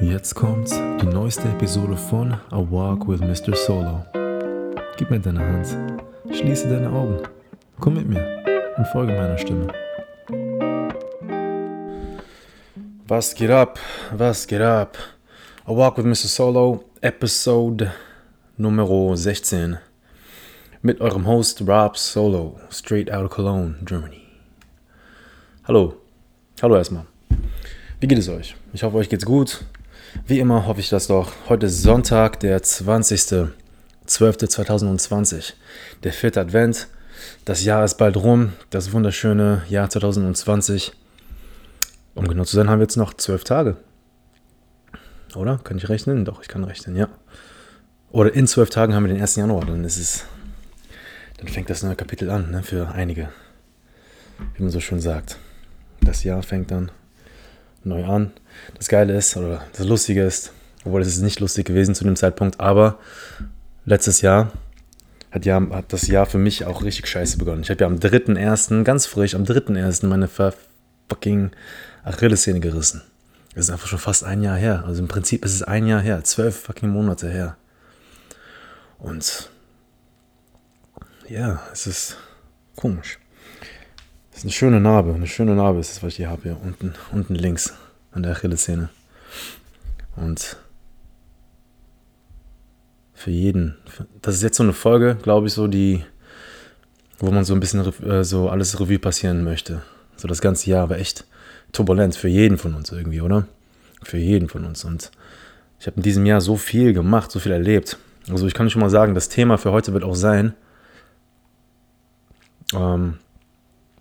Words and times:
Jetzt 0.00 0.34
kommt 0.34 0.70
die 0.70 1.06
neueste 1.06 1.46
Episode 1.46 1.94
von 1.94 2.32
A 2.32 2.56
Walk 2.56 3.06
with 3.06 3.20
Mr. 3.20 3.54
Solo. 3.54 4.02
Gib 4.96 5.10
mir 5.10 5.20
deine 5.20 5.40
Hand, 5.40 5.76
schließe 6.34 6.70
deine 6.70 6.88
Augen, 6.90 7.18
komm 7.78 7.96
mit 7.96 8.08
mir 8.08 8.42
und 8.78 8.86
folge 8.86 9.12
meiner 9.12 9.36
Stimme. 9.36 9.66
Was 13.06 13.34
geht 13.34 13.50
ab? 13.50 13.78
Was 14.16 14.46
geht 14.46 14.62
ab? 14.62 14.96
A 15.66 15.76
Walk 15.76 15.98
with 15.98 16.06
Mr. 16.06 16.28
Solo, 16.28 16.84
Episode 17.02 17.92
Nummer 18.56 19.14
16. 19.14 19.76
Mit 20.80 21.02
eurem 21.02 21.26
Host 21.26 21.60
Rob 21.68 21.98
Solo, 21.98 22.58
straight 22.70 23.12
out 23.12 23.26
of 23.26 23.30
Cologne, 23.32 23.74
Germany. 23.84 24.22
Hallo. 25.64 25.96
Hallo 26.62 26.76
erstmal. 26.76 27.04
Wie 28.00 28.08
geht 28.08 28.18
es 28.18 28.30
euch? 28.30 28.56
Ich 28.72 28.82
hoffe, 28.82 28.96
euch 28.96 29.10
geht's 29.10 29.26
gut. 29.26 29.62
Wie 30.26 30.40
immer 30.40 30.66
hoffe 30.66 30.80
ich 30.80 30.88
das 30.88 31.06
doch. 31.06 31.30
Heute 31.48 31.66
ist 31.66 31.82
Sonntag, 31.82 32.40
der 32.40 32.60
20.12.2020. 32.62 35.52
Der 36.02 36.12
vierte 36.12 36.40
Advent. 36.40 36.88
Das 37.44 37.62
Jahr 37.64 37.84
ist 37.84 37.98
bald 37.98 38.16
rum. 38.16 38.54
Das 38.70 38.90
wunderschöne 38.92 39.62
Jahr 39.68 39.88
2020. 39.88 40.90
Um 42.14 42.26
genau 42.26 42.42
zu 42.44 42.56
sein, 42.56 42.68
haben 42.68 42.80
wir 42.80 42.84
jetzt 42.84 42.96
noch 42.96 43.14
zwölf 43.14 43.44
Tage. 43.44 43.76
Oder? 45.36 45.60
Kann 45.62 45.76
ich 45.76 45.88
rechnen? 45.88 46.24
Doch, 46.24 46.42
ich 46.42 46.48
kann 46.48 46.64
rechnen, 46.64 46.96
ja. 46.96 47.08
Oder 48.10 48.34
in 48.34 48.48
zwölf 48.48 48.70
Tagen 48.70 48.94
haben 48.94 49.04
wir 49.04 49.12
den 49.12 49.22
1. 49.22 49.36
Januar. 49.36 49.64
Dann 49.64 49.84
ist 49.84 49.98
es. 49.98 50.24
Dann 51.38 51.46
fängt 51.48 51.70
das 51.70 51.84
neue 51.84 51.96
Kapitel 51.96 52.28
an, 52.30 52.50
ne, 52.50 52.62
für 52.62 52.90
einige. 52.90 53.28
Wie 54.54 54.62
man 54.62 54.72
so 54.72 54.80
schön 54.80 55.00
sagt. 55.00 55.38
Das 56.00 56.24
Jahr 56.24 56.42
fängt 56.42 56.72
dann 56.72 56.90
neu 57.84 58.04
an. 58.04 58.32
Das 58.76 58.88
Geile 58.88 59.16
ist, 59.16 59.36
oder 59.36 59.64
das 59.72 59.86
Lustige 59.86 60.22
ist, 60.24 60.52
obwohl 60.84 61.02
es 61.02 61.08
ist 61.08 61.20
nicht 61.20 61.40
lustig 61.40 61.66
gewesen 61.66 61.94
zu 61.94 62.04
dem 62.04 62.16
Zeitpunkt, 62.16 62.60
aber 62.60 62.98
letztes 63.84 64.20
Jahr 64.20 64.52
hat, 65.30 65.44
ja, 65.44 65.60
hat 65.70 65.92
das 65.92 66.06
Jahr 66.06 66.26
für 66.26 66.38
mich 66.38 66.64
auch 66.64 66.82
richtig 66.82 67.06
scheiße 67.06 67.38
begonnen. 67.38 67.62
Ich 67.62 67.70
habe 67.70 67.82
ja 67.82 67.86
am 67.86 67.96
3.1., 67.96 68.82
ganz 68.82 69.06
frisch, 69.06 69.34
am 69.34 69.44
3.1. 69.44 70.06
meine 70.06 70.28
fucking 70.28 71.50
Achillessehne 72.04 72.60
gerissen. 72.60 73.02
Das 73.54 73.66
ist 73.66 73.70
einfach 73.70 73.88
schon 73.88 73.98
fast 73.98 74.24
ein 74.24 74.42
Jahr 74.42 74.56
her. 74.56 74.84
Also 74.86 75.02
im 75.02 75.08
Prinzip 75.08 75.44
ist 75.44 75.54
es 75.54 75.62
ein 75.62 75.86
Jahr 75.86 76.00
her, 76.00 76.22
zwölf 76.24 76.60
fucking 76.60 76.90
Monate 76.90 77.28
her. 77.28 77.56
Und 78.98 79.50
ja, 81.28 81.62
es 81.72 81.86
ist 81.86 82.16
komisch. 82.76 83.18
Ist 84.40 84.44
eine 84.44 84.52
schöne 84.52 84.80
Narbe. 84.80 85.12
Eine 85.12 85.26
schöne 85.26 85.54
Narbe 85.54 85.80
ist 85.80 85.90
das, 85.90 86.02
was 86.02 86.12
ich 86.12 86.16
hier 86.16 86.30
habe. 86.30 86.44
Hier 86.44 86.56
unten, 86.64 86.94
unten 87.12 87.34
links 87.34 87.74
an 88.10 88.22
der 88.22 88.32
Achillessehne. 88.32 88.88
Und 90.16 90.56
für 93.12 93.30
jeden. 93.30 93.76
Das 94.22 94.34
ist 94.34 94.42
jetzt 94.42 94.56
so 94.56 94.62
eine 94.62 94.72
Folge, 94.72 95.18
glaube 95.22 95.46
ich, 95.46 95.52
so 95.52 95.66
die, 95.66 96.06
wo 97.18 97.30
man 97.30 97.44
so 97.44 97.52
ein 97.52 97.60
bisschen 97.60 97.84
äh, 98.02 98.24
so 98.24 98.48
alles 98.48 98.80
Revue 98.80 98.98
passieren 98.98 99.44
möchte. 99.44 99.82
So 100.16 100.26
das 100.26 100.40
ganze 100.40 100.70
Jahr 100.70 100.88
war 100.88 100.96
echt 100.96 101.26
turbulent 101.72 102.16
für 102.16 102.28
jeden 102.28 102.56
von 102.56 102.72
uns 102.72 102.90
irgendwie, 102.90 103.20
oder? 103.20 103.46
Für 104.02 104.16
jeden 104.16 104.48
von 104.48 104.64
uns. 104.64 104.86
Und 104.86 105.10
ich 105.78 105.86
habe 105.86 105.98
in 105.98 106.02
diesem 106.02 106.24
Jahr 106.24 106.40
so 106.40 106.56
viel 106.56 106.94
gemacht, 106.94 107.30
so 107.30 107.40
viel 107.40 107.52
erlebt. 107.52 107.98
Also 108.30 108.46
ich 108.46 108.54
kann 108.54 108.70
schon 108.70 108.80
mal 108.80 108.88
sagen, 108.88 109.14
das 109.14 109.28
Thema 109.28 109.58
für 109.58 109.70
heute 109.70 109.92
wird 109.92 110.02
auch 110.02 110.14
sein, 110.14 110.54
ähm, 112.72 113.18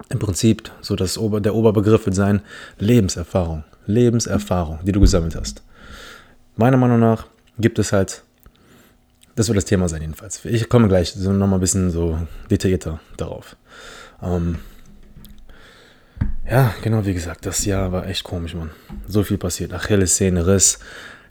im 0.08 0.20
Prinzip 0.20 0.72
so 0.82 0.96
das 0.96 1.18
Ober, 1.18 1.42
der 1.42 1.56
Oberbegriff 1.56 2.06
wird 2.06 2.16
sein 2.16 2.42
Lebenserfahrung. 2.78 3.64
Lebenserfahrung, 3.86 4.80
die 4.84 4.92
du 4.92 5.00
gesammelt 5.00 5.36
hast. 5.36 5.64
Meiner 6.56 6.78
Meinung 6.78 7.00
nach 7.00 7.28
gibt 7.58 7.80
es 7.80 7.92
halt, 7.92 8.24
das 9.36 9.48
wird 9.48 9.58
das 9.58 9.66
Thema 9.66 9.90
sein 9.90 10.02
jedenfalls. 10.02 10.44
Ich 10.46 10.70
komme 10.70 10.88
gleich 10.88 11.12
so 11.14 11.32
nochmal 11.32 11.58
ein 11.58 11.62
bisschen 11.62 11.90
so 11.92 12.20
detaillierter 12.50 13.00
darauf. 13.18 13.56
Ähm, 14.22 14.60
ja, 16.50 16.74
genau 16.82 17.06
wie 17.06 17.14
gesagt, 17.14 17.46
das 17.46 17.66
Jahr 17.66 17.92
war 17.92 18.08
echt 18.08 18.24
komisch, 18.24 18.56
Mann. 18.56 18.72
So 19.08 19.24
viel 19.24 19.38
passiert. 19.38 19.74
Achillessehne, 19.74 20.48
Riss, 20.48 20.80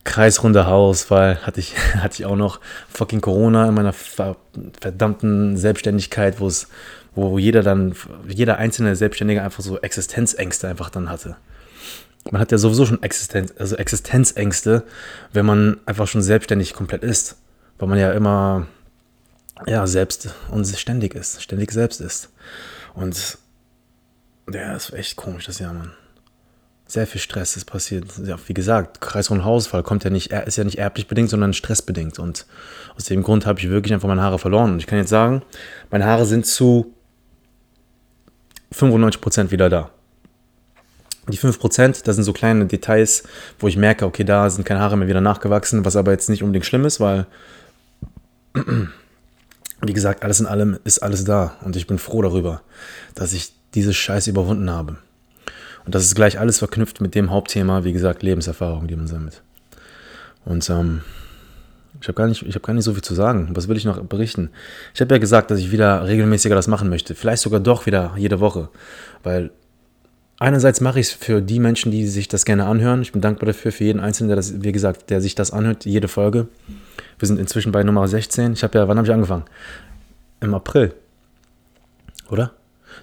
kreisrunder 0.04 0.66
Haarausfall 0.66 1.38
hatte 1.42 1.60
ich, 1.60 1.76
hatte 1.96 2.14
ich 2.14 2.26
auch 2.26 2.36
noch. 2.36 2.60
Fucking 2.88 3.20
Corona 3.20 3.68
in 3.68 3.74
meiner 3.74 3.92
verdammten 3.92 5.56
Selbstständigkeit, 5.56 6.40
wo 6.40 6.46
es 6.46 6.68
wo 7.14 7.38
jeder 7.38 7.62
dann, 7.62 7.94
jeder 8.26 8.58
einzelne 8.58 8.96
Selbstständige 8.96 9.42
einfach 9.42 9.62
so 9.62 9.78
Existenzängste 9.78 10.69
einfach 10.69 10.91
dann 10.91 11.10
hatte. 11.10 11.36
Man 12.30 12.41
hat 12.41 12.52
ja 12.52 12.58
sowieso 12.58 12.84
schon 12.84 13.02
Existenz, 13.02 13.54
also 13.58 13.76
Existenzängste, 13.76 14.84
wenn 15.32 15.46
man 15.46 15.78
einfach 15.86 16.06
schon 16.06 16.22
selbstständig 16.22 16.74
komplett 16.74 17.02
ist. 17.02 17.36
Weil 17.78 17.88
man 17.88 17.98
ja 17.98 18.12
immer 18.12 18.66
ja, 19.66 19.86
selbst 19.86 20.34
und 20.50 20.66
ständig 20.66 21.14
ist, 21.14 21.42
ständig 21.42 21.72
selbst 21.72 22.00
ist. 22.00 22.30
Und 22.94 23.38
ja, 24.52 24.72
das 24.72 24.92
war 24.92 24.98
echt 24.98 25.16
komisch 25.16 25.46
das 25.46 25.58
Jahr, 25.58 25.72
Mann. 25.72 25.92
Sehr 26.86 27.06
viel 27.06 27.20
Stress 27.20 27.56
ist 27.56 27.66
passiert. 27.66 28.06
Ja, 28.25 28.38
wie 28.46 28.54
gesagt, 28.54 29.02
Kreisrunden 29.02 29.44
Hausfall 29.44 29.82
kommt 29.82 30.04
ja 30.04 30.10
nicht, 30.10 30.32
ist 30.32 30.56
ja 30.56 30.64
nicht 30.64 30.78
erblich 30.78 31.06
bedingt, 31.06 31.28
sondern 31.28 31.52
stressbedingt. 31.52 32.19
Und 32.19 32.46
aus 32.96 33.04
dem 33.04 33.22
Grund 33.22 33.44
habe 33.44 33.60
ich 33.60 33.69
wirklich 33.69 33.92
einfach 33.92 34.08
meine 34.08 34.22
Haare 34.22 34.38
verloren. 34.38 34.72
Und 34.72 34.78
ich 34.78 34.86
kann 34.86 34.98
jetzt 34.98 35.10
sagen, 35.10 35.42
meine 35.90 36.06
Haare 36.06 36.25
sind 36.25 36.46
zu 36.46 36.94
95% 38.78 39.50
wieder 39.50 39.68
da. 39.68 39.90
Die 41.28 41.38
5%, 41.38 42.04
das 42.04 42.16
sind 42.16 42.24
so 42.24 42.32
kleine 42.32 42.66
Details, 42.66 43.24
wo 43.58 43.68
ich 43.68 43.76
merke, 43.76 44.06
okay, 44.06 44.24
da 44.24 44.48
sind 44.48 44.64
keine 44.64 44.80
Haare 44.80 44.96
mehr 44.96 45.08
wieder 45.08 45.20
nachgewachsen, 45.20 45.84
was 45.84 45.96
aber 45.96 46.12
jetzt 46.12 46.30
nicht 46.30 46.42
unbedingt 46.42 46.64
schlimm 46.64 46.86
ist, 46.86 47.00
weil, 47.00 47.26
wie 48.54 49.92
gesagt, 49.92 50.22
alles 50.22 50.40
in 50.40 50.46
allem 50.46 50.78
ist 50.84 51.00
alles 51.00 51.24
da. 51.24 51.56
Und 51.62 51.76
ich 51.76 51.86
bin 51.86 51.98
froh 51.98 52.22
darüber, 52.22 52.62
dass 53.14 53.34
ich 53.34 53.52
diese 53.74 53.92
Scheiße 53.92 54.30
überwunden 54.30 54.70
habe. 54.70 54.96
Und 55.84 55.94
das 55.94 56.04
ist 56.04 56.14
gleich 56.14 56.38
alles 56.38 56.58
verknüpft 56.58 57.00
mit 57.00 57.14
dem 57.14 57.30
Hauptthema, 57.30 57.84
wie 57.84 57.92
gesagt, 57.92 58.22
Lebenserfahrung, 58.22 58.86
die 58.88 58.96
man 58.96 59.06
sammelt. 59.06 59.42
Und 60.44 60.68
ähm, 60.70 61.02
ich 62.00 62.09
habe 62.09 62.14
gar, 62.14 62.26
nicht, 62.28 62.42
hab 62.42 62.62
gar 62.62 62.75
nicht 62.75 62.84
so 62.84 62.92
viel 62.92 63.03
zu 63.03 63.14
sagen. 63.14 63.50
Was 63.54 63.66
will 63.69 63.76
ich 63.76 63.84
noch 63.84 64.00
berichten? 64.04 64.50
Ich 64.94 65.00
habe 65.00 65.14
ja 65.14 65.19
gesagt, 65.19 65.50
dass 65.50 65.59
ich 65.59 65.72
wieder 65.72 66.06
regelmäßiger 66.06 66.54
das 66.54 66.69
machen 66.69 66.88
möchte. 66.88 67.14
Vielleicht 67.14 67.42
sogar 67.42 67.60
doch 67.60 67.86
wieder 67.86 68.12
jede 68.16 68.38
Woche. 68.38 68.69
Weil 69.25 69.50
einerseits 70.38 70.81
mache 70.81 71.00
ich 71.00 71.08
es 71.08 71.12
für 71.12 71.42
die 71.42 71.58
Menschen, 71.58 71.91
die 71.91 72.06
sich 72.06 72.28
das 72.28 72.44
gerne 72.44 72.66
anhören. 72.66 73.03
Ich 73.03 73.12
bin 73.12 73.20
dankbar 73.20 73.47
dafür, 73.47 73.72
für 73.72 73.84
jeden 73.84 74.00
Einzelnen, 74.00 74.28
der 74.28 74.37
das, 74.37 74.62
wie 74.62 74.72
gesagt, 74.72 75.10
der 75.10 75.20
sich 75.20 75.34
das 75.34 75.50
anhört, 75.50 75.87
jede 75.87 76.06
Folge. 76.06 76.47
Wir 77.19 77.26
sind 77.26 77.41
inzwischen 77.41 77.72
bei 77.72 77.82
Nummer 77.82 78.06
16. 78.06 78.53
Ich 78.53 78.62
habe 78.62 78.78
ja, 78.78 78.87
wann 78.87 78.97
habe 78.97 79.06
ich 79.06 79.12
angefangen? 79.12 79.44
Im 80.41 80.54
April. 80.54 80.94
Oder? 82.31 82.53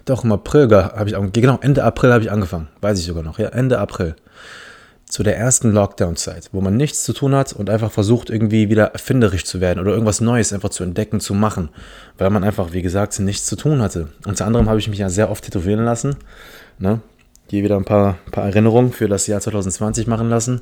Doch, 0.06 0.24
im 0.24 0.32
April 0.32 0.70
habe 0.74 1.10
ich. 1.10 1.32
Genau, 1.32 1.58
Ende 1.60 1.84
April 1.84 2.12
habe 2.12 2.24
ich 2.24 2.30
angefangen. 2.30 2.68
Weiß 2.80 2.98
ich 2.98 3.04
sogar 3.04 3.22
noch. 3.22 3.38
Ja, 3.38 3.48
Ende 3.48 3.78
April 3.78 4.16
zu 5.08 5.22
der 5.22 5.36
ersten 5.36 5.70
Lockdown-Zeit, 5.70 6.50
wo 6.52 6.60
man 6.60 6.76
nichts 6.76 7.04
zu 7.04 7.12
tun 7.12 7.34
hat 7.34 7.52
und 7.52 7.70
einfach 7.70 7.92
versucht, 7.92 8.28
irgendwie 8.28 8.68
wieder 8.68 8.86
erfinderisch 8.86 9.44
zu 9.44 9.60
werden 9.60 9.78
oder 9.78 9.92
irgendwas 9.92 10.20
Neues 10.20 10.52
einfach 10.52 10.70
zu 10.70 10.82
entdecken, 10.82 11.20
zu 11.20 11.32
machen, 11.32 11.68
weil 12.18 12.30
man 12.30 12.42
einfach, 12.42 12.72
wie 12.72 12.82
gesagt, 12.82 13.18
nichts 13.20 13.46
zu 13.46 13.54
tun 13.54 13.80
hatte. 13.80 14.08
Unter 14.26 14.46
anderem 14.46 14.68
habe 14.68 14.80
ich 14.80 14.88
mich 14.88 14.98
ja 14.98 15.08
sehr 15.08 15.30
oft 15.30 15.44
tätowieren 15.44 15.84
lassen. 15.84 16.16
Ne? 16.78 17.00
Hier 17.48 17.62
wieder 17.62 17.76
ein 17.76 17.84
paar, 17.84 18.18
paar 18.32 18.44
Erinnerungen 18.46 18.92
für 18.92 19.08
das 19.08 19.28
Jahr 19.28 19.40
2020 19.40 20.08
machen 20.08 20.28
lassen. 20.28 20.60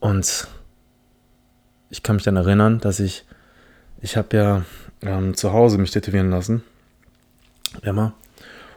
Und 0.00 0.46
ich 1.88 2.02
kann 2.02 2.16
mich 2.16 2.24
dann 2.24 2.36
erinnern, 2.36 2.78
dass 2.78 3.00
ich, 3.00 3.24
ich 4.02 4.18
habe 4.18 4.36
ja 4.36 4.62
ähm, 5.02 5.34
zu 5.34 5.54
Hause 5.54 5.78
mich 5.78 5.92
tätowieren 5.92 6.30
lassen. 6.30 6.62
Immer. 7.82 8.12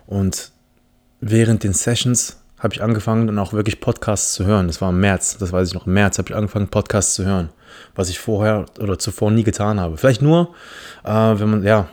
Und 0.07 0.51
während 1.19 1.63
den 1.63 1.74
Sessions 1.74 2.43
habe 2.63 2.74
ich 2.74 2.81
angefangen, 2.81 3.28
dann 3.28 3.38
auch 3.40 3.51
wirklich 3.51 3.81
Podcasts 3.81 4.34
zu 4.34 4.46
hören. 4.46 4.68
Das 4.68 4.79
war 4.79 4.91
im 4.91 5.00
März, 5.01 5.38
das 5.38 5.51
weiß 5.51 5.68
ich 5.68 5.74
noch. 5.74 5.86
Im 5.86 5.94
März 5.94 6.18
habe 6.18 6.30
ich 6.30 6.36
angefangen, 6.36 6.69
Podcasts 6.69 7.13
zu 7.13 7.25
hören, 7.25 7.50
was 7.94 8.10
ich 8.10 8.19
vorher 8.19 8.65
oder 8.80 8.98
zuvor 8.98 9.31
nie 9.31 9.44
getan 9.44 9.81
habe. 9.81 9.98
Vielleicht 9.98 10.21
nur, 10.21 10.56
äh, 11.04 11.10
wenn 11.12 11.50
man, 11.50 11.63
ja, 11.63 11.89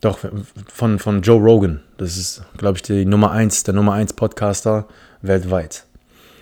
doch, 0.00 0.18
von, 0.72 0.98
von 0.98 1.20
Joe 1.20 1.40
Rogan. 1.40 1.80
Das 1.98 2.16
ist, 2.16 2.42
glaube 2.56 2.78
ich, 2.78 2.82
die 2.82 3.04
Nummer 3.04 3.30
1, 3.32 3.64
der 3.64 3.74
Nummer 3.74 3.92
1 3.92 4.14
Podcaster 4.14 4.86
weltweit. 5.20 5.84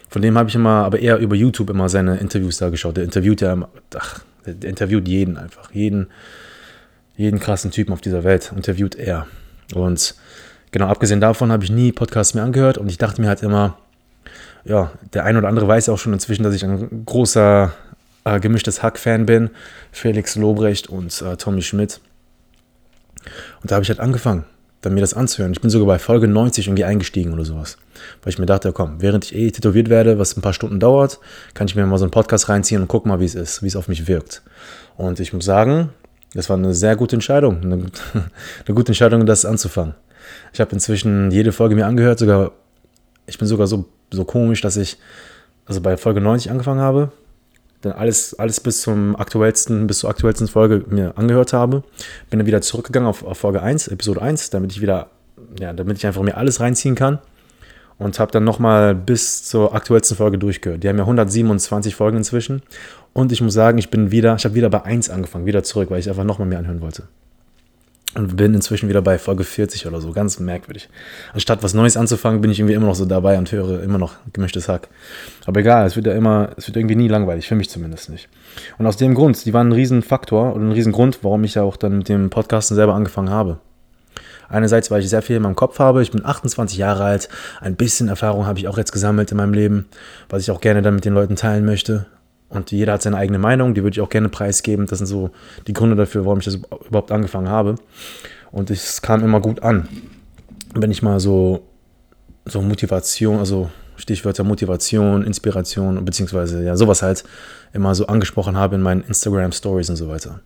Von 0.08 0.22
dem 0.22 0.38
habe 0.38 0.48
ich 0.48 0.54
immer, 0.54 0.84
aber 0.84 1.00
eher 1.00 1.18
über 1.18 1.34
YouTube 1.34 1.70
immer 1.70 1.88
seine 1.88 2.18
Interviews 2.18 2.58
da 2.58 2.70
geschaut. 2.70 2.96
Der 2.96 3.04
interviewt 3.04 3.40
ja, 3.40 3.68
ach, 3.96 4.20
der 4.46 4.70
interviewt 4.70 5.08
jeden 5.08 5.36
einfach. 5.36 5.72
Jeden, 5.72 6.06
jeden 7.16 7.40
krassen 7.40 7.70
Typen 7.72 7.92
auf 7.92 8.00
dieser 8.00 8.24
Welt 8.24 8.52
interviewt 8.56 8.94
er. 8.94 9.26
Und 9.74 10.14
genau, 10.70 10.86
abgesehen 10.86 11.20
davon 11.20 11.52
habe 11.52 11.64
ich 11.64 11.70
nie 11.70 11.92
Podcasts 11.92 12.34
mehr 12.34 12.44
angehört 12.44 12.78
und 12.78 12.88
ich 12.88 12.98
dachte 12.98 13.20
mir 13.20 13.28
halt 13.28 13.42
immer, 13.42 13.78
ja, 14.64 14.90
der 15.14 15.24
ein 15.24 15.36
oder 15.36 15.48
andere 15.48 15.66
weiß 15.68 15.88
auch 15.88 15.98
schon 15.98 16.12
inzwischen, 16.12 16.42
dass 16.42 16.54
ich 16.54 16.64
ein 16.64 17.04
großer 17.06 17.72
äh, 18.24 18.40
gemischtes 18.40 18.82
Hack-Fan 18.82 19.26
bin. 19.26 19.50
Felix 19.92 20.36
Lobrecht 20.36 20.88
und 20.88 21.22
äh, 21.22 21.36
Tommy 21.36 21.62
Schmidt. 21.62 22.00
Und 23.62 23.70
da 23.70 23.76
habe 23.76 23.82
ich 23.82 23.88
halt 23.88 24.00
angefangen, 24.00 24.44
dann 24.80 24.94
mir 24.94 25.00
das 25.00 25.14
anzuhören. 25.14 25.52
Ich 25.52 25.60
bin 25.60 25.70
sogar 25.70 25.86
bei 25.86 25.98
Folge 25.98 26.28
90 26.28 26.68
irgendwie 26.68 26.84
eingestiegen 26.84 27.32
oder 27.32 27.44
sowas. 27.44 27.76
Weil 28.22 28.32
ich 28.32 28.38
mir 28.38 28.46
dachte, 28.46 28.72
komm, 28.72 29.00
während 29.00 29.26
ich 29.26 29.34
eh 29.34 29.50
tätowiert 29.50 29.90
werde, 29.90 30.18
was 30.18 30.36
ein 30.36 30.42
paar 30.42 30.52
Stunden 30.52 30.80
dauert, 30.80 31.20
kann 31.54 31.66
ich 31.66 31.76
mir 31.76 31.84
mal 31.86 31.98
so 31.98 32.04
einen 32.04 32.10
Podcast 32.10 32.48
reinziehen 32.48 32.80
und 32.80 32.88
gucken 32.88 33.10
mal, 33.10 33.20
wie 33.20 33.26
es 33.26 33.34
ist, 33.34 33.62
wie 33.62 33.66
es 33.66 33.76
auf 33.76 33.88
mich 33.88 34.08
wirkt. 34.08 34.42
Und 34.96 35.20
ich 35.20 35.32
muss 35.32 35.44
sagen, 35.44 35.90
das 36.34 36.48
war 36.48 36.56
eine 36.56 36.74
sehr 36.74 36.96
gute 36.96 37.16
Entscheidung. 37.16 37.60
Eine, 37.62 37.74
eine 38.66 38.74
gute 38.74 38.88
Entscheidung, 38.88 39.26
das 39.26 39.44
anzufangen. 39.44 39.94
Ich 40.52 40.60
habe 40.60 40.72
inzwischen 40.72 41.30
jede 41.30 41.52
Folge 41.52 41.74
mir 41.74 41.86
angehört, 41.86 42.18
sogar, 42.18 42.52
ich 43.26 43.38
bin 43.38 43.48
sogar 43.48 43.66
so, 43.66 43.86
so 44.10 44.24
komisch, 44.24 44.60
dass 44.60 44.76
ich 44.76 44.98
also 45.66 45.80
bei 45.80 45.96
Folge 45.96 46.20
90 46.20 46.50
angefangen 46.50 46.80
habe, 46.80 47.12
dann 47.82 47.92
alles, 47.92 48.38
alles 48.38 48.60
bis 48.60 48.82
zum 48.82 49.16
aktuellsten, 49.16 49.86
bis 49.86 50.00
zur 50.00 50.10
aktuellsten 50.10 50.48
Folge 50.48 50.84
mir 50.88 51.16
angehört 51.16 51.52
habe. 51.52 51.82
Bin 52.28 52.38
dann 52.38 52.46
wieder 52.46 52.60
zurückgegangen 52.60 53.08
auf, 53.08 53.24
auf 53.24 53.38
Folge 53.38 53.62
1, 53.62 53.88
Episode 53.88 54.20
1, 54.20 54.50
damit 54.50 54.72
ich 54.72 54.80
wieder, 54.80 55.08
ja, 55.58 55.72
damit 55.72 55.96
ich 55.96 56.06
einfach 56.06 56.22
mir 56.22 56.36
alles 56.36 56.60
reinziehen 56.60 56.94
kann. 56.94 57.18
Und 57.98 58.18
habe 58.18 58.32
dann 58.32 58.44
nochmal 58.44 58.94
bis 58.94 59.44
zur 59.44 59.74
aktuellsten 59.74 60.16
Folge 60.16 60.38
durchgehört. 60.38 60.82
Die 60.82 60.88
haben 60.88 60.96
ja 60.96 61.04
127 61.04 61.94
Folgen 61.94 62.16
inzwischen. 62.16 62.62
Und 63.12 63.30
ich 63.30 63.42
muss 63.42 63.52
sagen, 63.52 63.76
ich 63.76 63.90
bin 63.90 64.10
wieder, 64.10 64.36
ich 64.36 64.44
habe 64.44 64.54
wieder 64.54 64.70
bei 64.70 64.82
1 64.82 65.10
angefangen, 65.10 65.44
wieder 65.44 65.62
zurück, 65.62 65.90
weil 65.90 66.00
ich 66.00 66.08
einfach 66.08 66.24
nochmal 66.24 66.48
mehr 66.48 66.58
anhören 66.58 66.80
wollte. 66.80 67.04
Und 68.16 68.36
bin 68.36 68.54
inzwischen 68.54 68.88
wieder 68.88 69.02
bei 69.02 69.18
Folge 69.18 69.44
40 69.44 69.86
oder 69.86 70.00
so, 70.00 70.12
ganz 70.12 70.40
merkwürdig. 70.40 70.88
Anstatt 71.32 71.62
was 71.62 71.74
Neues 71.74 71.96
anzufangen, 71.96 72.40
bin 72.40 72.50
ich 72.50 72.58
irgendwie 72.58 72.74
immer 72.74 72.86
noch 72.86 72.96
so 72.96 73.04
dabei 73.04 73.38
und 73.38 73.52
höre 73.52 73.82
immer 73.84 73.98
noch 73.98 74.14
gemischtes 74.32 74.68
Hack. 74.68 74.88
Aber 75.46 75.60
egal, 75.60 75.86
es 75.86 75.94
wird 75.94 76.06
ja 76.06 76.14
immer, 76.14 76.50
es 76.56 76.66
wird 76.66 76.76
irgendwie 76.76 76.96
nie 76.96 77.06
langweilig, 77.06 77.46
für 77.46 77.54
mich 77.54 77.70
zumindest 77.70 78.10
nicht. 78.10 78.28
Und 78.78 78.86
aus 78.86 78.96
dem 78.96 79.14
Grund, 79.14 79.44
die 79.44 79.54
waren 79.54 79.68
ein 79.68 79.72
Riesenfaktor 79.72 80.54
und 80.54 80.68
ein 80.68 80.72
Riesengrund, 80.72 81.20
warum 81.22 81.44
ich 81.44 81.54
ja 81.54 81.62
auch 81.62 81.76
dann 81.76 81.98
mit 81.98 82.08
dem 82.08 82.30
Podcasten 82.30 82.74
selber 82.74 82.94
angefangen 82.94 83.30
habe. 83.30 83.58
Einerseits, 84.48 84.90
weil 84.90 85.00
ich 85.00 85.08
sehr 85.08 85.22
viel 85.22 85.36
in 85.36 85.42
meinem 85.42 85.54
Kopf 85.54 85.78
habe. 85.78 86.02
Ich 86.02 86.10
bin 86.10 86.24
28 86.24 86.76
Jahre 86.76 87.04
alt. 87.04 87.28
Ein 87.60 87.76
bisschen 87.76 88.08
Erfahrung 88.08 88.46
habe 88.46 88.58
ich 88.58 88.66
auch 88.66 88.76
jetzt 88.76 88.90
gesammelt 88.90 89.30
in 89.30 89.36
meinem 89.36 89.54
Leben, 89.54 89.86
was 90.28 90.42
ich 90.42 90.50
auch 90.50 90.60
gerne 90.60 90.82
dann 90.82 90.96
mit 90.96 91.04
den 91.04 91.14
Leuten 91.14 91.36
teilen 91.36 91.64
möchte. 91.64 92.06
Und 92.50 92.72
jeder 92.72 92.94
hat 92.94 93.02
seine 93.02 93.16
eigene 93.16 93.38
Meinung, 93.38 93.74
die 93.74 93.82
würde 93.82 93.94
ich 93.94 94.00
auch 94.00 94.08
gerne 94.08 94.28
preisgeben. 94.28 94.86
Das 94.86 94.98
sind 94.98 95.06
so 95.06 95.30
die 95.66 95.72
Gründe 95.72 95.96
dafür, 95.96 96.24
warum 96.24 96.40
ich 96.40 96.44
das 96.44 96.56
überhaupt 96.86 97.12
angefangen 97.12 97.48
habe. 97.48 97.76
Und 98.50 98.70
es 98.70 99.00
kam 99.00 99.22
immer 99.22 99.40
gut 99.40 99.62
an. 99.62 99.88
Wenn 100.74 100.90
ich 100.90 101.02
mal 101.02 101.20
so, 101.20 101.62
so 102.44 102.60
Motivation, 102.60 103.38
also 103.38 103.70
Stichwörter 103.96 104.42
Motivation, 104.42 105.22
Inspiration, 105.22 106.04
beziehungsweise 106.04 106.64
ja, 106.64 106.76
sowas 106.76 107.02
halt 107.02 107.22
immer 107.72 107.94
so 107.94 108.06
angesprochen 108.06 108.56
habe 108.56 108.74
in 108.74 108.82
meinen 108.82 109.02
Instagram 109.02 109.52
Stories 109.52 109.88
und 109.88 109.96
so 109.96 110.08
weiter. 110.08 110.40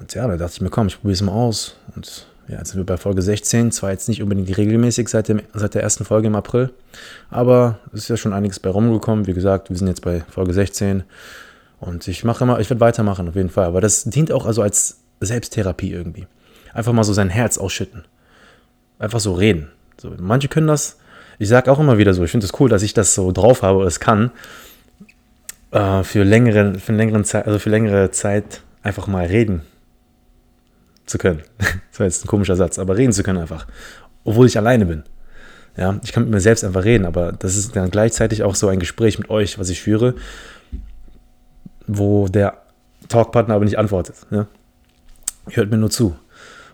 Und 0.00 0.14
ja, 0.14 0.26
da 0.26 0.36
dachte 0.36 0.54
ich 0.54 0.60
mir, 0.62 0.70
komm, 0.70 0.86
ich 0.86 0.96
probiere 0.96 1.14
es 1.14 1.22
mal 1.22 1.32
aus. 1.32 1.76
Und 1.94 2.26
ja, 2.48 2.58
jetzt 2.58 2.70
sind 2.70 2.80
wir 2.80 2.86
bei 2.86 2.96
Folge 2.96 3.22
16. 3.22 3.70
Zwar 3.72 3.90
jetzt 3.90 4.08
nicht 4.08 4.22
unbedingt 4.22 4.56
regelmäßig 4.56 5.08
seit, 5.08 5.28
dem, 5.28 5.40
seit 5.54 5.74
der 5.74 5.82
ersten 5.82 6.04
Folge 6.04 6.26
im 6.26 6.34
April, 6.34 6.70
aber 7.30 7.78
es 7.92 8.00
ist 8.00 8.08
ja 8.08 8.16
schon 8.16 8.32
einiges 8.32 8.60
bei 8.60 8.70
rumgekommen. 8.70 9.26
Wie 9.26 9.34
gesagt, 9.34 9.70
wir 9.70 9.76
sind 9.76 9.88
jetzt 9.88 10.02
bei 10.02 10.20
Folge 10.28 10.52
16 10.52 11.04
und 11.80 12.08
ich 12.08 12.24
mache 12.24 12.44
immer, 12.44 12.58
ich 12.60 12.68
werde 12.68 12.80
weitermachen 12.80 13.28
auf 13.28 13.36
jeden 13.36 13.50
Fall. 13.50 13.66
Aber 13.66 13.80
das 13.80 14.04
dient 14.04 14.32
auch 14.32 14.46
also 14.46 14.62
als 14.62 14.98
Selbsttherapie 15.20 15.92
irgendwie. 15.92 16.26
Einfach 16.74 16.92
mal 16.92 17.04
so 17.04 17.12
sein 17.12 17.30
Herz 17.30 17.58
ausschütten. 17.58 18.04
Einfach 18.98 19.20
so 19.20 19.34
reden. 19.34 19.68
So, 20.00 20.12
manche 20.18 20.48
können 20.48 20.66
das, 20.66 20.98
ich 21.38 21.48
sage 21.48 21.70
auch 21.70 21.78
immer 21.78 21.98
wieder 21.98 22.14
so, 22.14 22.24
ich 22.24 22.30
finde 22.30 22.44
es 22.44 22.50
das 22.50 22.60
cool, 22.60 22.68
dass 22.68 22.82
ich 22.82 22.94
das 22.94 23.14
so 23.14 23.30
drauf 23.30 23.62
habe 23.62 23.78
oder 23.78 23.86
es 23.86 24.00
kann, 24.00 24.30
äh, 25.70 26.02
für 26.02 26.24
längere, 26.24 26.74
für 26.78 26.92
längere 26.92 27.22
Zeit, 27.22 27.46
also 27.46 27.58
für 27.58 27.70
längere 27.70 28.10
Zeit 28.10 28.62
einfach 28.82 29.06
mal 29.06 29.26
reden 29.26 29.62
zu 31.06 31.18
können. 31.18 31.42
Das 31.90 32.00
war 32.00 32.06
jetzt 32.06 32.24
ein 32.24 32.28
komischer 32.28 32.56
Satz, 32.56 32.78
aber 32.78 32.96
reden 32.96 33.12
zu 33.12 33.22
können 33.22 33.38
einfach. 33.38 33.66
Obwohl 34.24 34.46
ich 34.46 34.56
alleine 34.56 34.86
bin. 34.86 35.02
Ja, 35.76 36.00
ich 36.02 36.12
kann 36.12 36.22
mit 36.24 36.32
mir 36.32 36.40
selbst 36.40 36.64
einfach 36.64 36.84
reden, 36.84 37.04
aber 37.04 37.32
das 37.32 37.56
ist 37.56 37.76
dann 37.76 37.90
gleichzeitig 37.90 38.42
auch 38.42 38.54
so 38.54 38.68
ein 38.68 38.78
Gespräch 38.78 39.18
mit 39.18 39.28
euch, 39.28 39.58
was 39.58 39.68
ich 39.68 39.82
führe, 39.82 40.14
wo 41.86 42.28
der 42.28 42.62
Talkpartner 43.08 43.54
aber 43.54 43.64
nicht 43.64 43.78
antwortet. 43.78 44.16
Ja? 44.30 44.46
Hört 45.50 45.70
mir 45.70 45.76
nur 45.76 45.90
zu. 45.90 46.16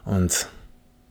Und 0.04 0.48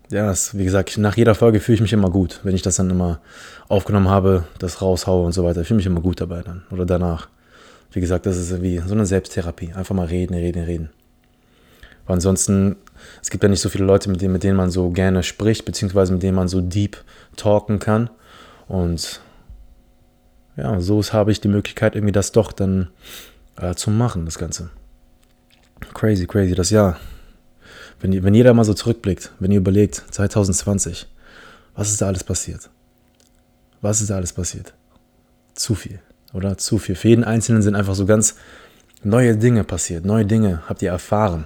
ja, 0.09 0.27
das, 0.27 0.57
wie 0.57 0.63
gesagt, 0.63 0.97
nach 0.97 1.17
jeder 1.17 1.35
Folge 1.35 1.59
fühle 1.59 1.75
ich 1.75 1.81
mich 1.81 1.93
immer 1.93 2.09
gut, 2.09 2.39
wenn 2.43 2.55
ich 2.55 2.61
das 2.61 2.77
dann 2.77 2.89
immer 2.89 3.19
aufgenommen 3.67 4.09
habe, 4.09 4.45
das 4.59 4.81
raushaue 4.81 5.25
und 5.25 5.33
so 5.33 5.43
weiter. 5.43 5.61
Ich 5.61 5.67
fühle 5.67 5.77
mich 5.77 5.85
immer 5.85 6.01
gut 6.01 6.21
dabei 6.21 6.41
dann 6.41 6.63
oder 6.71 6.85
danach. 6.85 7.27
Wie 7.91 7.99
gesagt, 7.99 8.25
das 8.25 8.37
ist 8.37 8.61
wie 8.61 8.79
so 8.79 8.93
eine 8.93 9.05
Selbsttherapie. 9.05 9.73
Einfach 9.73 9.95
mal 9.95 10.07
reden, 10.07 10.33
reden, 10.33 10.63
reden. 10.63 10.89
Weil 12.05 12.15
ansonsten, 12.15 12.77
es 13.21 13.29
gibt 13.29 13.43
ja 13.43 13.49
nicht 13.49 13.61
so 13.61 13.69
viele 13.69 13.85
Leute, 13.85 14.09
mit 14.09 14.21
denen, 14.21 14.33
mit 14.33 14.43
denen 14.43 14.57
man 14.57 14.71
so 14.71 14.89
gerne 14.89 15.23
spricht, 15.23 15.65
beziehungsweise 15.65 16.13
mit 16.13 16.23
denen 16.23 16.35
man 16.35 16.47
so 16.47 16.61
deep 16.61 16.97
talken 17.35 17.79
kann. 17.79 18.09
Und 18.67 19.21
ja, 20.55 20.79
so 20.79 21.01
habe 21.13 21.31
ich 21.31 21.41
die 21.41 21.47
Möglichkeit, 21.47 21.95
irgendwie 21.95 22.11
das 22.11 22.31
doch 22.31 22.51
dann 22.51 22.89
äh, 23.57 23.75
zu 23.75 23.91
machen, 23.91 24.25
das 24.25 24.37
Ganze. 24.37 24.69
Crazy, 25.93 26.25
crazy, 26.25 26.55
das 26.55 26.69
Jahr. 26.69 26.97
Wenn, 27.99 28.23
wenn 28.23 28.33
jeder 28.33 28.53
mal 28.53 28.65
so 28.65 28.73
zurückblickt, 28.73 29.31
wenn 29.39 29.51
ihr 29.51 29.59
überlegt, 29.59 30.03
2020, 30.11 31.07
was 31.75 31.89
ist 31.89 32.01
da 32.01 32.07
alles 32.07 32.23
passiert? 32.23 32.69
Was 33.81 34.01
ist 34.01 34.09
da 34.09 34.15
alles 34.15 34.33
passiert? 34.33 34.73
Zu 35.53 35.75
viel, 35.75 35.99
oder? 36.33 36.57
Zu 36.57 36.77
viel. 36.79 36.95
Für 36.95 37.09
jeden 37.09 37.23
Einzelnen 37.23 37.61
sind 37.61 37.75
einfach 37.75 37.95
so 37.95 38.05
ganz 38.05 38.35
neue 39.03 39.37
Dinge 39.37 39.63
passiert, 39.63 40.05
neue 40.05 40.25
Dinge 40.25 40.63
habt 40.67 40.81
ihr 40.81 40.89
erfahren 40.89 41.45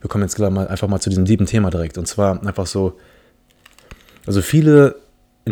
wir 0.00 0.08
kommen 0.08 0.24
jetzt 0.24 0.36
gleich 0.36 0.50
mal 0.50 0.68
einfach 0.68 0.88
mal 0.88 1.00
zu 1.00 1.10
diesem 1.10 1.24
lieben 1.24 1.46
Thema 1.46 1.70
direkt. 1.70 1.98
Und 1.98 2.06
zwar 2.06 2.44
einfach 2.46 2.66
so, 2.66 2.98
also 4.26 4.42
viele 4.42 4.96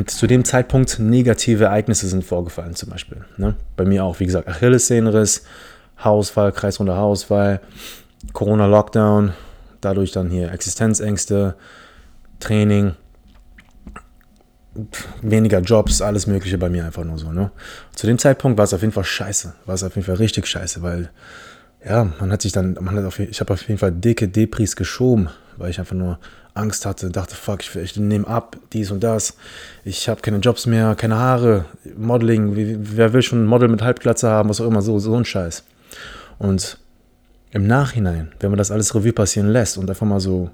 zu 0.06 0.26
dem 0.26 0.44
Zeitpunkt 0.44 0.98
negative 0.98 1.64
Ereignisse 1.64 2.06
sind 2.06 2.24
vorgefallen, 2.24 2.74
zum 2.74 2.90
Beispiel. 2.90 3.24
Ne? 3.36 3.56
Bei 3.76 3.84
mir 3.84 4.04
auch, 4.04 4.20
wie 4.20 4.26
gesagt, 4.26 4.48
Achillessehnenriss, 4.48 5.42
Haarausfall, 5.96 6.52
kreisrunder 6.52 6.94
Haarausfall, 6.94 7.60
Corona-Lockdown, 8.32 9.32
dadurch 9.80 10.12
dann 10.12 10.30
hier 10.30 10.52
Existenzängste, 10.52 11.56
Training, 12.38 12.94
weniger 15.22 15.60
Jobs, 15.60 16.00
alles 16.00 16.26
Mögliche 16.26 16.58
bei 16.58 16.68
mir 16.68 16.84
einfach 16.84 17.04
nur 17.04 17.18
so. 17.18 17.32
Ne? 17.32 17.50
Zu 17.94 18.06
dem 18.06 18.18
Zeitpunkt 18.18 18.56
war 18.58 18.64
es 18.64 18.74
auf 18.74 18.82
jeden 18.82 18.92
Fall 18.92 19.04
scheiße, 19.04 19.54
war 19.66 19.74
es 19.74 19.82
auf 19.82 19.96
jeden 19.96 20.06
Fall 20.06 20.16
richtig 20.16 20.46
scheiße, 20.46 20.82
weil 20.82 21.10
ja, 21.84 22.12
man 22.20 22.30
hat 22.30 22.42
sich 22.42 22.52
dann, 22.52 22.76
man 22.80 22.96
hat 22.96 23.04
auf, 23.04 23.18
ich 23.18 23.40
habe 23.40 23.52
auf 23.52 23.66
jeden 23.66 23.78
Fall 23.78 23.92
dicke 23.92 24.28
Depris 24.28 24.76
geschoben, 24.76 25.30
weil 25.56 25.70
ich 25.70 25.78
einfach 25.78 25.96
nur 25.96 26.18
Angst 26.54 26.84
hatte, 26.84 27.10
dachte, 27.10 27.34
fuck, 27.34 27.60
ich, 27.62 27.74
ich 27.76 27.96
nehme 27.96 28.26
ab, 28.26 28.56
dies 28.72 28.90
und 28.90 29.02
das. 29.02 29.36
Ich 29.84 30.08
habe 30.08 30.20
keine 30.20 30.38
Jobs 30.38 30.66
mehr, 30.66 30.94
keine 30.94 31.16
Haare, 31.16 31.64
Modeling, 31.96 32.56
wie, 32.56 32.76
wer 32.78 33.12
will 33.12 33.22
schon 33.22 33.44
ein 33.44 33.46
Model 33.46 33.68
mit 33.68 33.82
Halbglatze 33.82 34.28
haben, 34.28 34.48
was 34.48 34.60
auch 34.60 34.66
immer, 34.66 34.82
so, 34.82 34.98
so 34.98 35.14
ein 35.14 35.24
Scheiß. 35.24 35.64
Und 36.38 36.78
im 37.52 37.66
Nachhinein, 37.66 38.32
wenn 38.40 38.50
man 38.50 38.58
das 38.58 38.70
alles 38.70 38.94
Revue 38.94 39.12
passieren 39.12 39.48
lässt 39.48 39.78
und 39.78 39.88
einfach 39.88 40.06
mal 40.06 40.20
so 40.20 40.50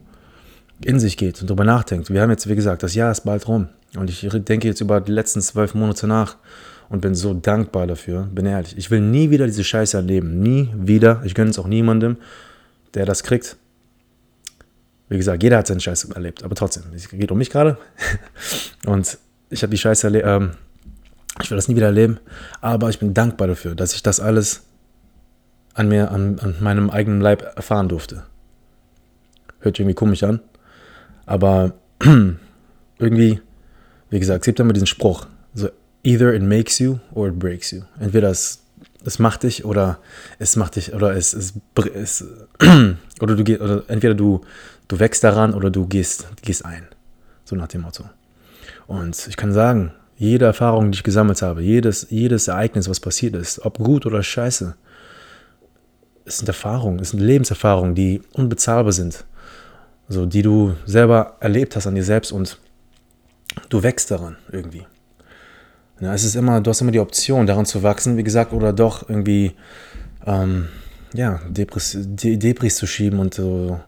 in 0.84 1.00
sich 1.00 1.16
geht 1.16 1.40
und 1.40 1.48
darüber 1.48 1.64
nachdenkt, 1.64 2.10
wir 2.10 2.22
haben 2.22 2.30
jetzt, 2.30 2.48
wie 2.48 2.54
gesagt, 2.54 2.82
das 2.82 2.94
Jahr 2.94 3.10
ist 3.10 3.22
bald 3.22 3.48
rum 3.48 3.68
und 3.96 4.10
ich 4.10 4.28
denke 4.30 4.68
jetzt 4.68 4.80
über 4.80 5.00
die 5.00 5.12
letzten 5.12 5.40
zwölf 5.40 5.74
Monate 5.74 6.06
nach 6.06 6.36
und 6.88 7.00
bin 7.00 7.14
so 7.14 7.34
dankbar 7.34 7.86
dafür. 7.86 8.28
Bin 8.32 8.46
ehrlich, 8.46 8.76
ich 8.76 8.90
will 8.90 9.00
nie 9.00 9.30
wieder 9.30 9.46
diese 9.46 9.64
Scheiße 9.64 9.96
erleben. 9.96 10.40
Nie 10.40 10.70
wieder. 10.76 11.22
Ich 11.24 11.34
gönne 11.34 11.50
es 11.50 11.58
auch 11.58 11.66
niemandem, 11.66 12.16
der 12.94 13.06
das 13.06 13.22
kriegt. 13.22 13.56
Wie 15.08 15.16
gesagt, 15.16 15.42
jeder 15.42 15.58
hat 15.58 15.66
seinen 15.66 15.80
Scheiß 15.80 16.04
erlebt, 16.10 16.42
aber 16.42 16.54
trotzdem, 16.56 16.84
es 16.94 17.08
geht 17.08 17.30
um 17.30 17.38
mich 17.38 17.50
gerade. 17.50 17.78
Und 18.86 19.18
ich 19.50 19.62
habe 19.62 19.70
die 19.70 19.78
Scheiße 19.78 20.08
erlebt. 20.08 20.26
Ähm, 20.26 20.50
ich 21.42 21.50
will 21.50 21.56
das 21.56 21.68
nie 21.68 21.76
wieder 21.76 21.86
erleben, 21.86 22.18
aber 22.60 22.88
ich 22.88 22.98
bin 22.98 23.12
dankbar 23.12 23.46
dafür, 23.46 23.74
dass 23.74 23.94
ich 23.94 24.02
das 24.02 24.20
alles 24.20 24.62
an 25.74 25.88
mir, 25.88 26.10
an, 26.10 26.38
an 26.38 26.56
meinem 26.60 26.88
eigenen 26.88 27.20
Leib 27.20 27.42
erfahren 27.56 27.88
durfte. 27.88 28.24
Hört 29.60 29.78
irgendwie 29.78 29.94
komisch 29.94 30.22
an, 30.22 30.40
aber 31.26 31.74
irgendwie, 32.98 33.40
wie 34.08 34.18
gesagt, 34.18 34.40
es 34.40 34.46
gibt 34.46 34.60
immer 34.60 34.72
diesen 34.72 34.86
Spruch, 34.86 35.26
so 35.52 35.68
either 36.06 36.32
it 36.32 36.42
makes 36.42 36.78
you 36.78 37.00
or 37.12 37.28
it 37.28 37.38
breaks 37.38 37.72
you. 37.72 37.82
Entweder 37.98 38.30
es, 38.30 38.62
es 39.04 39.18
macht 39.18 39.42
dich 39.42 39.64
oder 39.64 39.98
es 40.38 40.56
macht 40.56 40.76
dich 40.76 40.94
oder 40.94 41.14
es, 41.16 41.32
es, 41.34 41.54
es 41.94 42.24
oder 43.20 43.36
du 43.36 43.44
gehst 43.44 43.60
oder 43.60 43.82
entweder 43.88 44.14
du 44.14 44.42
du 44.88 44.98
wächst 44.98 45.24
daran 45.24 45.52
oder 45.52 45.70
du 45.70 45.86
gehst 45.86 46.28
gehst 46.42 46.64
ein. 46.64 46.86
So 47.44 47.56
nach 47.56 47.68
dem 47.68 47.82
Motto. 47.82 48.04
Und 48.86 49.26
ich 49.28 49.36
kann 49.36 49.52
sagen, 49.52 49.92
jede 50.16 50.46
Erfahrung, 50.46 50.90
die 50.90 50.96
ich 50.96 51.02
gesammelt 51.02 51.42
habe, 51.42 51.62
jedes, 51.62 52.06
jedes 52.10 52.48
Ereignis, 52.48 52.88
was 52.88 53.00
passiert 53.00 53.34
ist, 53.34 53.64
ob 53.64 53.78
gut 53.78 54.06
oder 54.06 54.22
scheiße, 54.22 54.74
es 56.24 56.38
sind 56.38 56.48
Erfahrungen, 56.48 56.98
es 56.98 57.10
sind 57.10 57.20
Lebenserfahrungen, 57.20 57.94
die 57.94 58.22
unbezahlbar 58.32 58.92
sind. 58.92 59.24
Also 60.08 60.26
die 60.26 60.42
du 60.42 60.74
selber 60.86 61.36
erlebt 61.40 61.76
hast 61.76 61.86
an 61.86 61.94
dir 61.94 62.04
selbst 62.04 62.32
und 62.32 62.58
du 63.68 63.82
wächst 63.82 64.10
daran 64.10 64.36
irgendwie. 64.50 64.86
Ja, 66.00 66.14
es 66.14 66.24
ist 66.24 66.34
immer, 66.36 66.60
du 66.60 66.70
hast 66.70 66.80
immer 66.80 66.92
die 66.92 67.00
Option, 67.00 67.46
daran 67.46 67.66
zu 67.66 67.82
wachsen, 67.82 68.16
wie 68.16 68.24
gesagt, 68.24 68.52
oder 68.52 68.72
doch 68.72 69.08
irgendwie, 69.08 69.52
ähm, 70.26 70.68
ja, 71.14 71.40
Depris, 71.48 71.96
Depris 71.96 72.76
zu 72.76 72.86
schieben 72.86 73.18
und 73.18 73.34
so, 73.34 73.80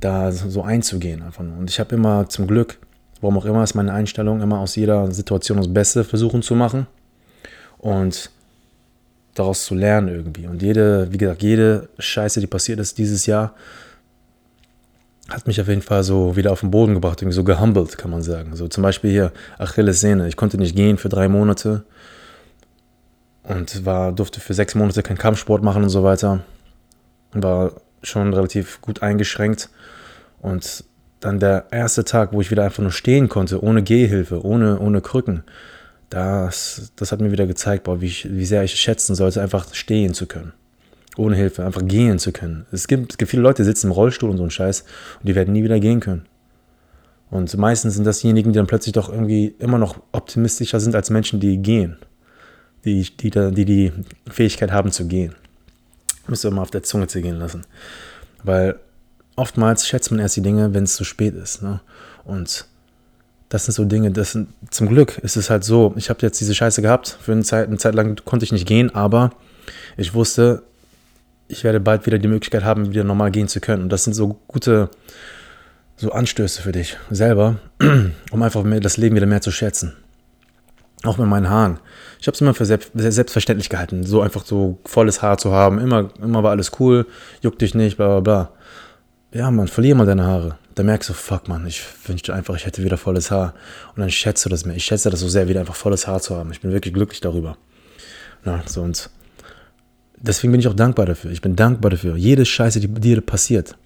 da 0.00 0.32
so 0.32 0.62
einzugehen 0.62 1.22
einfach 1.22 1.44
nur. 1.44 1.58
Und 1.58 1.70
ich 1.70 1.78
habe 1.80 1.94
immer 1.94 2.28
zum 2.28 2.46
Glück 2.46 2.78
Warum 3.24 3.38
auch 3.38 3.46
immer 3.46 3.64
ist 3.64 3.72
meine 3.72 3.90
Einstellung, 3.90 4.42
immer 4.42 4.58
aus 4.58 4.76
jeder 4.76 5.10
Situation 5.10 5.56
das 5.56 5.72
Beste 5.72 6.04
versuchen 6.04 6.42
zu 6.42 6.54
machen 6.54 6.86
und 7.78 8.28
daraus 9.34 9.64
zu 9.64 9.74
lernen 9.74 10.08
irgendwie. 10.08 10.46
Und 10.46 10.60
jede, 10.60 11.10
wie 11.10 11.16
gesagt, 11.16 11.42
jede 11.42 11.88
Scheiße, 11.98 12.40
die 12.40 12.46
passiert 12.46 12.80
ist 12.80 12.98
dieses 12.98 13.24
Jahr, 13.24 13.54
hat 15.28 15.46
mich 15.46 15.60
auf 15.60 15.68
jeden 15.68 15.82
Fall 15.82 16.02
so 16.02 16.36
wieder 16.36 16.52
auf 16.52 16.60
den 16.60 16.70
Boden 16.70 16.94
gebracht, 16.94 17.22
irgendwie 17.22 17.34
so 17.34 17.44
gehumbelt, 17.44 17.96
kann 17.96 18.10
man 18.10 18.22
sagen. 18.22 18.56
So 18.56 18.68
zum 18.68 18.82
Beispiel 18.82 19.10
hier 19.10 19.32
Achillessehne. 19.58 20.28
Ich 20.28 20.36
konnte 20.36 20.58
nicht 20.58 20.76
gehen 20.76 20.98
für 20.98 21.08
drei 21.08 21.28
Monate 21.28 21.84
und 23.42 23.86
war, 23.86 24.12
durfte 24.12 24.40
für 24.40 24.54
sechs 24.54 24.74
Monate 24.74 25.02
keinen 25.02 25.18
Kampfsport 25.18 25.62
machen 25.62 25.82
und 25.82 25.88
so 25.88 26.04
weiter. 26.04 26.40
War 27.32 27.72
schon 28.02 28.34
relativ 28.34 28.82
gut 28.82 29.02
eingeschränkt. 29.02 29.70
Und 30.40 30.84
dann 31.20 31.40
der 31.40 31.66
erste 31.70 32.04
Tag, 32.04 32.34
wo 32.34 32.42
ich 32.42 32.50
wieder 32.50 32.64
einfach 32.64 32.82
nur 32.82 32.92
stehen 32.92 33.30
konnte, 33.30 33.62
ohne 33.64 33.82
Gehhilfe, 33.82 34.44
ohne, 34.44 34.78
ohne 34.78 35.00
Krücken, 35.00 35.42
das, 36.10 36.92
das 36.96 37.12
hat 37.12 37.22
mir 37.22 37.32
wieder 37.32 37.46
gezeigt, 37.46 37.84
boah, 37.84 38.02
wie, 38.02 38.06
ich, 38.06 38.30
wie 38.30 38.44
sehr 38.44 38.62
ich 38.62 38.74
schätzen 38.74 39.14
sollte, 39.14 39.40
einfach 39.40 39.72
stehen 39.72 40.12
zu 40.12 40.26
können 40.26 40.52
ohne 41.16 41.36
Hilfe 41.36 41.64
einfach 41.64 41.86
gehen 41.86 42.18
zu 42.18 42.32
können. 42.32 42.66
Es 42.72 42.88
gibt, 42.88 43.12
es 43.12 43.18
gibt 43.18 43.30
viele 43.30 43.42
Leute, 43.42 43.62
die 43.62 43.66
sitzen 43.66 43.88
im 43.88 43.92
Rollstuhl 43.92 44.30
und 44.30 44.38
so 44.38 44.44
ein 44.44 44.50
Scheiß 44.50 44.84
und 45.20 45.28
die 45.28 45.34
werden 45.34 45.52
nie 45.52 45.64
wieder 45.64 45.78
gehen 45.80 46.00
können. 46.00 46.26
Und 47.30 47.56
meistens 47.56 47.94
sind 47.94 48.04
das 48.04 48.20
diejenigen, 48.20 48.52
die 48.52 48.56
dann 48.56 48.66
plötzlich 48.66 48.92
doch 48.92 49.10
irgendwie 49.10 49.54
immer 49.58 49.78
noch 49.78 50.00
optimistischer 50.12 50.80
sind 50.80 50.94
als 50.94 51.10
Menschen, 51.10 51.40
die 51.40 51.58
gehen. 51.58 51.96
Die 52.84 53.02
die, 53.16 53.30
die, 53.30 53.64
die 53.64 53.92
Fähigkeit 54.30 54.70
haben 54.70 54.92
zu 54.92 55.06
gehen. 55.06 55.34
Müsst 56.26 56.44
ihr 56.44 56.50
mal 56.50 56.62
auf 56.62 56.70
der 56.70 56.82
Zunge 56.82 57.06
zu 57.06 57.20
gehen 57.20 57.38
lassen. 57.38 57.66
Weil 58.42 58.78
oftmals 59.36 59.86
schätzt 59.88 60.10
man 60.10 60.20
erst 60.20 60.36
die 60.36 60.42
Dinge, 60.42 60.74
wenn 60.74 60.84
es 60.84 60.96
zu 60.96 61.04
spät 61.04 61.34
ist. 61.34 61.62
Ne? 61.62 61.80
Und 62.24 62.66
das 63.48 63.64
sind 63.64 63.74
so 63.74 63.84
Dinge, 63.84 64.10
das 64.10 64.32
sind, 64.32 64.48
zum 64.70 64.88
Glück 64.88 65.18
ist 65.18 65.36
es 65.36 65.50
halt 65.50 65.64
so, 65.64 65.94
ich 65.96 66.10
habe 66.10 66.20
jetzt 66.22 66.40
diese 66.40 66.54
Scheiße 66.54 66.82
gehabt, 66.82 67.18
für 67.20 67.32
eine 67.32 67.42
Zeit, 67.42 67.68
eine 67.68 67.78
Zeit 67.78 67.94
lang 67.94 68.20
konnte 68.24 68.44
ich 68.44 68.52
nicht 68.52 68.66
gehen, 68.66 68.94
aber 68.94 69.30
ich 69.96 70.14
wusste, 70.14 70.62
ich 71.48 71.64
werde 71.64 71.80
bald 71.80 72.06
wieder 72.06 72.18
die 72.18 72.28
Möglichkeit 72.28 72.64
haben, 72.64 72.90
wieder 72.90 73.04
normal 73.04 73.30
gehen 73.30 73.48
zu 73.48 73.60
können. 73.60 73.84
Und 73.84 73.88
das 73.90 74.04
sind 74.04 74.14
so 74.14 74.40
gute 74.46 74.90
so 75.96 76.10
Anstöße 76.10 76.62
für 76.62 76.72
dich 76.72 76.96
selber, 77.10 77.56
um 78.30 78.42
einfach 78.42 78.62
mehr, 78.64 78.80
das 78.80 78.96
Leben 78.96 79.16
wieder 79.16 79.26
mehr 79.26 79.40
zu 79.40 79.50
schätzen. 79.50 79.94
Auch 81.04 81.18
mit 81.18 81.28
meinen 81.28 81.50
Haaren. 81.50 81.78
Ich 82.18 82.26
habe 82.26 82.34
es 82.34 82.40
immer 82.40 82.54
für 82.54 82.64
selbst, 82.64 82.90
selbstverständlich 82.94 83.68
gehalten, 83.68 84.04
so 84.04 84.22
einfach 84.22 84.44
so 84.44 84.78
volles 84.86 85.20
Haar 85.20 85.36
zu 85.36 85.52
haben. 85.52 85.78
Immer, 85.78 86.08
immer 86.20 86.42
war 86.42 86.50
alles 86.50 86.72
cool, 86.80 87.06
juckt 87.42 87.60
dich 87.60 87.74
nicht, 87.74 87.98
bla 87.98 88.08
bla 88.08 88.20
bla. 88.20 88.52
Ja, 89.32 89.50
man, 89.50 89.68
verlier 89.68 89.94
mal 89.94 90.06
deine 90.06 90.24
Haare. 90.24 90.56
Da 90.74 90.82
merkst 90.82 91.08
du, 91.10 91.12
fuck 91.12 91.48
man, 91.48 91.66
ich 91.66 91.84
wünschte 92.06 92.32
einfach, 92.32 92.56
ich 92.56 92.66
hätte 92.66 92.82
wieder 92.82 92.96
volles 92.96 93.30
Haar. 93.30 93.54
Und 93.94 94.00
dann 94.00 94.10
schätze 94.10 94.44
du 94.44 94.50
das 94.50 94.64
mehr. 94.64 94.76
Ich 94.76 94.84
schätze 94.84 95.10
das 95.10 95.20
so 95.20 95.28
sehr, 95.28 95.48
wieder 95.48 95.60
einfach 95.60 95.74
volles 95.74 96.06
Haar 96.06 96.20
zu 96.20 96.34
haben. 96.34 96.50
Ich 96.52 96.60
bin 96.60 96.72
wirklich 96.72 96.94
glücklich 96.94 97.20
darüber. 97.20 97.58
Na, 98.44 98.62
so 98.66 98.82
und 98.82 99.10
deswegen 100.26 100.52
bin 100.52 100.60
ich 100.60 100.68
auch 100.68 100.74
dankbar 100.74 101.06
dafür. 101.06 101.30
Ich 101.30 101.40
bin 101.40 101.56
dankbar 101.56 101.90
dafür. 101.90 102.16
Jede 102.16 102.44
Scheiße, 102.44 102.80
die 102.80 102.88
dir 102.88 103.20
passiert, 103.20 103.76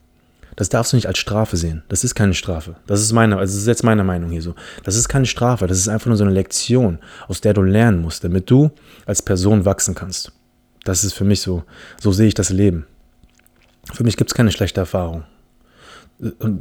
das 0.57 0.69
darfst 0.69 0.93
du 0.93 0.97
nicht 0.97 1.07
als 1.07 1.19
Strafe 1.19 1.57
sehen. 1.57 1.83
Das 1.89 2.03
ist 2.03 2.15
keine 2.15 2.35
Strafe. 2.35 2.77
Das 2.87 3.01
ist 3.01 3.13
meine, 3.13 3.37
also 3.37 3.53
das 3.53 3.63
ist 3.63 3.69
jetzt 3.69 3.85
meine 3.85 4.03
Meinung 4.03 4.31
hier 4.31 4.43
so. 4.43 4.55
Das 4.83 4.97
ist 4.97 5.09
keine 5.09 5.27
Strafe. 5.27 5.67
Das 5.67 5.79
ist 5.79 5.89
einfach 5.89 6.07
nur 6.07 6.17
so 6.17 6.25
eine 6.25 6.33
Lektion, 6.33 6.99
aus 7.29 7.41
der 7.41 7.55
du 7.55 7.63
lernen 7.63 8.03
musst, 8.03 8.25
damit 8.25 8.51
du 8.51 8.71
als 9.07 9.23
Person 9.23 9.65
wachsen 9.65 9.95
kannst. 9.95 10.33
Das 10.85 11.05
ist 11.05 11.13
für 11.13 11.25
mich 11.25 11.43
so, 11.43 11.65
so 12.01 12.13
sehe 12.13 12.29
ich 12.29 12.35
das 12.35 12.51
Leben. 12.51 12.87
Für 13.93 14.05
mich 14.05 14.17
gibt 14.17 14.31
es 14.31 14.35
keine 14.35 14.51
schlechte 14.51 14.81
Erfahrung 14.81 15.25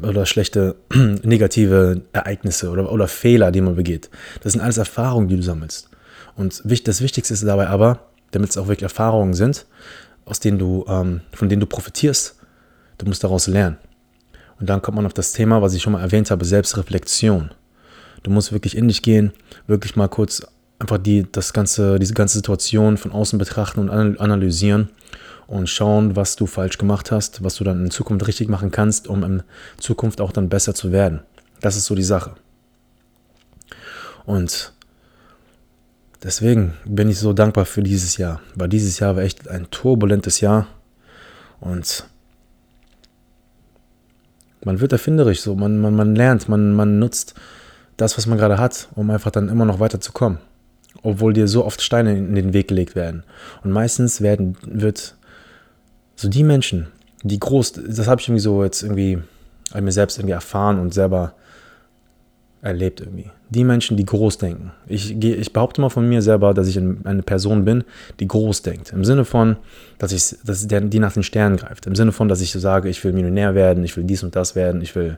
oder 0.04 0.26
schlechte 0.26 0.76
negative 1.24 2.04
Ereignisse 2.14 2.70
oder, 2.70 2.92
oder 2.92 3.08
Fehler, 3.08 3.52
die 3.52 3.62
man 3.62 3.76
begeht. 3.76 4.10
Das 4.44 4.54
sind 4.54 4.62
alles 4.62 4.78
Erfahrungen, 4.78 5.28
die 5.28 5.38
du 5.38 5.44
sammelst. 5.44 5.90
Und 6.36 6.62
das 6.66 7.02
Wichtigste 7.02 7.34
ist 7.34 7.44
dabei 7.44 7.68
aber, 7.68 8.00
damit 8.32 8.50
es 8.50 8.58
auch 8.58 8.68
wirklich 8.68 8.84
Erfahrungen 8.84 9.34
sind, 9.34 9.66
aus 10.26 10.40
denen 10.40 10.60
du, 10.60 10.86
ähm, 10.88 11.22
von 11.34 11.50
denen 11.50 11.60
du 11.60 11.68
profitierst. 11.68 12.36
Du 12.98 13.06
musst 13.06 13.24
daraus 13.24 13.48
lernen. 13.48 13.78
Und 14.60 14.68
dann 14.70 14.82
kommt 14.82 14.96
man 14.96 15.06
auf 15.06 15.14
das 15.14 15.34
Thema, 15.34 15.62
was 15.62 15.74
ich 15.74 15.82
schon 15.82 15.94
mal 15.94 16.02
erwähnt 16.02 16.32
habe, 16.32 16.44
Selbstreflexion. 16.44 17.52
Du 18.24 18.32
musst 18.32 18.52
wirklich 18.52 18.76
in 18.76 18.88
dich 18.88 19.04
gehen, 19.04 19.32
wirklich 19.68 19.96
mal 19.96 20.08
kurz 20.08 20.42
einfach 20.80 20.98
die, 20.98 21.26
das 21.32 21.54
ganze, 21.54 22.00
diese 22.00 22.14
ganze 22.14 22.38
Situation 22.38 22.98
von 22.98 23.12
außen 23.12 23.38
betrachten 23.38 23.88
und 23.88 24.20
analysieren 24.20 24.90
und 25.48 25.70
schauen, 25.70 26.16
was 26.16 26.36
du 26.36 26.46
falsch 26.46 26.78
gemacht 26.78 27.12
hast, 27.12 27.44
was 27.44 27.56
du 27.56 27.64
dann 27.64 27.86
in 27.86 27.92
Zukunft 27.92 28.28
richtig 28.28 28.50
machen 28.50 28.72
kannst, 28.72 29.08
um 29.08 29.24
in 29.24 29.44
Zukunft 29.78 30.22
auch 30.22 30.32
dann 30.32 30.50
besser 30.50 30.76
zu 30.76 30.92
werden. 30.92 31.22
Das 31.62 31.76
ist 31.76 31.86
so 31.86 31.96
die 31.96 32.04
Sache. 32.04 32.36
Und 34.26 34.74
Deswegen 36.28 36.74
bin 36.84 37.08
ich 37.08 37.20
so 37.20 37.32
dankbar 37.32 37.64
für 37.64 37.82
dieses 37.82 38.18
Jahr, 38.18 38.42
weil 38.54 38.68
dieses 38.68 39.00
Jahr 39.00 39.16
war 39.16 39.24
echt 39.24 39.48
ein 39.48 39.72
turbulentes 39.72 40.42
Jahr 40.42 40.68
und 41.62 42.04
man 44.66 44.82
wird 44.82 44.92
erfinderisch 44.92 45.40
so, 45.40 45.56
man, 45.56 45.78
man, 45.78 45.96
man 45.96 46.18
lernt, 46.18 46.50
man, 46.50 46.74
man 46.74 47.00
nutzt 47.00 47.34
das, 47.96 48.18
was 48.18 48.26
man 48.28 48.38
gerade 48.38 48.58
hat, 48.58 48.90
um 48.96 49.10
einfach 49.10 49.32
dann 49.32 49.48
immer 49.48 49.64
noch 49.64 49.80
weiterzukommen. 49.80 50.40
Obwohl 51.02 51.32
dir 51.32 51.48
so 51.48 51.64
oft 51.64 51.82
Steine 51.82 52.18
in 52.18 52.36
den 52.36 52.52
Weg 52.52 52.68
gelegt 52.68 52.94
werden. 52.94 53.24
Und 53.64 53.72
meistens 53.72 54.20
werden, 54.20 54.58
wird 54.66 55.16
so 56.18 56.28
die 56.28 56.44
Menschen, 56.44 56.88
die 57.24 57.40
groß, 57.40 57.72
das 57.88 58.10
habe 58.10 58.20
ich 58.20 58.28
irgendwie 58.28 58.44
so 58.44 58.66
jetzt 58.66 58.84
irgendwie 58.84 59.20
an 59.72 59.86
mir 59.86 59.94
selbst 59.94 60.18
irgendwie 60.18 60.34
erfahren 60.34 60.78
und 60.78 60.94
selber 60.94 61.36
erlebt 62.68 63.00
irgendwie. 63.00 63.32
Die 63.50 63.64
Menschen, 63.64 63.96
die 63.98 64.06
groß 64.06 64.38
denken. 64.38 64.72
Ich, 64.88 65.22
ich 65.24 65.54
behaupte 65.54 65.80
mal 65.82 65.90
von 65.90 66.08
mir 66.08 66.22
selber, 66.22 66.54
dass 66.54 66.68
ich 66.68 66.78
eine 66.78 67.24
Person 67.24 67.64
bin, 67.66 67.84
die 68.20 68.28
groß 68.28 68.62
denkt. 68.62 68.92
Im 68.92 69.06
Sinne 69.06 69.24
von, 69.24 69.56
dass 69.98 70.12
ich, 70.12 70.38
dass 70.44 70.68
der, 70.68 70.82
die 70.82 71.00
nach 71.00 71.14
den 71.14 71.24
Sternen 71.24 71.58
greift. 71.58 71.86
Im 71.86 71.96
Sinne 71.96 72.12
von, 72.12 72.28
dass 72.28 72.42
ich 72.42 72.52
so 72.52 72.60
sage, 72.60 72.90
ich 72.90 73.04
will 73.04 73.14
Millionär 73.14 73.56
werden, 73.56 73.84
ich 73.84 73.96
will 73.96 74.04
dies 74.04 74.24
und 74.24 74.36
das 74.36 74.56
werden, 74.56 74.82
ich 74.82 74.96
will 74.96 75.18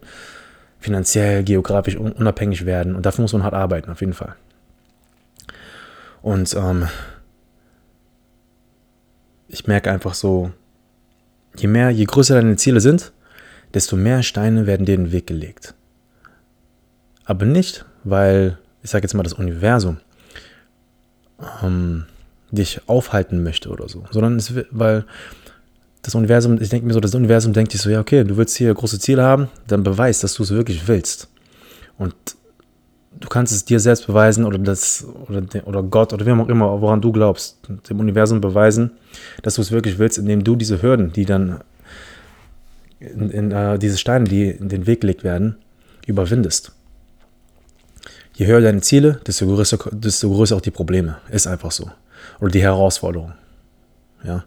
finanziell, 0.79 1.43
geografisch 1.43 1.97
unabhängig 1.97 2.65
werden. 2.65 2.95
Und 2.95 3.05
dafür 3.05 3.23
muss 3.23 3.33
man 3.33 3.43
hart 3.43 3.55
arbeiten, 3.55 3.89
auf 3.89 3.99
jeden 3.99 4.13
Fall. 4.13 4.35
Und 6.21 6.53
ähm, 6.53 6.87
ich 9.47 9.65
merke 9.65 9.91
einfach 9.91 10.13
so, 10.13 10.51
je 11.57 11.67
mehr, 11.67 11.89
je 11.89 12.05
größer 12.05 12.35
deine 12.35 12.57
Ziele 12.57 12.79
sind, 12.79 13.11
desto 13.73 13.95
mehr 13.95 14.21
Steine 14.21 14.67
werden 14.67 14.85
dir 14.85 14.95
in 14.95 15.05
den 15.05 15.11
Weg 15.11 15.25
gelegt. 15.25 15.73
Aber 17.29 17.45
nicht, 17.45 17.85
weil, 18.03 18.57
ich 18.81 18.89
sage 18.89 19.03
jetzt 19.03 19.13
mal, 19.13 19.21
das 19.21 19.33
Universum 19.33 19.97
ähm, 21.61 22.05
dich 22.49 22.81
aufhalten 22.87 23.43
möchte 23.43 23.69
oder 23.69 23.87
so, 23.87 24.03
sondern 24.09 24.37
es, 24.37 24.51
weil 24.71 25.05
das 26.01 26.15
Universum, 26.15 26.59
ich 26.59 26.69
denke 26.69 26.87
mir 26.87 26.93
so, 26.93 26.99
das 26.99 27.13
Universum 27.13 27.53
denkt 27.53 27.71
sich 27.71 27.81
so, 27.81 27.91
ja, 27.91 27.99
okay, 27.99 28.23
du 28.23 28.35
willst 28.35 28.57
hier 28.57 28.73
große 28.73 28.97
Ziele 28.97 29.21
haben, 29.21 29.47
dann 29.67 29.83
beweis, 29.83 30.21
dass 30.21 30.33
du 30.33 30.41
es 30.41 30.49
wirklich 30.49 30.87
willst. 30.87 31.29
Und 31.99 32.15
du 33.19 33.27
kannst 33.29 33.53
es 33.53 33.63
dir 33.63 33.79
selbst 33.79 34.07
beweisen 34.07 34.43
oder 34.43 34.57
das 34.57 35.05
oder, 35.27 35.43
oder 35.67 35.83
Gott 35.83 36.13
oder 36.13 36.25
wem 36.25 36.41
auch 36.41 36.49
immer, 36.49 36.81
woran 36.81 36.99
du 36.99 37.11
glaubst, 37.11 37.59
dem 37.91 37.99
Universum 37.99 38.41
beweisen, 38.41 38.93
dass 39.43 39.53
du 39.53 39.61
es 39.61 39.71
wirklich 39.71 39.99
willst, 39.99 40.17
indem 40.17 40.43
du 40.43 40.55
diese 40.55 40.81
Hürden, 40.81 41.13
die 41.13 41.25
dann 41.25 41.59
in, 42.99 43.29
in 43.29 43.53
uh, 43.53 43.77
diese 43.77 43.99
Steine, 43.99 44.25
die 44.25 44.49
in 44.49 44.69
den 44.69 44.87
Weg 44.87 45.01
gelegt 45.01 45.23
werden, 45.23 45.57
überwindest 46.07 46.73
je 48.39 48.47
höher 48.47 48.61
deine 48.61 48.79
Ziele, 48.79 49.19
desto 49.27 49.45
größer, 49.45 49.77
desto 49.91 50.29
größer 50.29 50.55
auch 50.55 50.61
die 50.61 50.71
Probleme. 50.71 51.17
Ist 51.29 51.45
einfach 51.45 51.71
so. 51.71 51.91
Oder 52.39 52.51
die 52.51 52.61
Herausforderungen. 52.61 53.33
Ja. 54.23 54.45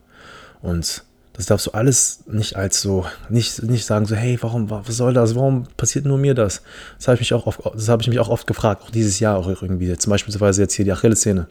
Und 0.62 1.04
das 1.34 1.46
darfst 1.46 1.66
du 1.66 1.72
alles 1.72 2.24
nicht 2.26 2.56
als 2.56 2.80
so, 2.80 3.04
nicht, 3.28 3.62
nicht 3.62 3.84
sagen 3.84 4.06
so, 4.06 4.14
hey, 4.16 4.38
warum, 4.40 4.70
was 4.70 4.96
soll 4.96 5.12
das? 5.12 5.34
Warum 5.34 5.66
passiert 5.76 6.06
nur 6.06 6.16
mir 6.16 6.32
das? 6.32 6.62
Das 6.96 7.08
habe 7.08 7.16
ich 7.16 7.20
mich 7.20 7.34
auch 7.34 7.46
oft, 7.46 7.60
ich 8.00 8.08
mich 8.08 8.18
auch 8.18 8.30
oft 8.30 8.46
gefragt, 8.46 8.82
auch 8.82 8.90
dieses 8.90 9.20
Jahr 9.20 9.36
auch 9.36 9.46
irgendwie. 9.46 9.94
Zum 9.98 10.10
Beispiel 10.10 10.34
jetzt 10.56 10.74
hier 10.74 10.84
die 10.86 10.92
Achillessehne. 10.92 11.46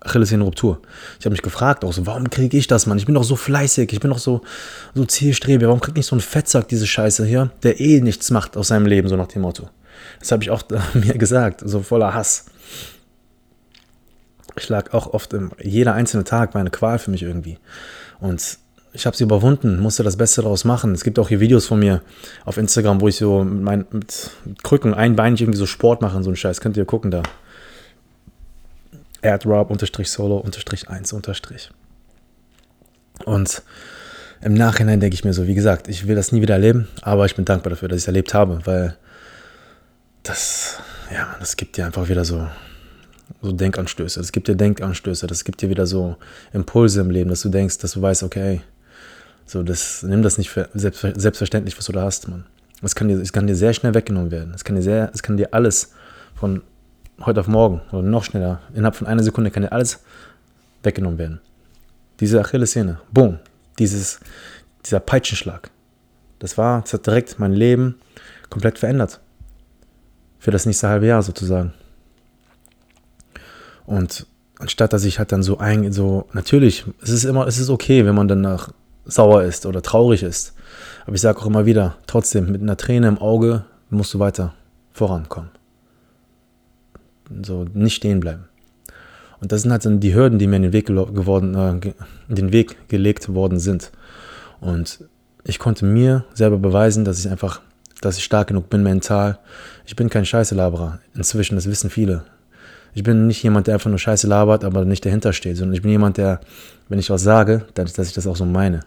Achillessehnenruptur. 0.00 0.80
Ich 1.18 1.24
habe 1.24 1.32
mich 1.32 1.42
gefragt 1.42 1.82
auch 1.82 1.94
so, 1.94 2.06
warum 2.06 2.28
kriege 2.28 2.58
ich 2.58 2.66
das, 2.66 2.86
Mann? 2.86 2.98
Ich 2.98 3.06
bin 3.06 3.14
doch 3.14 3.24
so 3.24 3.36
fleißig, 3.36 3.90
ich 3.90 4.00
bin 4.00 4.10
doch 4.10 4.18
so, 4.18 4.42
so 4.94 5.04
zielstrebig. 5.06 5.66
Warum 5.66 5.80
kriegt 5.80 5.96
nicht 5.96 6.06
so 6.06 6.14
ein 6.14 6.20
Fettsack 6.20 6.68
diese 6.68 6.86
Scheiße 6.86 7.24
hier, 7.24 7.50
der 7.62 7.80
eh 7.80 8.02
nichts 8.02 8.30
macht 8.30 8.58
aus 8.58 8.68
seinem 8.68 8.84
Leben, 8.84 9.08
so 9.08 9.16
nach 9.16 9.28
dem 9.28 9.42
Motto. 9.42 9.70
Das 10.20 10.32
habe 10.32 10.42
ich 10.42 10.50
auch 10.50 10.62
mir 10.94 11.18
gesagt, 11.18 11.62
so 11.64 11.82
voller 11.82 12.14
Hass. 12.14 12.46
Ich 14.58 14.68
lag 14.68 14.94
auch 14.94 15.12
oft, 15.12 15.32
im, 15.34 15.52
jeder 15.62 15.94
einzelne 15.94 16.24
Tag 16.24 16.54
war 16.54 16.60
eine 16.60 16.70
Qual 16.70 16.98
für 16.98 17.10
mich 17.10 17.22
irgendwie. 17.22 17.58
Und 18.20 18.58
ich 18.92 19.04
habe 19.04 19.16
sie 19.16 19.24
überwunden, 19.24 19.78
musste 19.78 20.02
das 20.02 20.16
Beste 20.16 20.40
daraus 20.40 20.64
machen. 20.64 20.92
Es 20.92 21.04
gibt 21.04 21.18
auch 21.18 21.28
hier 21.28 21.40
Videos 21.40 21.66
von 21.66 21.78
mir 21.78 22.00
auf 22.46 22.56
Instagram, 22.56 23.02
wo 23.02 23.08
ich 23.08 23.16
so 23.16 23.44
mit, 23.44 23.62
mein, 23.62 23.84
mit 23.90 24.30
Krücken 24.62 24.94
einbeinig 24.94 25.42
irgendwie 25.42 25.58
so 25.58 25.66
Sport 25.66 26.00
mache 26.00 26.16
und 26.16 26.22
so 26.22 26.30
einen 26.30 26.36
Scheiß. 26.36 26.62
Könnt 26.62 26.78
ihr 26.78 26.86
gucken 26.86 27.10
da. 27.10 27.22
AdRob-Solo-1- 29.22 31.70
Und 33.24 33.62
im 34.42 34.54
Nachhinein 34.54 35.00
denke 35.00 35.14
ich 35.14 35.24
mir 35.24 35.32
so, 35.32 35.46
wie 35.46 35.54
gesagt, 35.54 35.88
ich 35.88 36.06
will 36.06 36.14
das 36.14 36.32
nie 36.32 36.42
wieder 36.42 36.54
erleben, 36.54 36.88
aber 37.02 37.26
ich 37.26 37.34
bin 37.34 37.44
dankbar 37.44 37.70
dafür, 37.70 37.88
dass 37.88 37.96
ich 37.96 38.04
es 38.04 38.08
erlebt 38.08 38.34
habe, 38.34 38.60
weil 38.64 38.96
das, 40.28 40.78
ja, 41.12 41.36
das 41.38 41.56
gibt 41.56 41.76
dir 41.76 41.86
einfach 41.86 42.08
wieder 42.08 42.24
so, 42.24 42.46
so 43.42 43.52
Denkanstöße. 43.52 44.20
Das 44.20 44.32
gibt 44.32 44.48
dir 44.48 44.56
Denkanstöße. 44.56 45.26
Das 45.26 45.44
gibt 45.44 45.62
dir 45.62 45.68
wieder 45.70 45.86
so 45.86 46.16
Impulse 46.52 47.00
im 47.00 47.10
Leben, 47.10 47.30
dass 47.30 47.42
du 47.42 47.48
denkst, 47.48 47.78
dass 47.78 47.92
du 47.92 48.02
weißt, 48.02 48.22
okay, 48.22 48.60
so, 49.46 49.62
das, 49.62 50.02
nimm 50.02 50.22
das 50.22 50.38
nicht 50.38 50.50
für 50.50 50.68
selbstverständlich, 50.74 51.78
was 51.78 51.86
du 51.86 51.92
da 51.92 52.02
hast, 52.02 52.28
Mann. 52.28 52.44
Es 52.82 52.94
kann 52.94 53.08
dir, 53.08 53.22
kann 53.32 53.46
dir 53.46 53.54
sehr 53.54 53.72
schnell 53.72 53.94
weggenommen 53.94 54.30
werden. 54.30 54.52
Es 54.54 54.64
kann 54.64 54.76
dir 54.76 55.10
kann 55.22 55.36
dir 55.36 55.54
alles 55.54 55.92
von 56.34 56.62
heute 57.24 57.40
auf 57.40 57.46
morgen 57.46 57.80
oder 57.92 58.02
noch 58.02 58.24
schneller, 58.24 58.60
innerhalb 58.74 58.96
von 58.96 59.06
einer 59.06 59.22
Sekunde 59.22 59.50
kann 59.50 59.62
dir 59.62 59.72
alles 59.72 60.00
weggenommen 60.82 61.18
werden. 61.18 61.40
Diese 62.20 62.40
Achillessehne, 62.40 63.00
boom, 63.10 63.38
dieses, 63.78 64.20
dieser 64.84 65.00
Peitschenschlag, 65.00 65.70
das 66.38 66.58
war, 66.58 66.82
das 66.82 66.92
hat 66.92 67.06
direkt 67.06 67.38
mein 67.38 67.52
Leben 67.52 67.94
komplett 68.50 68.78
verändert. 68.78 69.20
Für 70.46 70.52
das 70.52 70.64
nächste 70.64 70.86
halbe 70.86 71.08
Jahr 71.08 71.24
sozusagen. 71.24 71.72
Und 73.84 74.28
anstatt 74.60 74.92
dass 74.92 75.02
ich 75.02 75.18
halt 75.18 75.32
dann 75.32 75.42
so 75.42 75.58
ein, 75.58 75.92
so, 75.92 76.28
natürlich, 76.34 76.84
es 77.02 77.10
ist 77.10 77.24
immer, 77.24 77.48
es 77.48 77.58
ist 77.58 77.68
okay, 77.68 78.06
wenn 78.06 78.14
man 78.14 78.28
danach 78.28 78.70
sauer 79.06 79.42
ist 79.42 79.66
oder 79.66 79.82
traurig 79.82 80.22
ist. 80.22 80.54
Aber 81.04 81.16
ich 81.16 81.20
sage 81.20 81.40
auch 81.40 81.46
immer 81.46 81.66
wieder, 81.66 81.96
trotzdem, 82.06 82.52
mit 82.52 82.62
einer 82.62 82.76
Träne 82.76 83.08
im 83.08 83.18
Auge 83.18 83.64
musst 83.90 84.14
du 84.14 84.20
weiter 84.20 84.54
vorankommen. 84.92 85.50
So, 87.42 87.66
nicht 87.74 87.96
stehen 87.96 88.20
bleiben. 88.20 88.44
Und 89.40 89.50
das 89.50 89.62
sind 89.62 89.72
halt 89.72 89.84
dann 89.84 89.98
die 89.98 90.14
Hürden, 90.14 90.38
die 90.38 90.46
mir 90.46 90.58
in 90.58 90.62
den 90.62 90.72
Weg, 90.72 90.86
geworden, 90.86 91.56
äh, 91.56 91.92
in 92.28 92.36
den 92.36 92.52
Weg 92.52 92.86
gelegt 92.86 93.34
worden 93.34 93.58
sind. 93.58 93.90
Und 94.60 95.02
ich 95.42 95.58
konnte 95.58 95.84
mir 95.84 96.24
selber 96.34 96.58
beweisen, 96.58 97.04
dass 97.04 97.18
ich 97.18 97.28
einfach, 97.28 97.62
dass 98.00 98.16
ich 98.16 98.22
stark 98.22 98.46
genug 98.46 98.70
bin 98.70 98.84
mental. 98.84 99.40
Ich 99.86 99.96
bin 99.96 100.10
kein 100.10 100.26
Scheiße-Laberer. 100.26 100.98
Inzwischen, 101.14 101.54
das 101.54 101.66
wissen 101.66 101.90
viele. 101.90 102.24
Ich 102.92 103.02
bin 103.02 103.26
nicht 103.26 103.42
jemand, 103.42 103.66
der 103.66 103.74
einfach 103.74 103.90
nur 103.90 103.98
Scheiße 103.98 104.26
labert, 104.26 104.64
aber 104.64 104.84
nicht 104.84 105.04
dahinter 105.04 105.32
steht, 105.32 105.56
sondern 105.56 105.74
ich 105.74 105.82
bin 105.82 105.90
jemand, 105.90 106.16
der, 106.16 106.40
wenn 106.88 106.98
ich 106.98 107.10
was 107.10 107.22
sage, 107.22 107.66
dann, 107.74 107.86
dass 107.94 108.08
ich 108.08 108.14
das 108.14 108.26
auch 108.26 108.36
so 108.36 108.44
meine. 108.44 108.80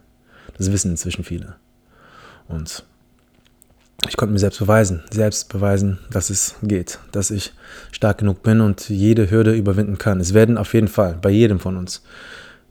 Das 0.58 0.72
wissen 0.72 0.92
inzwischen 0.92 1.24
viele. 1.24 1.56
Und 2.48 2.84
ich 4.08 4.18
konnte 4.18 4.34
mir 4.34 4.40
selbst 4.40 4.60
beweisen, 4.60 5.04
selbst 5.12 5.50
beweisen, 5.50 6.00
dass 6.12 6.30
es 6.30 6.56
geht, 6.64 7.00
dass 7.12 7.32
ich 7.32 7.54
stark 7.92 8.18
genug 8.18 8.44
bin 8.44 8.62
und 8.62 8.90
jede 8.90 9.30
Hürde 9.30 9.54
überwinden 9.54 9.98
kann. 9.98 10.20
Es 10.20 10.34
werden 10.34 10.58
auf 10.58 10.74
jeden 10.74 10.88
Fall 10.88 11.18
bei 11.22 11.30
jedem 11.30 11.60
von 11.60 11.78
uns 11.78 12.02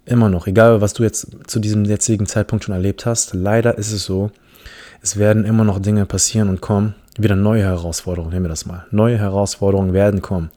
immer 0.05 0.29
noch, 0.29 0.47
egal 0.47 0.81
was 0.81 0.95
du 0.95 1.03
jetzt 1.03 1.29
zu 1.47 1.61
diesem 1.61 1.85
jetzigen 1.85 2.27
Zeitpunkt 2.27 2.65
schon 2.65 2.75
erlebt 2.75 3.07
hast, 3.07 3.35
leider 3.35 3.77
ist 3.77 3.93
es 3.93 4.05
so, 4.05 4.31
es 5.03 5.19
werden 5.19 5.45
immer 5.45 5.65
noch 5.65 5.79
Dinge 5.81 6.07
passieren 6.07 6.49
und 6.49 6.61
kommen, 6.61 6.95
wieder 7.19 7.37
neue 7.37 7.63
Herausforderungen, 7.63 8.33
nehmen 8.33 8.47
wir 8.47 8.51
das 8.51 8.67
mal. 8.67 8.87
Neue 8.91 9.19
Herausforderungen 9.19 9.93
werden 9.93 10.23
kommen. 10.23 10.51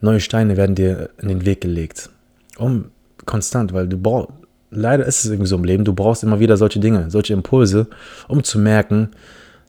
Neue 0.00 0.20
Steine 0.20 0.56
werden 0.56 0.74
dir 0.74 1.10
in 1.20 1.28
den 1.28 1.44
Weg 1.44 1.60
gelegt. 1.60 2.10
Um 2.58 2.86
konstant, 3.24 3.72
weil 3.72 3.88
du 3.88 3.96
brauchst, 3.96 4.30
leider 4.70 5.06
ist 5.06 5.24
es 5.24 5.30
irgendwie 5.30 5.48
so 5.48 5.56
im 5.56 5.64
Leben, 5.64 5.84
du 5.84 5.92
brauchst 5.92 6.22
immer 6.22 6.40
wieder 6.40 6.56
solche 6.56 6.80
Dinge, 6.80 7.10
solche 7.10 7.32
Impulse, 7.32 7.86
um 8.28 8.42
zu 8.42 8.58
merken, 8.58 9.10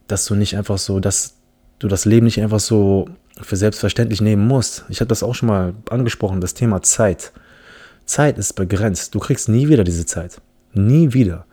dass 0.08 0.26
du 0.26 0.36
nicht 0.36 0.58
einfach 0.58 0.78
so, 0.78 1.00
dass 1.00 1.36
du 1.80 1.88
das 1.88 2.06
Leben 2.06 2.26
nicht 2.26 2.42
einfach 2.42 2.60
so 2.60 3.08
für 3.42 3.56
selbstverständlich 3.56 4.22
nehmen 4.22 4.48
musst. 4.48 4.86
Ich 4.90 5.00
habe 5.00 5.10
das 5.10 5.24
auch 5.24 5.36
schon 5.36 5.48
mal 5.48 5.74
angesprochen, 5.90 6.42
das 6.42 6.54
Thema 6.54 6.82
Zeit. 6.82 7.32
Zeit 8.06 8.38
ist 8.38 8.54
begrenzt. 8.54 9.16
Du 9.16 9.20
kriegst 9.20 9.50
nie 9.50 9.70
wieder 9.70 9.84
diese 9.84 10.06
Zeit. 10.06 10.42
Nie 10.74 11.14
wieder. 11.14 11.46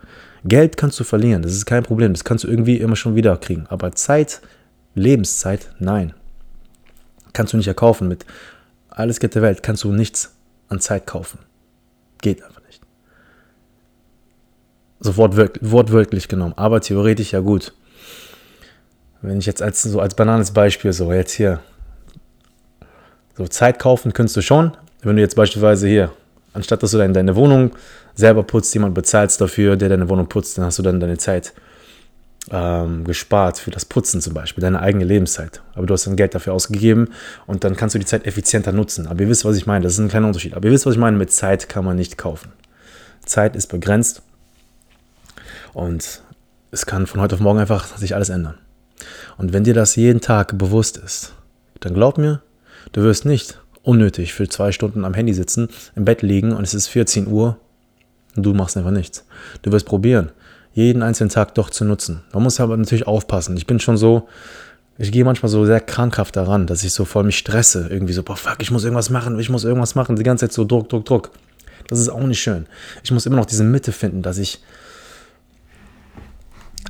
Geld 0.44 0.76
kannst 0.76 0.98
du 0.98 1.04
verlieren, 1.04 1.42
das 1.42 1.52
ist 1.52 1.66
kein 1.66 1.82
Problem. 1.82 2.12
Das 2.12 2.24
kannst 2.24 2.44
du 2.44 2.48
irgendwie 2.48 2.76
immer 2.76 2.96
schon 2.96 3.14
wieder 3.14 3.36
kriegen. 3.36 3.66
Aber 3.68 3.92
Zeit, 3.92 4.40
Lebenszeit, 4.94 5.70
nein. 5.78 6.14
Kannst 7.32 7.52
du 7.52 7.56
nicht 7.56 7.68
erkaufen. 7.68 8.08
Mit 8.08 8.24
alles 8.88 9.20
Geld 9.20 9.34
der 9.34 9.42
Welt 9.42 9.62
kannst 9.62 9.84
du 9.84 9.92
nichts 9.92 10.34
an 10.68 10.80
Zeit 10.80 11.06
kaufen. 11.06 11.38
Geht 12.22 12.42
einfach 12.42 12.62
nicht. 12.66 12.80
So 15.00 15.16
wortwörtlich, 15.16 16.28
genommen. 16.28 16.54
Aber 16.56 16.80
theoretisch 16.80 17.32
ja 17.32 17.40
gut. 17.40 17.74
Wenn 19.22 19.38
ich 19.38 19.46
jetzt 19.46 19.62
als, 19.62 19.82
so 19.82 20.00
als 20.00 20.14
banales 20.14 20.50
Beispiel, 20.52 20.92
so 20.92 21.12
jetzt 21.12 21.32
hier, 21.32 21.60
so 23.36 23.46
Zeit 23.46 23.78
kaufen 23.78 24.12
könntest 24.14 24.36
du 24.36 24.42
schon, 24.42 24.76
wenn 25.02 25.16
du 25.16 25.22
jetzt 25.22 25.36
beispielsweise 25.36 25.86
hier, 25.86 26.12
anstatt 26.52 26.82
dass 26.82 26.90
du 26.90 26.98
dann 26.98 27.12
deine 27.12 27.36
Wohnung 27.36 27.72
selber 28.14 28.42
putzt, 28.42 28.74
jemand 28.74 28.94
bezahlst 28.94 29.40
dafür, 29.40 29.76
der 29.76 29.88
deine 29.88 30.08
Wohnung 30.08 30.28
putzt, 30.28 30.58
dann 30.58 30.64
hast 30.64 30.78
du 30.78 30.82
dann 30.82 31.00
deine 31.00 31.18
Zeit 31.18 31.52
ähm, 32.50 33.04
gespart 33.04 33.58
für 33.58 33.70
das 33.70 33.84
Putzen 33.84 34.20
zum 34.20 34.34
Beispiel, 34.34 34.62
deine 34.62 34.80
eigene 34.80 35.04
Lebenszeit. 35.04 35.62
Aber 35.74 35.86
du 35.86 35.94
hast 35.94 36.06
dann 36.06 36.16
Geld 36.16 36.34
dafür 36.34 36.54
ausgegeben 36.54 37.08
und 37.46 37.64
dann 37.64 37.76
kannst 37.76 37.94
du 37.94 37.98
die 37.98 38.06
Zeit 38.06 38.26
effizienter 38.26 38.72
nutzen. 38.72 39.06
Aber 39.06 39.20
ihr 39.20 39.28
wisst, 39.28 39.44
was 39.44 39.56
ich 39.56 39.66
meine, 39.66 39.84
das 39.84 39.94
ist 39.94 39.98
ein 39.98 40.08
kleiner 40.08 40.26
Unterschied. 40.26 40.54
Aber 40.54 40.66
ihr 40.66 40.72
wisst, 40.72 40.86
was 40.86 40.94
ich 40.94 41.00
meine, 41.00 41.16
mit 41.16 41.32
Zeit 41.32 41.68
kann 41.68 41.84
man 41.84 41.96
nicht 41.96 42.18
kaufen. 42.18 42.52
Zeit 43.24 43.54
ist 43.54 43.66
begrenzt 43.66 44.22
und 45.72 46.22
es 46.70 46.86
kann 46.86 47.06
von 47.06 47.20
heute 47.20 47.34
auf 47.34 47.40
morgen 47.40 47.58
einfach 47.58 47.96
sich 47.96 48.14
alles 48.14 48.28
ändern. 48.28 48.58
Und 49.36 49.52
wenn 49.52 49.64
dir 49.64 49.74
das 49.74 49.96
jeden 49.96 50.20
Tag 50.20 50.58
bewusst 50.58 50.96
ist, 50.96 51.32
dann 51.80 51.94
glaub 51.94 52.18
mir, 52.18 52.42
du 52.92 53.02
wirst 53.02 53.24
nicht 53.24 53.60
unnötig 53.90 54.32
für 54.32 54.48
zwei 54.48 54.70
Stunden 54.70 55.04
am 55.04 55.14
Handy 55.14 55.34
sitzen, 55.34 55.68
im 55.96 56.04
Bett 56.04 56.22
liegen 56.22 56.52
und 56.52 56.62
es 56.62 56.74
ist 56.74 56.86
14 56.86 57.26
Uhr 57.26 57.56
und 58.36 58.46
du 58.46 58.54
machst 58.54 58.76
einfach 58.76 58.92
nichts. 58.92 59.24
Du 59.62 59.72
wirst 59.72 59.84
probieren, 59.84 60.30
jeden 60.72 61.02
einzelnen 61.02 61.30
Tag 61.30 61.56
doch 61.56 61.70
zu 61.70 61.84
nutzen. 61.84 62.22
Man 62.32 62.44
muss 62.44 62.60
aber 62.60 62.76
natürlich 62.76 63.08
aufpassen. 63.08 63.56
Ich 63.56 63.66
bin 63.66 63.80
schon 63.80 63.96
so, 63.96 64.28
ich 64.96 65.10
gehe 65.10 65.24
manchmal 65.24 65.50
so 65.50 65.66
sehr 65.66 65.80
krankhaft 65.80 66.36
daran, 66.36 66.68
dass 66.68 66.84
ich 66.84 66.92
so 66.92 67.04
voll 67.04 67.24
mich 67.24 67.36
stresse. 67.38 67.88
Irgendwie 67.90 68.12
so, 68.12 68.22
boah, 68.22 68.36
fuck, 68.36 68.58
ich 68.60 68.70
muss 68.70 68.84
irgendwas 68.84 69.10
machen, 69.10 69.40
ich 69.40 69.50
muss 69.50 69.64
irgendwas 69.64 69.96
machen. 69.96 70.14
Die 70.14 70.22
ganze 70.22 70.46
Zeit 70.46 70.52
so 70.52 70.64
Druck, 70.64 70.88
Druck, 70.88 71.04
Druck. 71.04 71.30
Das 71.88 71.98
ist 71.98 72.10
auch 72.10 72.20
nicht 72.20 72.40
schön. 72.40 72.66
Ich 73.02 73.10
muss 73.10 73.26
immer 73.26 73.36
noch 73.36 73.46
diese 73.46 73.64
Mitte 73.64 73.90
finden, 73.90 74.22
dass 74.22 74.38
ich, 74.38 74.62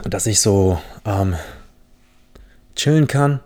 dass 0.05 0.27
ich 0.27 0.41
so, 0.41 0.79
ähm, 1.07 1.35
chillen 2.77 3.07
kann, 3.07 3.41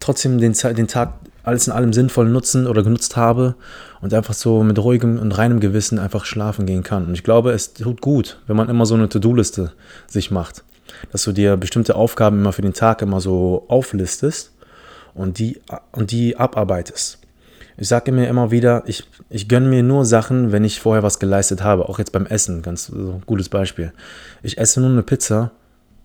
trotzdem 0.00 0.38
den, 0.38 0.52
den 0.52 0.88
Tag 0.88 1.14
alles 1.46 1.68
in 1.68 1.72
allem 1.72 1.92
sinnvoll 1.92 2.28
nutzen 2.28 2.66
oder 2.66 2.82
genutzt 2.82 3.16
habe 3.16 3.54
und 4.00 4.12
einfach 4.12 4.34
so 4.34 4.64
mit 4.64 4.78
ruhigem 4.80 5.18
und 5.18 5.30
reinem 5.38 5.60
Gewissen 5.60 5.98
einfach 5.98 6.24
schlafen 6.24 6.66
gehen 6.66 6.82
kann. 6.82 7.06
Und 7.06 7.14
ich 7.14 7.22
glaube, 7.22 7.52
es 7.52 7.72
tut 7.72 8.00
gut, 8.00 8.40
wenn 8.48 8.56
man 8.56 8.68
immer 8.68 8.84
so 8.84 8.96
eine 8.96 9.08
To-Do-Liste 9.08 9.72
sich 10.08 10.32
macht, 10.32 10.64
dass 11.12 11.22
du 11.22 11.30
dir 11.30 11.56
bestimmte 11.56 11.94
Aufgaben 11.94 12.40
immer 12.40 12.52
für 12.52 12.62
den 12.62 12.74
Tag 12.74 13.00
immer 13.00 13.20
so 13.20 13.64
auflistest 13.68 14.52
und 15.14 15.38
die, 15.38 15.60
und 15.92 16.10
die 16.10 16.36
abarbeitest. 16.36 17.20
Ich 17.78 17.86
sage 17.86 18.10
mir 18.10 18.26
immer 18.28 18.50
wieder, 18.50 18.82
ich, 18.86 19.04
ich 19.30 19.48
gönne 19.48 19.68
mir 19.68 19.84
nur 19.84 20.04
Sachen, 20.04 20.50
wenn 20.50 20.64
ich 20.64 20.80
vorher 20.80 21.04
was 21.04 21.20
geleistet 21.20 21.62
habe. 21.62 21.88
Auch 21.88 22.00
jetzt 22.00 22.10
beim 22.10 22.26
Essen, 22.26 22.62
ganz 22.62 22.86
so 22.86 23.20
gutes 23.24 23.50
Beispiel. 23.50 23.92
Ich 24.42 24.58
esse 24.58 24.80
nur 24.80 24.90
eine 24.90 25.02
Pizza 25.04 25.52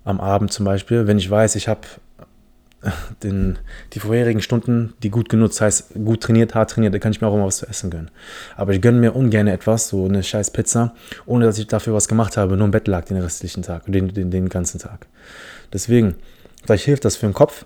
am 0.03 0.19
Abend 0.19 0.51
zum 0.51 0.65
Beispiel, 0.65 1.07
wenn 1.07 1.17
ich 1.17 1.29
weiß, 1.29 1.55
ich 1.55 1.67
habe 1.67 1.81
den, 3.23 3.59
die 3.93 3.99
vorherigen 3.99 4.41
Stunden, 4.41 4.93
die 5.03 5.09
gut 5.09 5.29
genutzt, 5.29 5.61
heißt 5.61 5.93
gut 6.03 6.21
trainiert, 6.21 6.55
hart 6.55 6.71
trainiert, 6.71 6.93
da 6.93 6.99
kann 6.99 7.11
ich 7.11 7.21
mir 7.21 7.27
auch 7.27 7.35
immer 7.35 7.45
was 7.45 7.57
zu 7.57 7.67
essen 7.67 7.91
gönnen. 7.91 8.11
Aber 8.55 8.73
ich 8.73 8.81
gönne 8.81 8.99
mir 8.99 9.15
ungern 9.15 9.47
etwas, 9.47 9.89
so 9.89 10.05
eine 10.05 10.23
scheiß 10.23 10.51
Pizza, 10.51 10.93
ohne 11.25 11.45
dass 11.45 11.59
ich 11.59 11.67
dafür 11.67 11.93
was 11.93 12.07
gemacht 12.07 12.37
habe, 12.37 12.57
nur 12.57 12.65
im 12.65 12.71
Bett 12.71 12.87
lag 12.87 13.05
den 13.05 13.17
restlichen 13.17 13.61
Tag, 13.61 13.83
den, 13.85 14.13
den, 14.13 14.31
den 14.31 14.49
ganzen 14.49 14.79
Tag. 14.79 15.07
Deswegen, 15.71 16.15
vielleicht 16.65 16.85
hilft 16.85 17.05
das 17.05 17.15
für 17.15 17.27
den 17.27 17.33
Kopf, 17.33 17.65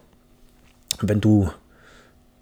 wenn 1.02 1.22
du 1.22 1.50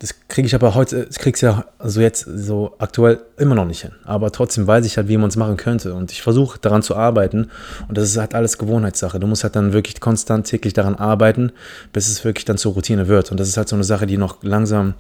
das 0.04 0.16
kriege 0.28 0.46
ich 0.46 0.54
aber 0.54 0.76
heute, 0.76 1.08
ich 1.10 1.18
kriege 1.18 1.34
es 1.34 1.40
ja 1.40 1.64
also 1.80 2.02
jetzt 2.02 2.26
so 2.26 2.76
aktuell 2.78 3.22
immer 3.38 3.56
noch 3.56 3.64
nicht 3.64 3.84
hin. 3.84 3.94
Aber 4.04 4.32
trotzdem 4.32 4.68
weiß 4.68 4.86
ich 4.86 4.98
halt, 4.98 5.08
wie 5.08 5.16
man 5.16 5.30
es 5.30 5.38
machen 5.38 5.56
könnte. 5.56 5.94
Und 5.94 6.12
ich 6.12 6.22
versuche 6.22 6.60
daran 6.60 6.82
zu 6.82 6.98
arbeiten. 6.98 7.50
Und 7.88 7.98
das 7.98 8.10
ist 8.10 8.18
halt 8.18 8.36
alles 8.36 8.58
Gewohnheitssache. 8.58 9.18
Du 9.18 9.28
musst 9.28 9.46
halt 9.46 9.56
dann 9.56 9.72
wirklich 9.72 10.02
konstant 10.02 10.46
täglich 10.46 10.74
daran 10.74 10.96
arbeiten, 10.96 11.54
bis 11.94 12.10
es 12.10 12.26
wirklich 12.26 12.44
dann 12.44 12.58
zur 12.58 12.74
Routine 12.74 13.08
wird. 13.08 13.32
Und 13.32 13.40
das 13.40 13.48
ist 13.48 13.56
halt 13.56 13.70
so 13.70 13.78
eine 13.78 13.86
Sache, 13.86 14.06
die 14.06 14.18
noch 14.18 14.44
langsam, 14.44 14.96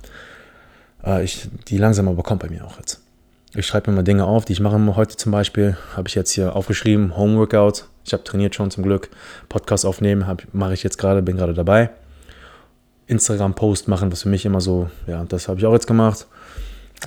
äh, 1.05 1.21
ich, 1.21 1.49
die 1.67 1.77
langsamer 1.77 2.13
bekommt 2.13 2.41
bei 2.41 2.49
mir 2.49 2.63
auch 2.63 2.77
jetzt. 2.77 3.01
Ich 3.55 3.67
schreibe 3.67 3.91
mir 3.91 3.97
mal 3.97 4.03
Dinge 4.03 4.23
auf, 4.23 4.45
die 4.45 4.53
ich 4.53 4.61
mache. 4.61 4.95
Heute 4.95 5.17
zum 5.17 5.33
Beispiel 5.33 5.75
habe 5.97 6.07
ich 6.07 6.15
jetzt 6.15 6.31
hier 6.31 6.55
aufgeschrieben, 6.55 7.17
Homeworkout. 7.17 7.87
Ich 8.05 8.13
habe 8.13 8.23
trainiert 8.23 8.55
schon 8.55 8.71
zum 8.71 8.83
Glück. 8.83 9.09
Podcast 9.49 9.85
aufnehmen 9.85 10.25
mache 10.53 10.73
ich 10.73 10.83
jetzt 10.83 10.97
gerade, 10.97 11.21
bin 11.21 11.35
gerade 11.35 11.53
dabei. 11.53 11.89
Instagram-Post 13.13 13.87
machen, 13.87 14.11
was 14.11 14.23
für 14.23 14.29
mich 14.29 14.45
immer 14.45 14.61
so, 14.61 14.89
ja, 15.07 15.23
das 15.25 15.47
habe 15.47 15.59
ich 15.59 15.65
auch 15.65 15.73
jetzt 15.73 15.87
gemacht. 15.87 16.27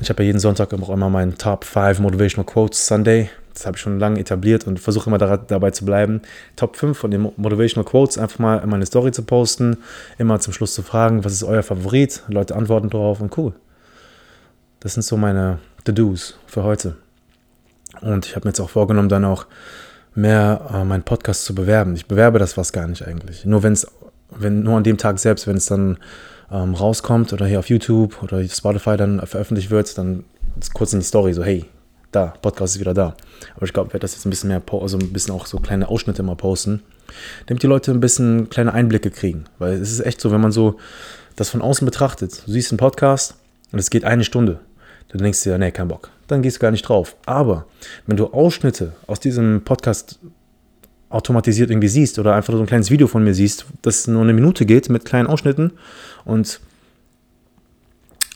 Ich 0.00 0.10
habe 0.10 0.22
ja 0.22 0.28
jeden 0.28 0.38
Sonntag 0.38 0.72
auch 0.74 0.90
immer 0.90 1.08
meinen 1.08 1.38
Top 1.38 1.64
5 1.64 2.00
Motivational 2.00 2.44
Quotes 2.44 2.86
Sunday. 2.86 3.30
Das 3.54 3.64
habe 3.64 3.76
ich 3.76 3.80
schon 3.80 3.98
lange 3.98 4.20
etabliert 4.20 4.66
und 4.66 4.78
versuche 4.78 5.08
immer 5.08 5.16
da, 5.16 5.38
dabei 5.38 5.70
zu 5.70 5.86
bleiben. 5.86 6.20
Top 6.56 6.76
5 6.76 6.96
von 6.96 7.10
den 7.10 7.32
Motivational 7.36 7.88
Quotes 7.88 8.18
einfach 8.18 8.38
mal 8.38 8.58
in 8.58 8.68
meine 8.68 8.84
Story 8.84 9.12
zu 9.12 9.22
posten, 9.22 9.78
immer 10.18 10.38
zum 10.40 10.52
Schluss 10.52 10.74
zu 10.74 10.82
fragen, 10.82 11.24
was 11.24 11.32
ist 11.32 11.42
euer 11.42 11.62
Favorit? 11.62 12.22
Leute 12.28 12.54
antworten 12.54 12.90
darauf 12.90 13.20
und 13.20 13.36
cool. 13.38 13.54
Das 14.80 14.94
sind 14.94 15.02
so 15.02 15.16
meine 15.16 15.58
To-Dos 15.84 16.38
für 16.46 16.62
heute. 16.62 16.96
Und 18.02 18.26
ich 18.26 18.36
habe 18.36 18.46
mir 18.46 18.50
jetzt 18.50 18.60
auch 18.60 18.70
vorgenommen, 18.70 19.08
dann 19.08 19.24
auch 19.24 19.46
mehr 20.14 20.60
äh, 20.72 20.84
meinen 20.84 21.02
Podcast 21.02 21.44
zu 21.44 21.54
bewerben. 21.54 21.94
Ich 21.94 22.06
bewerbe 22.06 22.38
das 22.38 22.56
was 22.56 22.72
gar 22.72 22.86
nicht 22.86 23.06
eigentlich. 23.06 23.44
Nur 23.44 23.62
wenn 23.62 23.72
es 23.72 23.86
wenn 24.38 24.62
nur 24.62 24.76
an 24.76 24.84
dem 24.84 24.98
Tag 24.98 25.18
selbst, 25.18 25.46
wenn 25.46 25.56
es 25.56 25.66
dann 25.66 25.98
ähm, 26.50 26.74
rauskommt 26.74 27.32
oder 27.32 27.46
hier 27.46 27.58
auf 27.58 27.68
YouTube 27.68 28.22
oder 28.22 28.46
Spotify 28.48 28.96
dann 28.96 29.24
veröffentlicht 29.26 29.70
wird, 29.70 29.96
dann 29.98 30.24
kurz 30.74 30.92
in 30.92 31.00
die 31.00 31.06
Story 31.06 31.32
so, 31.32 31.44
hey, 31.44 31.64
da, 32.12 32.34
Podcast 32.40 32.76
ist 32.76 32.80
wieder 32.80 32.94
da. 32.94 33.14
Aber 33.56 33.66
ich 33.66 33.72
glaube, 33.72 33.88
ich 33.88 33.94
werde 33.94 34.04
das 34.04 34.14
jetzt 34.14 34.24
ein 34.24 34.30
bisschen 34.30 34.48
mehr, 34.48 34.62
also 34.72 34.98
ein 34.98 35.12
bisschen 35.12 35.34
auch 35.34 35.46
so 35.46 35.58
kleine 35.58 35.88
Ausschnitte 35.88 36.22
mal 36.22 36.36
posten, 36.36 36.82
damit 37.46 37.62
die 37.62 37.66
Leute 37.66 37.90
ein 37.90 38.00
bisschen 38.00 38.48
kleine 38.48 38.72
Einblicke 38.72 39.10
kriegen. 39.10 39.44
Weil 39.58 39.74
es 39.74 39.92
ist 39.92 40.00
echt 40.00 40.20
so, 40.20 40.30
wenn 40.30 40.40
man 40.40 40.52
so 40.52 40.76
das 41.34 41.50
von 41.50 41.62
außen 41.62 41.84
betrachtet, 41.84 42.42
du 42.46 42.52
siehst 42.52 42.72
einen 42.72 42.78
Podcast 42.78 43.34
und 43.72 43.78
es 43.78 43.90
geht 43.90 44.04
eine 44.04 44.24
Stunde, 44.24 44.60
dann 45.08 45.22
denkst 45.22 45.42
du 45.44 45.50
ja, 45.50 45.58
nee, 45.58 45.70
kein 45.70 45.88
Bock. 45.88 46.10
Dann 46.26 46.42
gehst 46.42 46.56
du 46.56 46.60
gar 46.60 46.70
nicht 46.70 46.82
drauf. 46.82 47.16
Aber 47.26 47.66
wenn 48.06 48.16
du 48.16 48.28
Ausschnitte 48.28 48.94
aus 49.06 49.20
diesem 49.20 49.62
Podcast 49.62 50.18
automatisiert 51.16 51.70
irgendwie 51.70 51.88
siehst 51.88 52.18
oder 52.18 52.34
einfach 52.34 52.52
so 52.52 52.60
ein 52.60 52.66
kleines 52.66 52.90
Video 52.90 53.06
von 53.06 53.24
mir 53.24 53.34
siehst, 53.34 53.66
das 53.82 54.06
nur 54.06 54.22
eine 54.22 54.32
Minute 54.32 54.66
geht 54.66 54.88
mit 54.88 55.04
kleinen 55.04 55.26
Ausschnitten 55.26 55.72
und 56.24 56.60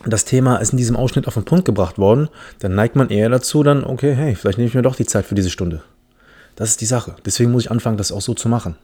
das 0.07 0.25
Thema 0.25 0.57
ist 0.57 0.73
in 0.73 0.79
diesem 0.79 0.97
Ausschnitt 0.97 1.29
auf 1.29 1.35
den 1.35 1.45
Punkt 1.45 1.66
gebracht 1.66 1.99
worden, 1.99 2.29
dann 2.61 2.75
neigt 2.75 2.97
man 2.97 3.11
eher 3.11 3.29
dazu, 3.29 3.62
dann, 3.62 3.85
okay, 3.85 4.14
hey, 4.14 4.35
vielleicht 4.35 4.59
nehme 4.59 4.69
ich 4.69 4.75
mir 4.75 4.83
doch 4.83 4.97
die 4.97 5.05
Zeit 5.05 5.27
für 5.27 5.35
diese 5.35 5.51
Stunde. 5.51 5.83
Das 6.57 6.71
ist 6.71 6.81
die 6.81 6.87
Sache. 6.87 7.16
Deswegen 7.25 7.53
muss 7.53 7.64
ich 7.64 7.71
anfangen, 7.71 7.99
das 7.99 8.12
auch 8.12 8.23
so 8.23 8.35
zu 8.35 8.49
machen. 8.49 8.77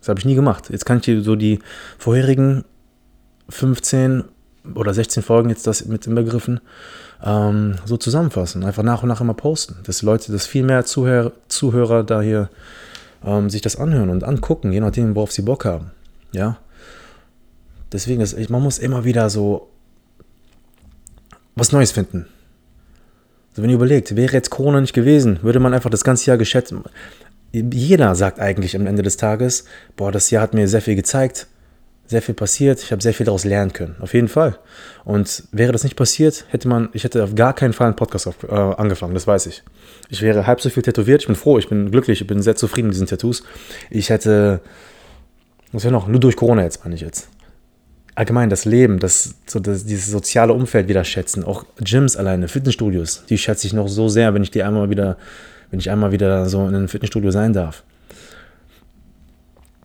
Das 0.00 0.08
habe 0.08 0.18
ich 0.18 0.24
nie 0.24 0.34
gemacht. 0.34 0.70
Jetzt 0.70 0.84
kann 0.84 0.98
ich 0.98 1.04
dir 1.04 1.22
so 1.22 1.36
die 1.36 1.60
vorherigen 1.98 2.64
15 3.48 4.24
oder 4.74 4.92
16 4.92 5.22
Folgen 5.22 5.50
jetzt 5.50 5.66
das 5.66 5.84
mit 5.86 6.06
den 6.06 6.14
Begriffen 6.14 6.60
ähm, 7.24 7.76
so 7.84 7.96
zusammenfassen. 7.96 8.64
Einfach 8.64 8.82
nach 8.82 9.02
und 9.02 9.08
nach 9.08 9.20
immer 9.20 9.34
posten. 9.34 9.76
Dass 9.84 10.02
Leute, 10.02 10.32
dass 10.32 10.46
viel 10.46 10.64
mehr 10.64 10.84
Zuhörer, 10.84 11.32
Zuhörer 11.48 12.04
da 12.04 12.20
hier 12.20 12.48
ähm, 13.26 13.50
sich 13.50 13.60
das 13.60 13.76
anhören 13.76 14.08
und 14.08 14.24
angucken, 14.24 14.72
je 14.72 14.80
nachdem, 14.80 15.14
worauf 15.14 15.32
sie 15.32 15.42
Bock 15.42 15.64
haben. 15.64 15.90
Ja. 16.32 16.58
Deswegen, 17.92 18.20
ist, 18.20 18.50
man 18.50 18.62
muss 18.62 18.78
immer 18.78 19.04
wieder 19.04 19.28
so 19.28 19.68
was 21.54 21.72
Neues 21.72 21.92
finden. 21.92 22.26
Also 23.50 23.62
wenn 23.62 23.70
ihr 23.70 23.76
überlegt, 23.76 24.16
wäre 24.16 24.32
jetzt 24.32 24.50
Corona 24.50 24.80
nicht 24.80 24.92
gewesen, 24.92 25.38
würde 25.42 25.60
man 25.60 25.74
einfach 25.74 25.90
das 25.90 26.04
ganze 26.04 26.26
Jahr 26.26 26.36
geschätzt. 26.36 26.74
Jeder 27.52 28.14
sagt 28.14 28.38
eigentlich 28.38 28.76
am 28.76 28.86
Ende 28.86 29.02
des 29.02 29.16
Tages, 29.16 29.64
boah, 29.96 30.12
das 30.12 30.30
Jahr 30.30 30.42
hat 30.42 30.52
mir 30.52 30.68
sehr 30.68 30.82
viel 30.82 30.94
gezeigt, 30.94 31.46
sehr 32.06 32.22
viel 32.22 32.34
passiert, 32.34 32.82
ich 32.82 32.92
habe 32.92 33.02
sehr 33.02 33.14
viel 33.14 33.26
daraus 33.26 33.44
lernen 33.44 33.72
können. 33.72 33.96
Auf 34.00 34.14
jeden 34.14 34.28
Fall. 34.28 34.58
Und 35.04 35.44
wäre 35.52 35.72
das 35.72 35.84
nicht 35.84 35.96
passiert, 35.96 36.44
hätte 36.48 36.68
man, 36.68 36.88
ich 36.92 37.04
hätte 37.04 37.22
auf 37.24 37.34
gar 37.34 37.54
keinen 37.54 37.72
Fall 37.72 37.88
einen 37.88 37.96
Podcast 37.96 38.26
auf, 38.26 38.42
äh, 38.44 38.54
angefangen, 38.54 39.14
das 39.14 39.26
weiß 39.26 39.46
ich. 39.46 39.62
Ich 40.08 40.22
wäre 40.22 40.46
halb 40.46 40.60
so 40.60 40.70
viel 40.70 40.82
tätowiert, 40.82 41.22
ich 41.22 41.26
bin 41.26 41.36
froh, 41.36 41.58
ich 41.58 41.68
bin 41.68 41.90
glücklich, 41.90 42.20
ich 42.20 42.26
bin 42.26 42.42
sehr 42.42 42.56
zufrieden 42.56 42.88
mit 42.88 42.94
diesen 42.94 43.06
Tattoos. 43.06 43.42
Ich 43.90 44.10
hätte, 44.10 44.60
was 45.72 45.84
wäre 45.84 45.92
noch, 45.92 46.06
nur 46.06 46.20
durch 46.20 46.36
Corona 46.36 46.62
jetzt, 46.62 46.84
meine 46.84 46.94
ich 46.94 47.00
jetzt 47.00 47.28
allgemein 48.16 48.50
das 48.50 48.64
Leben, 48.64 48.98
das, 48.98 49.34
so 49.46 49.60
das, 49.60 49.84
dieses 49.84 50.06
soziale 50.06 50.52
Umfeld 50.52 50.88
wieder 50.88 51.04
schätzen. 51.04 51.44
Auch 51.44 51.64
Gyms 51.78 52.16
alleine, 52.16 52.48
Fitnessstudios, 52.48 53.24
die 53.28 53.38
schätze 53.38 53.66
ich 53.66 53.72
noch 53.72 53.88
so 53.88 54.08
sehr, 54.08 54.34
wenn 54.34 54.42
ich 54.42 54.50
die 54.50 54.62
einmal 54.62 54.90
wieder, 54.90 55.18
wenn 55.70 55.78
ich 55.78 55.90
einmal 55.90 56.12
wieder 56.12 56.48
so 56.48 56.66
in 56.66 56.74
einem 56.74 56.88
Fitnessstudio 56.88 57.30
sein 57.30 57.52
darf. 57.52 57.84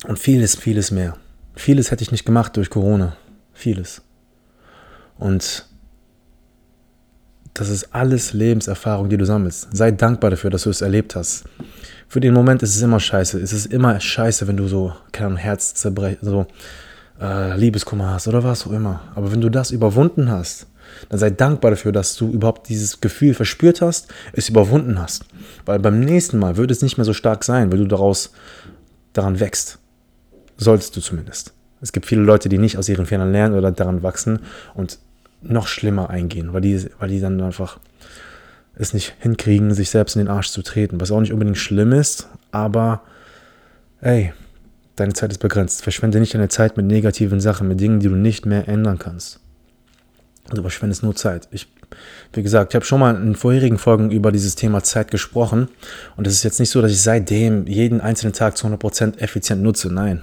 Und 0.08 0.18
vieles, 0.18 0.56
vieles 0.56 0.90
mehr. 0.90 1.18
Vieles 1.56 1.92
hätte 1.92 2.04
ich 2.04 2.12
nicht 2.12 2.26
gemacht 2.26 2.56
durch 2.58 2.70
Corona. 2.70 3.16
Vieles. 3.54 4.02
Und 5.18 5.66
das 7.54 7.70
ist 7.70 7.94
alles 7.94 8.34
Lebenserfahrung, 8.34 9.10
die 9.10 9.18
du 9.18 9.26
sammelst. 9.26 9.68
Sei 9.72 9.92
dankbar 9.92 10.32
dafür, 10.32 10.50
dass 10.50 10.64
du 10.64 10.70
es 10.70 10.82
erlebt 10.82 11.16
hast. 11.16 11.44
Für 12.08 12.20
den 12.20 12.34
Moment 12.34 12.64
ist 12.64 12.76
es 12.76 12.82
immer 12.82 13.00
scheiße. 13.00 13.40
Es 13.40 13.54
ist 13.54 13.68
immer 13.68 14.00
scheiße, 14.00 14.48
wenn 14.48 14.58
du 14.58 14.68
so, 14.68 14.94
kein 15.12 15.36
Herz 15.36 15.74
zerbrechst, 15.74 16.24
so 16.24 16.48
äh, 17.20 17.58
Liebeskummer 17.58 18.12
hast 18.12 18.28
oder 18.28 18.44
was 18.44 18.66
auch 18.66 18.72
immer. 18.72 19.02
Aber 19.16 19.32
wenn 19.32 19.42
du 19.42 19.50
das 19.50 19.72
überwunden 19.72 20.32
hast, 20.32 20.68
dann 21.10 21.20
sei 21.20 21.30
dankbar 21.30 21.72
dafür, 21.72 21.92
dass 21.92 22.16
du 22.16 22.32
überhaupt 22.32 22.70
dieses 22.70 23.02
Gefühl 23.02 23.34
verspürt 23.34 23.82
hast, 23.82 24.08
es 24.34 24.50
überwunden 24.50 25.00
hast. 25.00 25.26
Weil 25.66 25.80
beim 25.80 26.00
nächsten 26.00 26.38
Mal 26.40 26.58
wird 26.58 26.72
es 26.72 26.82
nicht 26.82 26.98
mehr 26.98 27.06
so 27.06 27.14
stark 27.14 27.44
sein, 27.44 27.72
weil 27.72 27.80
du 27.80 27.86
daraus 27.86 28.32
daran 29.14 29.40
wächst. 29.40 29.80
Solltest 30.64 30.96
du 30.96 31.02
zumindest. 31.02 31.54
Es 31.82 31.92
gibt 31.92 32.06
viele 32.06 32.22
Leute, 32.22 32.50
die 32.50 32.58
nicht 32.58 32.78
aus 32.78 32.88
ihren 32.88 33.06
Fehlern 33.06 33.32
lernen 33.32 33.56
oder 33.56 33.72
daran 33.72 34.04
wachsen 34.04 34.40
und 34.76 35.00
noch 35.42 35.68
schlimmer 35.68 36.10
eingehen, 36.10 36.54
weil 36.54 36.62
die, 36.62 36.88
weil 37.00 37.10
die 37.10 37.20
dann 37.20 37.42
einfach 37.42 37.80
es 38.76 38.94
nicht 38.94 39.16
hinkriegen, 39.20 39.74
sich 39.74 39.90
selbst 39.90 40.16
in 40.16 40.20
den 40.20 40.28
Arsch 40.28 40.50
zu 40.50 40.62
treten. 40.62 41.02
Was 41.02 41.12
auch 41.12 41.20
nicht 41.20 41.34
unbedingt 41.34 41.58
schlimm 41.58 41.92
ist, 41.92 42.30
aber 42.52 43.02
ey, 44.02 44.34
Deine 45.02 45.14
Zeit 45.14 45.32
ist 45.32 45.40
begrenzt. 45.40 45.82
Verschwende 45.82 46.20
nicht 46.20 46.34
deine 46.34 46.50
Zeit 46.50 46.78
mit 46.78 46.86
negativen 46.86 47.40
Sachen, 47.40 47.68
mit 47.68 47.80
Dingen, 47.80 48.00
die 48.00 48.08
du 48.08 48.16
nicht 48.16 48.46
mehr 48.46 48.68
ändern 48.68 49.00
kannst. 49.00 49.40
Du 50.54 50.62
verschwendest 50.62 51.02
nur 51.02 51.16
Zeit. 51.16 51.48
Ich, 51.52 51.68
wie 52.34 52.44
gesagt, 52.44 52.72
ich 52.72 52.76
habe 52.76 52.86
schon 52.86 53.00
mal 53.00 53.16
in 53.16 53.36
vorherigen 53.36 53.78
Folgen 53.78 54.12
über 54.12 54.32
dieses 54.32 54.56
Thema 54.56 54.84
Zeit 54.84 55.12
gesprochen. 55.12 55.68
Und 56.16 56.28
es 56.28 56.34
ist 56.34 56.44
jetzt 56.44 56.60
nicht 56.60 56.70
so, 56.70 56.82
dass 56.82 56.92
ich 56.92 57.02
seitdem 57.02 57.68
jeden 57.68 58.02
einzelnen 58.02 58.34
Tag 58.34 58.58
zu 58.58 58.68
100% 58.68 59.20
effizient 59.20 59.62
nutze. 59.62 59.94
Nein. 59.94 60.22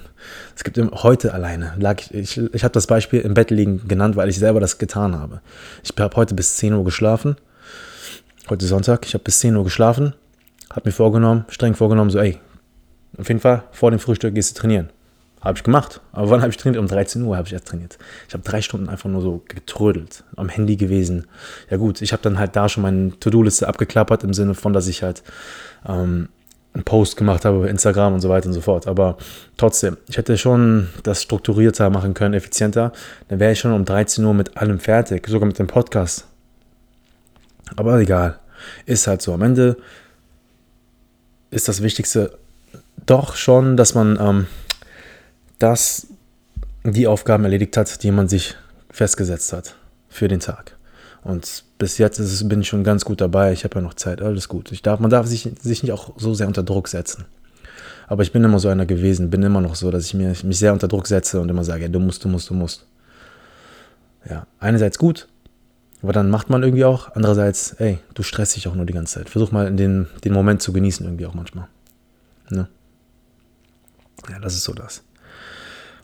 Es 0.57 0.65
gibt 0.65 0.79
heute 0.79 1.35
alleine. 1.35 1.75
Lag 1.79 2.03
ich 2.11 2.39
ich, 2.39 2.65
habe 2.65 2.73
das 2.73 2.87
Beispiel 2.87 3.21
im 3.21 3.35
Bett 3.35 3.51
liegen 3.51 3.87
genannt, 3.87 4.17
weil 4.17 4.29
ich 4.29 4.39
selber 4.39 4.61
das 4.61 4.79
getan 4.79 5.19
habe. 5.19 5.41
Ich 5.83 5.93
habe 5.99 6.17
heute 6.17 6.35
bis 6.35 6.57
10 6.57 6.75
Uhr 6.75 6.85
geschlafen. 6.85 7.37
Heute 8.49 8.67
Sonntag. 8.67 9.07
Ich 9.07 9.15
habe 9.15 9.25
bis 9.25 9.39
10 9.41 9.57
Uhr 9.57 9.65
geschlafen. 9.65 10.15
Habe 10.71 10.89
mir 10.89 10.93
vorgenommen, 10.93 11.45
streng 11.49 11.75
vorgenommen, 11.75 12.11
so, 12.11 12.19
ey, 12.19 12.39
auf 13.17 13.29
jeden 13.29 13.41
Fall, 13.41 13.65
vor 13.73 13.91
dem 13.91 14.01
Frühstück 14.01 14.35
gehst 14.35 14.57
du 14.57 14.61
trainieren. 14.61 14.91
Habe 15.49 15.57
ich 15.57 15.65
gemacht. 15.65 16.03
Aber 16.13 16.29
wann 16.29 16.43
habe 16.43 16.51
ich 16.51 16.59
trainiert? 16.59 16.79
Um 16.79 16.89
13 16.89 17.23
Uhr 17.23 17.35
habe 17.35 17.47
ich 17.47 17.55
erst 17.55 17.69
trainiert. 17.69 17.97
Ich 18.29 18.35
habe 18.35 18.45
drei 18.45 18.61
Stunden 18.61 18.91
einfach 18.91 19.09
nur 19.09 19.23
so 19.23 19.43
getrödelt, 19.49 20.23
am 20.37 20.51
Handy 20.51 20.77
gewesen. 20.77 21.27
Ja 21.71 21.79
gut, 21.79 22.03
ich 22.03 22.13
habe 22.13 22.23
dann 22.23 22.39
halt 22.39 22.55
da 22.55 22.69
schon 22.69 22.83
meine 22.83 23.19
To-Do-Liste 23.19 23.67
abgeklappert, 23.67 24.25
im 24.25 24.35
Sinne 24.35 24.53
von, 24.53 24.75
dass 24.75 24.87
ich 24.89 25.03
halt 25.03 25.23
ähm, 25.89 26.29
einen 26.75 26.85
Post 26.85 27.17
gemacht 27.17 27.47
habe 27.47 27.57
über 27.57 27.71
Instagram 27.71 28.13
und 28.13 28.21
so 28.21 28.29
weiter 28.29 28.49
und 28.49 28.53
so 28.53 28.61
fort. 28.61 28.87
Aber 28.87 29.17
trotzdem, 29.57 29.97
ich 30.07 30.19
hätte 30.19 30.37
schon 30.37 30.89
das 31.03 31.23
strukturierter 31.23 31.89
machen 31.89 32.13
können, 32.13 32.35
effizienter. 32.35 32.93
Dann 33.29 33.41
wäre 33.41 33.53
ich 33.53 33.59
schon 33.59 33.73
um 33.73 33.87
13 33.87 34.23
Uhr 34.27 34.35
mit 34.35 34.59
allem 34.59 34.79
fertig, 34.79 35.27
sogar 35.29 35.47
mit 35.47 35.59
dem 35.59 35.67
Podcast. 35.67 36.27
Aber 37.75 37.99
egal, 37.99 38.39
ist 38.85 39.07
halt 39.07 39.23
so. 39.23 39.33
Am 39.33 39.41
Ende 39.41 39.79
ist 41.51 41.69
das 41.69 41.83
Wichtigste, 41.83 42.37
doch 43.07 43.35
schon, 43.35 43.79
dass 43.79 43.95
man 43.95 44.19
ähm, 44.21 44.47
das, 45.59 46.07
die 46.85 47.07
Aufgaben 47.07 47.45
erledigt 47.45 47.77
hat, 47.77 48.03
die 48.03 48.11
man 48.11 48.29
sich 48.29 48.57
festgesetzt 48.91 49.53
hat 49.53 49.75
für 50.09 50.29
den 50.29 50.41
Tag. 50.41 50.77
Und 51.23 51.65
bis 51.79 51.99
jetzt 51.99 52.19
es, 52.19 52.49
bin 52.49 52.61
ich 52.61 52.69
schon 52.69 52.85
ganz 52.85 53.05
gut 53.05 53.21
dabei. 53.21 53.53
Ich 53.53 53.65
habe 53.65 53.77
ja 53.77 53.81
noch 53.81 53.95
Zeit, 53.95 54.23
alles 54.23 54.49
gut. 54.49 54.73
Ich 54.73 54.83
darf, 54.83 55.01
man 55.01 55.11
darf 55.11 55.27
sich, 55.27 55.51
sich 55.61 55.83
nicht 55.83 55.93
auch 55.93 56.13
so 56.17 56.35
sehr 56.35 56.47
unter 56.47 56.63
Druck 56.63 56.89
setzen. 56.89 57.27
Aber 58.07 58.23
ich 58.23 58.33
bin 58.33 58.43
immer 58.43 58.59
so 58.59 58.69
einer 58.69 58.87
gewesen, 58.87 59.31
bin 59.31 59.43
immer 59.43 59.61
noch 59.61 59.75
so, 59.75 59.91
dass 59.91 60.07
ich 60.07 60.15
mir, 60.15 60.35
mich 60.43 60.59
sehr 60.59 60.73
unter 60.73 60.89
Druck 60.89 61.07
setze 61.07 61.41
und 61.41 61.49
immer 61.49 61.65
sage, 61.65 61.83
ja, 61.83 61.89
du 61.89 62.01
musst, 62.01 62.25
du 62.25 62.29
musst, 62.29 62.49
du 62.49 62.55
musst. 62.55 62.87
Ja, 64.29 64.47
einerseits 64.59 64.99
gut, 64.99 65.29
aber 66.03 66.13
dann 66.13 66.31
macht 66.31 66.49
man 66.49 66.63
irgendwie 66.63 66.85
auch. 66.85 67.15
Andererseits, 67.15 67.73
ey, 67.73 67.99
du 68.15 68.23
stresst 68.23 68.57
dich 68.57 68.69
auch 68.69 68.75
nur 68.75 68.87
die 68.87 68.93
ganze 68.93 69.15
Zeit. 69.15 69.29
Versuch 69.29 69.53
mal 69.53 69.71
den, 69.75 70.07
den 70.25 70.33
Moment 70.33 70.63
zu 70.63 70.73
genießen 70.73 71.05
irgendwie 71.05 71.27
auch 71.27 71.35
manchmal. 71.35 71.69
Ne? 72.51 72.69
Ja, 74.31 74.39
das 74.39 74.55
ist 74.55 74.65
so 74.65 74.73
das. 74.73 75.03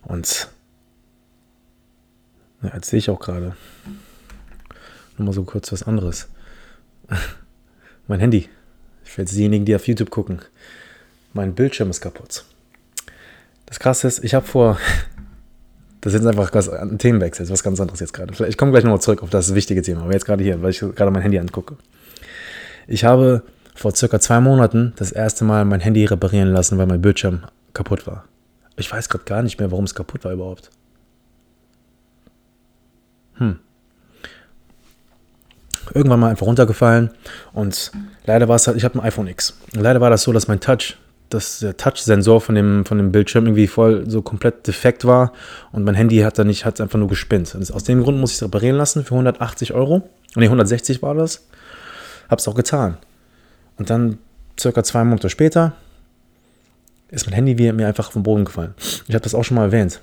Und 0.07 0.49
ja, 2.63 2.73
jetzt 2.75 2.89
sehe 2.89 2.99
ich 2.99 3.11
auch 3.11 3.21
gerade 3.21 3.55
nochmal 5.17 5.35
so 5.35 5.45
kurz 5.45 5.73
was 5.73 5.83
anderes. 5.83 6.29
mein 8.09 8.21
Handy. 8.21 8.49
Für 9.03 9.23
jetzt 9.23 9.37
diejenigen, 9.37 9.65
die 9.65 9.77
auf 9.77 9.87
YouTube 9.87 10.11
gucken. 10.11 10.41
Mein 11.35 11.55
Bildschirm 11.55 11.91
ist 11.91 12.01
kaputt. 12.01 12.45
Das 13.67 13.79
Krasse 13.79 14.09
ist, 14.09 14.25
ich 14.25 14.35
habe 14.35 14.47
vor. 14.47 14.79
Das 16.01 16.13
ist 16.13 16.21
jetzt 16.21 16.29
einfach 16.29 16.53
ein 16.83 16.99
Themenwechsel, 16.99 17.49
was 17.49 17.63
ganz 17.63 17.81
anderes 17.81 17.99
jetzt 17.99 18.13
gerade. 18.13 18.35
Ich 18.47 18.59
komme 18.59 18.73
gleich 18.73 18.85
nochmal 18.85 19.01
zurück 19.01 19.23
auf 19.23 19.31
das 19.31 19.55
wichtige 19.55 19.81
Thema, 19.81 20.03
aber 20.03 20.13
jetzt 20.13 20.27
gerade 20.27 20.45
hier, 20.45 20.61
weil 20.61 20.69
ich 20.69 20.81
gerade 20.81 21.11
mein 21.11 21.23
Handy 21.23 21.39
angucke. 21.39 21.79
Ich 22.87 23.05
habe 23.05 23.43
vor 23.75 23.95
circa 23.97 24.21
zwei 24.21 24.39
Monaten 24.39 24.93
das 24.97 25.13
erste 25.13 25.47
Mal 25.47 25.65
mein 25.65 25.81
Handy 25.81 26.05
reparieren 26.05 26.53
lassen, 26.53 26.77
weil 26.77 26.85
mein 26.85 27.01
Bildschirm 27.01 27.45
kaputt 27.73 28.07
war. 28.07 28.27
Ich 28.77 28.91
weiß 28.91 29.09
gerade 29.09 29.25
gar 29.25 29.43
nicht 29.43 29.59
mehr, 29.59 29.71
warum 29.71 29.85
es 29.85 29.95
kaputt 29.95 30.25
war 30.25 30.33
überhaupt. 30.33 30.71
Hm. 33.35 33.59
Irgendwann 35.93 36.21
mal 36.21 36.31
einfach 36.31 36.47
runtergefallen 36.47 37.11
und 37.53 37.93
leider 38.25 38.49
war 38.49 38.57
es 38.57 38.67
halt, 38.67 38.77
ich 38.77 38.85
habe 38.85 38.99
ein 38.99 39.05
iPhone 39.05 39.27
X. 39.27 39.59
Leider 39.73 40.01
war 40.01 40.11
das 40.11 40.23
so, 40.23 40.33
dass 40.33 40.49
mein 40.49 40.61
Touch, 40.61 40.97
dass 41.29 41.59
der 41.59 41.77
Touch-Sensor 41.77 42.41
von 42.41 42.55
dem, 42.55 42.85
von 42.87 42.97
dem 42.97 43.13
Bildschirm 43.13 43.47
irgendwie 43.47 43.67
voll 43.67 44.09
so 44.09 44.23
komplett 44.23 44.67
defekt 44.67 45.05
war 45.05 45.33
und 45.73 45.85
mein 45.85 45.95
Handy 45.95 46.19
hat 46.21 46.39
dann 46.39 46.47
nicht, 46.47 46.65
hat 46.65 46.81
einfach 46.81 46.99
nur 46.99 47.09
gespinnt. 47.09 47.55
Und 47.55 47.71
aus 47.73 47.85
dem 47.85 48.03
Grund 48.03 48.19
muss 48.19 48.31
ich 48.31 48.37
es 48.37 48.43
reparieren 48.43 48.77
lassen 48.77 49.05
für 49.05 49.15
180 49.15 49.75
Euro. 49.75 50.09
Ne, 50.37 50.45
160 50.45 51.03
war 51.03 51.15
das. 51.15 51.47
Hab's 52.31 52.49
auch 52.49 52.55
getan. 52.55 52.97
Und 53.77 53.91
dann 53.91 54.19
circa 54.59 54.83
zwei 54.85 55.05
Monate 55.05 55.29
später 55.29 55.75
ist 57.15 57.27
mein 57.27 57.35
Handy 57.35 57.73
mir 57.73 57.87
einfach 57.87 58.11
vom 58.11 58.23
Boden 58.23 58.45
gefallen. 58.45 58.75
Ich 59.09 59.15
habe 59.15 59.23
das 59.23 59.35
auch 59.35 59.45
schon 59.45 59.57
mal 59.57 59.65
erwähnt. 59.65 60.01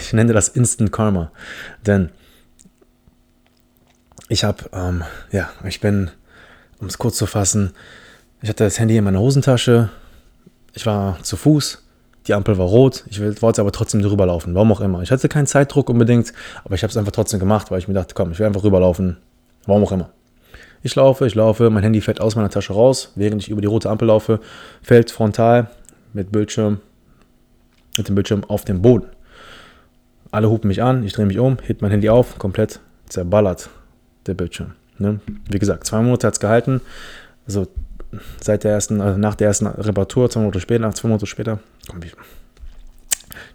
Ich 0.00 0.12
nenne 0.12 0.32
das 0.32 0.48
Instant 0.48 0.92
Karma. 0.92 1.30
Denn 1.86 2.10
ich 4.28 4.44
habe, 4.44 4.64
ähm, 4.72 5.04
ja, 5.32 5.50
ich 5.64 5.80
bin, 5.80 6.10
um 6.80 6.86
es 6.86 6.98
kurz 6.98 7.16
zu 7.16 7.26
fassen, 7.26 7.72
ich 8.42 8.48
hatte 8.48 8.64
das 8.64 8.78
Handy 8.78 8.96
in 8.96 9.04
meiner 9.04 9.20
Hosentasche, 9.20 9.90
ich 10.74 10.86
war 10.86 11.22
zu 11.22 11.36
Fuß, 11.36 11.82
die 12.26 12.34
Ampel 12.34 12.58
war 12.58 12.66
rot, 12.66 13.04
ich 13.08 13.20
wollte 13.42 13.60
aber 13.60 13.72
trotzdem 13.72 14.02
drüber 14.02 14.26
laufen, 14.26 14.54
warum 14.54 14.72
auch 14.72 14.80
immer. 14.80 15.02
Ich 15.02 15.10
hatte 15.10 15.28
keinen 15.28 15.46
Zeitdruck 15.46 15.88
unbedingt, 15.88 16.32
aber 16.64 16.74
ich 16.74 16.82
habe 16.82 16.90
es 16.90 16.96
einfach 16.96 17.12
trotzdem 17.12 17.40
gemacht, 17.40 17.70
weil 17.70 17.78
ich 17.78 17.88
mir 17.88 17.94
dachte, 17.94 18.14
komm, 18.14 18.32
ich 18.32 18.38
will 18.38 18.46
einfach 18.46 18.64
rüberlaufen, 18.64 19.16
warum 19.64 19.84
auch 19.84 19.92
immer. 19.92 20.10
Ich 20.82 20.94
laufe, 20.94 21.26
ich 21.26 21.34
laufe, 21.34 21.70
mein 21.70 21.82
Handy 21.82 22.00
fällt 22.00 22.20
aus 22.20 22.36
meiner 22.36 22.50
Tasche 22.50 22.72
raus, 22.72 23.12
während 23.14 23.42
ich 23.42 23.48
über 23.48 23.60
die 23.60 23.66
rote 23.66 23.88
Ampel 23.88 24.08
laufe, 24.08 24.40
fällt 24.82 25.10
frontal 25.10 25.70
mit 26.16 26.32
Bildschirm, 26.32 26.80
mit 27.96 28.08
dem 28.08 28.14
Bildschirm 28.14 28.42
auf 28.44 28.64
den 28.64 28.82
Boden. 28.82 29.06
Alle 30.32 30.50
hupen 30.50 30.68
mich 30.68 30.82
an, 30.82 31.04
ich 31.04 31.12
drehe 31.12 31.26
mich 31.26 31.38
um, 31.38 31.58
heb 31.62 31.82
mein 31.82 31.90
Handy 31.90 32.08
auf, 32.08 32.38
komplett 32.38 32.80
zerballert 33.08 33.68
der 34.26 34.34
Bildschirm. 34.34 34.72
Ne? 34.98 35.20
Wie 35.48 35.58
gesagt, 35.58 35.86
zwei 35.86 36.00
Monate 36.00 36.26
hat 36.26 36.34
es 36.34 36.40
gehalten. 36.40 36.80
Also 37.46 37.68
seit 38.40 38.64
der 38.64 38.72
ersten, 38.72 39.00
also 39.00 39.18
nach 39.18 39.34
der 39.34 39.48
ersten 39.48 39.66
Reparatur, 39.66 40.30
zwei 40.30 40.40
Monate 40.40 40.58
später, 40.60 40.90
zwei 40.94 41.08
Monate 41.08 41.26
später, 41.26 41.60
komm, 41.88 42.02
ich 42.02 42.14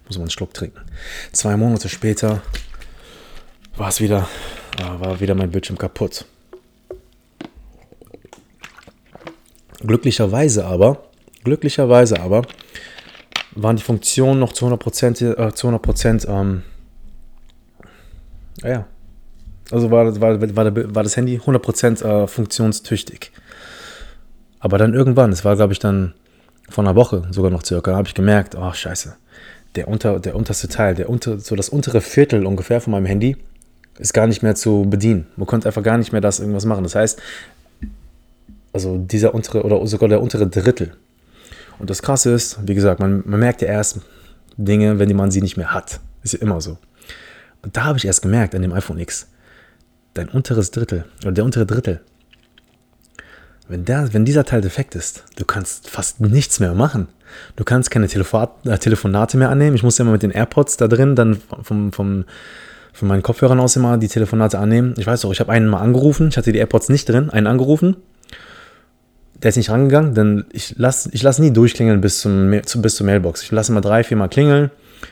muss 0.06 0.16
mal 0.16 0.22
einen 0.22 0.30
Schluck 0.30 0.54
trinken. 0.54 0.80
Zwei 1.32 1.56
Monate 1.56 1.88
später 1.88 2.42
war 3.76 3.88
es 3.88 4.00
wieder, 4.00 4.28
äh, 4.78 5.00
war 5.00 5.20
wieder 5.20 5.34
mein 5.34 5.50
Bildschirm 5.50 5.76
kaputt. 5.78 6.26
Glücklicherweise 9.80 10.64
aber, 10.64 11.11
glücklicherweise 11.44 12.20
aber, 12.20 12.42
waren 13.54 13.76
die 13.76 13.82
Funktionen 13.82 14.40
noch 14.40 14.52
zu 14.52 14.66
100%, 14.66 15.48
äh, 15.48 15.54
zu 15.54 15.68
100% 15.68 16.28
ähm, 16.28 16.62
ja, 18.62 18.86
also 19.70 19.90
war, 19.90 20.20
war, 20.20 20.40
war, 20.40 20.94
war 20.94 21.02
das 21.02 21.16
Handy 21.16 21.38
100% 21.38 22.04
äh, 22.04 22.26
funktionstüchtig. 22.26 23.32
Aber 24.60 24.78
dann 24.78 24.94
irgendwann, 24.94 25.32
es 25.32 25.44
war 25.44 25.56
glaube 25.56 25.72
ich 25.72 25.78
dann 25.78 26.14
vor 26.68 26.84
einer 26.84 26.94
Woche 26.94 27.26
sogar 27.30 27.50
noch 27.50 27.64
circa, 27.64 27.94
habe 27.94 28.08
ich 28.08 28.14
gemerkt, 28.14 28.54
oh 28.54 28.72
scheiße, 28.72 29.16
der, 29.74 29.88
unter, 29.88 30.20
der 30.20 30.36
unterste 30.36 30.68
Teil, 30.68 30.94
der 30.94 31.08
unter, 31.08 31.38
so 31.38 31.56
das 31.56 31.68
untere 31.68 32.00
Viertel 32.00 32.46
ungefähr 32.46 32.80
von 32.80 32.92
meinem 32.92 33.06
Handy 33.06 33.36
ist 33.98 34.14
gar 34.14 34.26
nicht 34.26 34.42
mehr 34.42 34.54
zu 34.54 34.86
bedienen. 34.88 35.26
Man 35.36 35.46
konnte 35.46 35.68
einfach 35.68 35.82
gar 35.82 35.98
nicht 35.98 36.12
mehr 36.12 36.20
das 36.20 36.40
irgendwas 36.40 36.64
machen. 36.64 36.82
Das 36.82 36.94
heißt, 36.94 37.20
also 38.72 38.98
dieser 38.98 39.34
untere 39.34 39.62
oder 39.64 39.86
sogar 39.86 40.08
der 40.08 40.22
untere 40.22 40.46
Drittel. 40.46 40.96
Und 41.78 41.90
das 41.90 42.02
Krasse 42.02 42.32
ist, 42.32 42.58
wie 42.66 42.74
gesagt, 42.74 43.00
man, 43.00 43.22
man 43.26 43.40
merkt 43.40 43.62
ja 43.62 43.68
erst 43.68 44.00
Dinge, 44.56 44.98
wenn 44.98 45.14
man 45.16 45.30
sie 45.30 45.42
nicht 45.42 45.56
mehr 45.56 45.72
hat. 45.72 46.00
Ist 46.22 46.34
ja 46.34 46.40
immer 46.40 46.60
so. 46.60 46.78
Und 47.62 47.76
da 47.76 47.84
habe 47.84 47.98
ich 47.98 48.04
erst 48.04 48.22
gemerkt 48.22 48.54
an 48.54 48.62
dem 48.62 48.72
iPhone 48.72 48.98
X, 48.98 49.28
dein 50.14 50.28
unteres 50.28 50.70
Drittel 50.70 51.04
oder 51.22 51.32
der 51.32 51.44
untere 51.44 51.66
Drittel, 51.66 52.00
wenn, 53.68 53.84
der, 53.84 54.12
wenn 54.12 54.24
dieser 54.24 54.44
Teil 54.44 54.60
defekt 54.60 54.94
ist, 54.94 55.24
du 55.36 55.44
kannst 55.44 55.88
fast 55.88 56.20
nichts 56.20 56.60
mehr 56.60 56.74
machen. 56.74 57.08
Du 57.56 57.64
kannst 57.64 57.90
keine 57.90 58.08
Telefon 58.08 58.48
äh, 58.66 58.76
Telefonate 58.78 59.38
mehr 59.38 59.48
annehmen. 59.48 59.74
Ich 59.76 59.82
muss 59.82 59.96
ja 59.96 60.02
immer 60.02 60.12
mit 60.12 60.22
den 60.22 60.30
AirPods 60.30 60.76
da 60.76 60.88
drin 60.88 61.16
dann 61.16 61.40
vom, 61.62 61.92
vom, 61.92 62.24
von 62.92 63.08
meinen 63.08 63.22
Kopfhörern 63.22 63.60
aus 63.60 63.76
immer 63.76 63.96
die 63.96 64.08
Telefonate 64.08 64.58
annehmen. 64.58 64.94
Ich 64.98 65.06
weiß 65.06 65.24
auch, 65.24 65.32
ich 65.32 65.40
habe 65.40 65.52
einen 65.52 65.68
mal 65.68 65.80
angerufen, 65.80 66.28
ich 66.28 66.36
hatte 66.36 66.52
die 66.52 66.58
AirPods 66.58 66.90
nicht 66.90 67.08
drin, 67.08 67.30
einen 67.30 67.46
angerufen. 67.46 67.96
Der 69.42 69.48
ist 69.48 69.56
nicht 69.56 69.70
rangegangen, 69.70 70.14
denn 70.14 70.44
ich 70.52 70.74
lasse 70.78 71.10
ich 71.12 71.22
lass 71.22 71.38
nie 71.38 71.52
durchklingeln 71.52 72.00
bis, 72.00 72.20
zum, 72.20 72.50
bis 72.50 72.96
zur 72.96 73.06
Mailbox. 73.06 73.42
Ich 73.42 73.50
lasse 73.50 73.72
mal 73.72 73.80
drei, 73.80 74.04
vier 74.04 74.16
Mal 74.16 74.28
klingeln, 74.28 74.70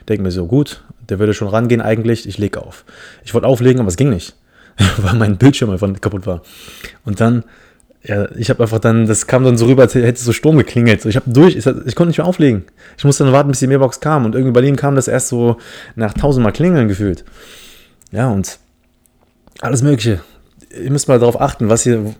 denke 0.09 0.23
mir 0.23 0.31
so, 0.31 0.47
gut, 0.47 0.85
der 1.09 1.19
würde 1.19 1.35
schon 1.35 1.49
rangehen 1.49 1.81
eigentlich, 1.81 2.29
ich 2.29 2.39
lege 2.39 2.63
auf. 2.63 2.85
Ich 3.25 3.35
wollte 3.35 3.47
auflegen, 3.47 3.81
aber 3.81 3.89
es 3.89 3.97
ging 3.97 4.11
nicht, 4.11 4.37
weil 4.99 5.15
mein 5.15 5.37
Bildschirm 5.37 5.71
einfach 5.71 5.93
kaputt 6.01 6.27
war. 6.27 6.43
Und 7.05 7.21
dann 7.21 7.45
ja, 8.03 8.31
ich 8.35 8.49
habe 8.49 8.63
einfach 8.63 8.79
dann, 8.79 9.07
das 9.07 9.27
kam 9.27 9.45
dann 9.45 9.59
so 9.59 9.67
rüber, 9.67 9.83
als 9.83 9.95
hätte 9.95 10.23
so 10.23 10.33
Sturm 10.33 10.57
geklingelt. 10.57 11.05
ich 11.05 11.17
habe 11.17 11.31
durch, 11.31 11.57
ich, 11.57 11.67
ich, 11.67 11.95
konnte 11.95 12.07
nicht 12.09 12.19
mehr 12.19 12.27
auflegen. 12.27 12.65
Ich 12.97 13.05
musste 13.05 13.25
dann 13.25 13.33
warten, 13.33 13.51
bis 13.51 13.59
die 13.59 13.67
Mailbox 13.67 14.01
kam. 14.01 14.25
Und 14.25 14.35
irgendwie 14.35 14.53
bei 14.53 14.63
denen 14.63 14.77
kam 14.77 14.97
das 14.97 15.07
erst 15.07 15.29
so 15.29 15.59
nach 15.97 16.15
tausendmal 16.15 16.53
Klingeln 16.53 16.89
gefühlt. 16.89 17.25
Ja, 18.11 18.29
und 18.31 18.59
alles 19.61 19.83
Mögliche. 19.83 20.21
Ihr 20.73 20.91
müsst 20.91 21.09
mal 21.09 21.19
darauf 21.19 21.41
achten, 21.41 21.69
was 21.69 21.85
ihr, 21.85 22.15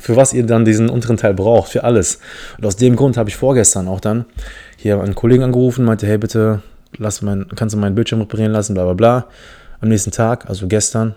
für 0.00 0.16
was 0.16 0.32
ihr 0.32 0.44
dann 0.44 0.64
diesen 0.64 0.90
unteren 0.90 1.16
Teil 1.16 1.34
braucht, 1.34 1.70
für 1.70 1.84
alles. 1.84 2.18
Und 2.58 2.66
aus 2.66 2.76
dem 2.76 2.96
Grund 2.96 3.16
habe 3.16 3.30
ich 3.30 3.36
vorgestern 3.36 3.88
auch 3.88 4.00
dann 4.00 4.26
hier 4.76 5.00
einen 5.00 5.14
Kollegen 5.14 5.42
angerufen, 5.42 5.84
meinte, 5.84 6.06
hey 6.06 6.18
bitte, 6.18 6.62
lass 6.98 7.22
mein, 7.22 7.46
kannst 7.56 7.74
du 7.74 7.78
meinen 7.78 7.94
Bildschirm 7.94 8.20
reparieren 8.20 8.52
lassen, 8.52 8.74
bla 8.74 8.84
bla 8.84 8.94
bla. 8.94 9.26
Am 9.80 9.88
nächsten 9.88 10.10
Tag, 10.10 10.48
also 10.48 10.66
gestern, 10.66 11.16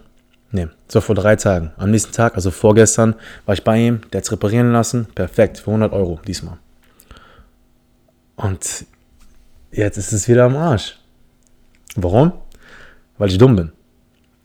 Nee, 0.51 0.67
das 0.85 0.95
war 0.95 1.01
vor 1.01 1.15
drei 1.15 1.35
Tagen. 1.35 1.71
Am 1.77 1.91
nächsten 1.91 2.13
Tag, 2.13 2.35
also 2.35 2.51
vorgestern, 2.51 3.15
war 3.45 3.53
ich 3.53 3.63
bei 3.63 3.77
ihm, 3.77 4.01
der 4.11 4.19
hat 4.19 4.25
es 4.25 4.31
reparieren 4.31 4.71
lassen. 4.71 5.07
Perfekt, 5.13 5.57
für 5.57 5.71
100 5.71 5.91
Euro 5.91 6.19
diesmal. 6.25 6.57
Und 8.37 8.85
jetzt 9.71 9.97
ist 9.97 10.13
es 10.13 10.27
wieder 10.27 10.45
am 10.45 10.55
Arsch. 10.55 10.97
Warum? 11.95 12.31
Weil 13.17 13.29
ich 13.29 13.37
dumm 13.37 13.55
bin. 13.55 13.71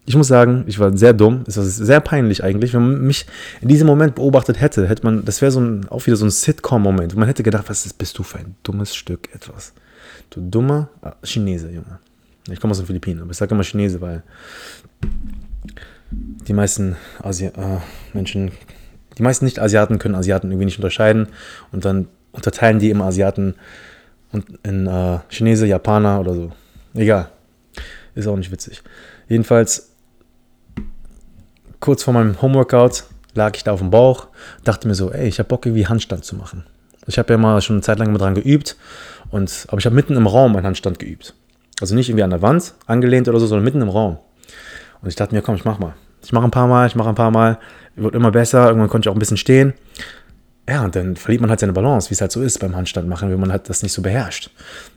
Ich 0.05 0.17
muss 0.17 0.27
sagen, 0.27 0.65
ich 0.67 0.79
war 0.79 0.97
sehr 0.97 1.13
dumm. 1.13 1.45
Es 1.47 1.57
war 1.57 1.65
sehr 1.65 2.01
peinlich 2.01 2.43
eigentlich. 2.43 2.75
Wenn 2.75 2.83
man 2.83 3.03
mich 3.03 3.27
in 3.61 3.69
diesem 3.69 3.87
Moment 3.87 4.17
beobachtet 4.17 4.61
hätte, 4.61 4.89
hätte 4.89 5.05
man, 5.05 5.25
das 5.25 5.41
wäre 5.41 5.53
so 5.53 5.61
auch 5.91 6.07
wieder 6.07 6.17
so 6.17 6.25
ein 6.25 6.31
Sitcom-Moment. 6.31 7.15
Man 7.15 7.29
hätte 7.29 7.43
gedacht, 7.43 7.69
was 7.69 7.93
bist 7.93 8.19
du 8.19 8.25
für 8.25 8.39
ein 8.39 8.57
dummes 8.65 8.97
Stück 8.97 9.33
etwas? 9.33 9.73
Du 10.31 10.41
dummer 10.41 10.89
ah, 11.03 11.15
Chinese, 11.23 11.69
Junge. 11.69 12.01
Ich 12.51 12.59
komme 12.59 12.73
aus 12.73 12.79
den 12.79 12.87
Philippinen, 12.87 13.23
aber 13.23 13.31
ich 13.31 13.37
sage 13.37 13.55
immer 13.55 13.63
Chinese, 13.63 14.01
weil 14.01 14.25
die 16.11 16.53
meisten 16.53 16.97
Asi 17.21 17.47
äh, 17.47 17.53
Menschen, 18.13 18.51
die 19.17 19.23
meisten 19.23 19.45
Nicht-Asiaten 19.45 19.99
können 19.99 20.17
Asiaten 20.17 20.51
irgendwie 20.51 20.65
nicht 20.65 20.79
unterscheiden 20.79 21.29
und 21.71 21.85
dann 21.85 22.09
unterteilen 22.33 22.81
die 22.81 22.91
immer 22.91 23.05
Asiaten 23.05 23.55
in 24.63 24.87
äh, 24.87 25.19
Chinese, 25.29 25.67
Japaner 25.67 26.21
oder 26.21 26.35
so. 26.35 26.53
Egal. 26.95 27.31
Ist 28.15 28.27
auch 28.27 28.37
nicht 28.37 28.51
witzig. 28.51 28.83
Jedenfalls, 29.29 29.92
kurz 31.83 32.05
vor 32.05 32.15
meinem 32.15 32.41
Homeworkout 32.41 33.05
lag 33.35 33.53
ich 33.57 33.65
da 33.65 33.73
auf 33.73 33.81
dem 33.81 33.91
Bauch, 33.91 34.29
dachte 34.65 34.89
mir 34.89 34.95
so, 34.95 35.11
ey, 35.11 35.29
ich 35.29 35.39
habe 35.39 35.49
Bock 35.49 35.67
irgendwie 35.67 35.87
Handstand 35.87 36.25
zu 36.25 36.37
machen. 36.37 36.65
Ich 37.07 37.19
habe 37.19 37.33
ja 37.33 37.39
mal 37.39 37.61
schon 37.61 37.77
eine 37.77 37.83
Zeit 37.83 37.99
lang 37.99 38.17
dran 38.17 38.35
geübt, 38.35 38.77
und, 39.31 39.67
aber 39.69 39.79
ich 39.79 39.87
habe 39.87 39.95
mitten 39.95 40.17
im 40.17 40.27
Raum 40.27 40.55
einen 40.55 40.65
Handstand 40.65 40.99
geübt. 40.99 41.35
Also 41.81 41.95
nicht 41.95 42.09
irgendwie 42.09 42.23
an 42.23 42.31
der 42.31 42.43
Wand 42.43 42.75
angelehnt 42.87 43.29
oder 43.29 43.41
so, 43.41 43.47
sondern 43.47 43.65
mitten 43.65 43.81
im 43.81 43.89
Raum. 43.89 44.19
Und 45.01 45.09
ich 45.09 45.17
dachte 45.17 45.35
mir, 45.35 45.43
komm, 45.43 45.57
ich 45.57 45.65
mach 45.65 45.79
mal. 45.79 45.95
Ich 46.23 46.33
mache 46.33 46.45
ein 46.45 46.51
paar 46.53 46.69
Mal, 46.69 46.87
ich 46.87 46.95
mache 46.95 47.09
ein 47.09 47.15
paar 47.17 47.33
Mal, 47.33 47.59
wird 47.97 48.15
immer 48.15 48.31
besser, 48.31 48.69
irgendwann 48.69 48.89
konnte 48.89 49.09
ich 49.09 49.11
auch 49.11 49.17
ein 49.17 49.19
bisschen 49.19 49.37
stehen. 49.37 49.73
Ja, 50.69 50.85
und 50.85 50.95
dann 50.95 51.17
verliert 51.17 51.41
man 51.41 51.51
halt 51.51 51.59
seine 51.59 51.73
Balance, 51.73 52.11
wie 52.11 52.15
es 52.15 52.21
halt 52.21 52.31
so 52.31 52.41
ist 52.43 52.61
beim 52.61 52.77
Handstand 52.77 53.09
machen, 53.09 53.31
wenn 53.31 53.41
man 53.41 53.51
halt 53.51 53.69
das 53.69 53.83
nicht 53.83 53.93
so 53.93 54.03
beherrscht. 54.03 54.51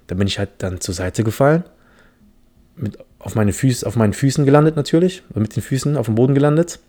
Dann 0.05 0.19
bin 0.19 0.27
ich 0.27 0.37
halt 0.37 0.49
dann 0.59 0.79
zur 0.79 0.93
Seite 0.93 1.23
gefallen, 1.23 1.63
mit, 2.75 2.97
auf, 3.25 3.33
meine 3.35 3.53
Füße, 3.53 3.85
auf 3.85 3.95
meinen 3.95 4.13
Füßen 4.13 4.45
gelandet 4.45 4.75
natürlich, 4.75 5.23
mit 5.33 5.55
den 5.55 5.63
Füßen 5.63 5.97
auf 5.97 6.05
dem 6.05 6.15
Boden 6.15 6.35
gelandet. 6.35 6.79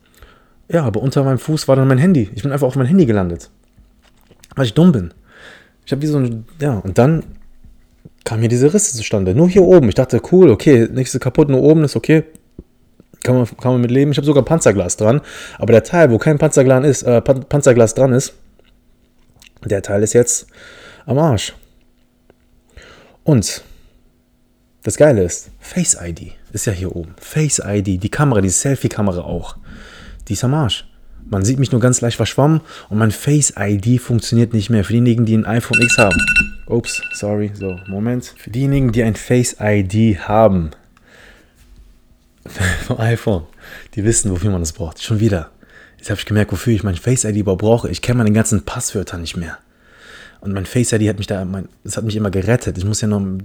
Ja, 0.69 0.85
aber 0.85 1.01
unter 1.01 1.25
meinem 1.25 1.39
Fuß 1.39 1.67
war 1.67 1.77
dann 1.77 1.89
mein 1.89 1.99
Handy. 1.99 2.31
Ich 2.35 2.43
bin 2.43 2.53
einfach 2.53 2.67
auf 2.67 2.77
mein 2.77 2.87
Handy 2.87 3.07
gelandet. 3.07 3.51
Weil 4.55 4.67
ich 4.67 4.75
dumm 4.75 4.93
bin. 4.93 5.15
Ich 5.87 5.93
habe 5.93 6.03
wie 6.03 6.07
so 6.07 6.19
ein, 6.19 6.45
ja, 6.61 6.75
und 6.75 6.99
dann 6.99 7.25
kam 8.25 8.41
hier 8.41 8.51
diese 8.51 8.75
Risse 8.75 8.97
zustande. 8.97 9.35
Nur 9.35 9.49
hier 9.49 9.63
oben. 9.63 9.89
Ich 9.89 9.95
dachte, 9.95 10.21
cool, 10.31 10.51
okay, 10.51 10.85
ist 10.85 11.19
kaputt, 11.21 11.49
nur 11.49 11.63
oben 11.63 11.85
ist 11.85 11.97
okay. 11.97 12.25
Kann 13.23 13.37
man, 13.37 13.47
kann 13.47 13.73
man 13.73 13.81
mit 13.81 13.91
leben. 13.91 14.11
Ich 14.11 14.19
habe 14.19 14.27
sogar 14.27 14.45
Panzerglas 14.45 14.99
dran. 14.99 15.23
Aber 15.59 15.73
der 15.73 15.85
Teil, 15.85 16.11
wo 16.11 16.19
kein 16.19 16.39
Panzerglas, 16.39 16.85
ist, 16.85 17.03
äh, 17.05 17.23
Panzerglas 17.23 17.95
dran 17.95 18.13
ist, 18.13 18.35
der 19.65 19.81
Teil 19.81 20.03
ist 20.03 20.13
jetzt 20.13 20.49
am 21.07 21.19
Arsch. 21.19 21.55
Und 23.25 23.63
das 24.87 24.97
Geile 24.97 25.25
ist, 25.25 25.51
Face 25.59 25.99
ID 26.01 26.31
ist 26.53 26.67
ja 26.67 26.73
hier 26.73 26.95
oben. 26.95 27.17
Face 27.19 27.61
ID, 27.61 28.01
die 28.01 28.09
Kamera, 28.09 28.41
die 28.41 28.51
Selfie-Kamera 28.51 29.23
auch. 29.23 29.57
Die 30.29 30.35
ist 30.35 30.45
am 30.45 30.55
Arsch. 30.55 30.87
Man 31.29 31.45
sieht 31.45 31.59
mich 31.59 31.73
nur 31.73 31.81
ganz 31.81 32.01
leicht 32.03 32.17
verschwommen 32.17 32.61
und 32.89 32.99
mein 32.99 33.11
Face 33.11 33.53
ID 33.59 34.01
funktioniert 34.01 34.53
nicht 34.53 34.71
mehr. 34.71 34.85
Für 34.85 34.93
diejenigen, 34.93 35.27
die 35.27 35.37
ein 35.37 35.45
iPhone 35.45 35.83
X 35.83 35.99
haben. 35.99 36.25
Ups, 36.69 37.03
sorry. 37.15 37.51
So, 37.53 37.81
Moment. 37.89 38.33
Für 38.37 38.51
diejenigen, 38.51 38.93
die 38.93 39.03
ein 39.03 39.17
Face 39.17 39.57
ID 39.59 40.21
haben, 40.21 40.71
vom 42.87 43.01
iPhone. 43.01 43.43
Die 43.97 44.05
wissen, 44.05 44.31
wofür 44.31 44.53
man 44.53 44.61
das 44.61 44.73
braucht. 44.73 45.03
Schon 45.03 45.19
wieder. 45.19 45.51
Jetzt 45.99 46.11
habe 46.11 46.21
ich 46.21 46.27
gemerkt, 46.27 46.53
wofür 46.53 46.73
ich 46.73 46.85
mein 46.85 46.95
Face 46.95 47.25
ID 47.25 47.39
überhaupt 47.39 47.63
brauche. 47.63 47.91
Ich 47.91 48.03
kenne 48.03 48.19
meine 48.19 48.31
ganzen 48.31 48.65
Passwörter 48.65 49.19
nicht 49.19 49.37
mehr. 49.37 49.59
Und 50.41 50.53
mein 50.53 50.67
Face 50.67 50.93
ID 50.93 51.09
hat 51.09 51.19
mich 51.19 51.27
da, 51.27 51.45
mein, 51.45 51.69
das 51.85 51.97
hat 51.97 52.05
mich 52.05 52.17
immer 52.17 52.31
gerettet. 52.31 52.79
Ich 52.79 52.85
muss 52.85 53.01
ja 53.01 53.09
nur, 53.09 53.39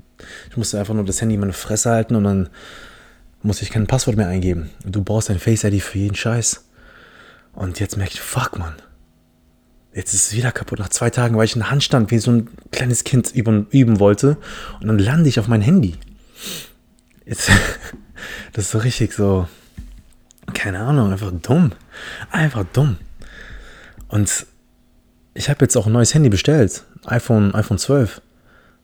ich 0.49 0.57
musste 0.57 0.79
einfach 0.79 0.93
nur 0.93 1.05
das 1.05 1.21
Handy 1.21 1.35
in 1.35 1.41
meine 1.41 1.53
Fresse 1.53 1.89
halten 1.89 2.15
und 2.15 2.23
dann 2.23 2.49
muss 3.43 3.61
ich 3.61 3.71
kein 3.71 3.87
Passwort 3.87 4.17
mehr 4.17 4.27
eingeben. 4.27 4.69
Du 4.85 5.03
brauchst 5.03 5.29
ein 5.29 5.39
Face 5.39 5.63
ID 5.63 5.81
für 5.81 5.97
jeden 5.97 6.15
Scheiß. 6.15 6.65
Und 7.53 7.79
jetzt 7.79 7.97
merke 7.97 8.13
ich, 8.13 8.21
fuck, 8.21 8.57
man. 8.59 8.73
Jetzt 9.93 10.13
ist 10.13 10.27
es 10.27 10.37
wieder 10.37 10.51
kaputt. 10.51 10.79
Nach 10.79 10.89
zwei 10.89 11.09
Tagen, 11.09 11.35
weil 11.35 11.45
ich 11.45 11.55
in 11.55 11.69
Handstand 11.69 12.11
wie 12.11 12.19
so 12.19 12.31
ein 12.31 12.49
kleines 12.71 13.03
Kind 13.03 13.33
üben, 13.33 13.67
üben 13.71 13.99
wollte. 13.99 14.37
Und 14.79 14.87
dann 14.87 14.99
lande 14.99 15.27
ich 15.27 15.39
auf 15.39 15.47
mein 15.47 15.61
Handy 15.61 15.97
Jetzt, 17.25 17.49
das 18.53 18.65
ist 18.65 18.71
so 18.71 18.79
richtig 18.79 19.13
so, 19.13 19.47
keine 20.53 20.79
Ahnung, 20.79 21.11
einfach 21.11 21.31
dumm. 21.41 21.71
Einfach 22.31 22.65
dumm. 22.73 22.97
Und 24.07 24.45
ich 25.33 25.49
habe 25.49 25.63
jetzt 25.63 25.75
auch 25.77 25.87
ein 25.87 25.93
neues 25.93 26.13
Handy 26.13 26.29
bestellt. 26.29 26.83
iPhone, 27.05 27.53
iPhone 27.55 27.77
12. 27.77 28.21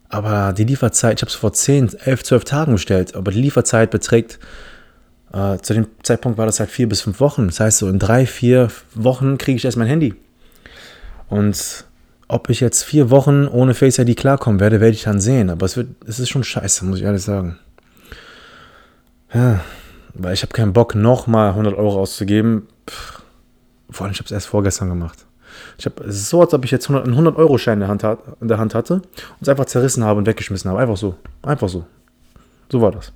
Aber 0.09 0.53
die 0.53 0.63
Lieferzeit, 0.63 1.19
ich 1.19 1.21
habe 1.21 1.29
es 1.29 1.35
vor 1.35 1.53
10, 1.53 1.95
11, 1.99 2.23
12 2.23 2.43
Tagen 2.45 2.71
bestellt, 2.73 3.15
aber 3.15 3.31
die 3.31 3.41
Lieferzeit 3.41 3.91
beträgt, 3.91 4.39
äh, 5.33 5.57
zu 5.57 5.73
dem 5.73 5.87
Zeitpunkt 6.03 6.37
war 6.37 6.45
das 6.45 6.59
halt 6.59 6.69
vier 6.69 6.87
bis 6.87 7.01
fünf 7.01 7.19
Wochen. 7.19 7.47
Das 7.47 7.59
heißt, 7.59 7.79
so 7.79 7.89
in 7.89 7.99
drei, 7.99 8.25
vier 8.25 8.69
Wochen 8.95 9.37
kriege 9.37 9.57
ich 9.57 9.65
erst 9.65 9.77
mein 9.77 9.87
Handy. 9.87 10.15
Und 11.27 11.85
ob 12.29 12.49
ich 12.49 12.61
jetzt 12.61 12.83
vier 12.83 13.09
Wochen 13.09 13.47
ohne 13.47 13.73
Face 13.73 13.99
ID 13.99 14.15
klarkommen 14.15 14.61
werde, 14.61 14.79
werde 14.79 14.93
ich 14.93 15.03
dann 15.03 15.19
sehen. 15.19 15.49
Aber 15.49 15.65
es, 15.65 15.75
wird, 15.75 15.89
es 16.05 16.19
ist 16.19 16.29
schon 16.29 16.45
scheiße, 16.45 16.85
muss 16.85 16.99
ich 16.99 17.03
ehrlich 17.03 17.23
sagen. 17.23 17.59
Ja, 19.33 19.59
weil 20.13 20.33
ich 20.33 20.41
habe 20.41 20.53
keinen 20.53 20.71
Bock, 20.71 20.95
nochmal 20.95 21.49
100 21.49 21.75
Euro 21.75 21.99
auszugeben. 21.99 22.67
Pff, 22.89 23.21
vor 23.89 24.05
allem, 24.05 24.13
ich 24.13 24.19
habe 24.19 24.25
es 24.25 24.31
erst 24.31 24.47
vorgestern 24.47 24.87
gemacht. 24.87 25.26
Ich 25.77 25.85
hab, 25.85 25.99
es 26.01 26.15
ist 26.15 26.29
so, 26.29 26.41
als 26.41 26.53
ob 26.53 26.65
ich 26.65 26.71
jetzt 26.71 26.89
100, 26.89 27.07
einen 27.07 27.27
100-Euro-Schein 27.27 27.75
in, 27.75 27.79
der 27.79 27.89
Hand 27.89 28.03
in 28.41 28.47
der 28.47 28.57
Hand 28.57 28.75
hatte 28.75 28.95
und 28.95 29.41
es 29.41 29.49
einfach 29.49 29.65
zerrissen 29.65 30.03
habe 30.03 30.19
und 30.19 30.27
weggeschmissen 30.27 30.69
habe. 30.69 30.79
Einfach 30.81 30.97
so. 30.97 31.15
Einfach 31.43 31.69
so. 31.69 31.85
So 32.71 32.81
war 32.81 32.91
das. 32.91 33.11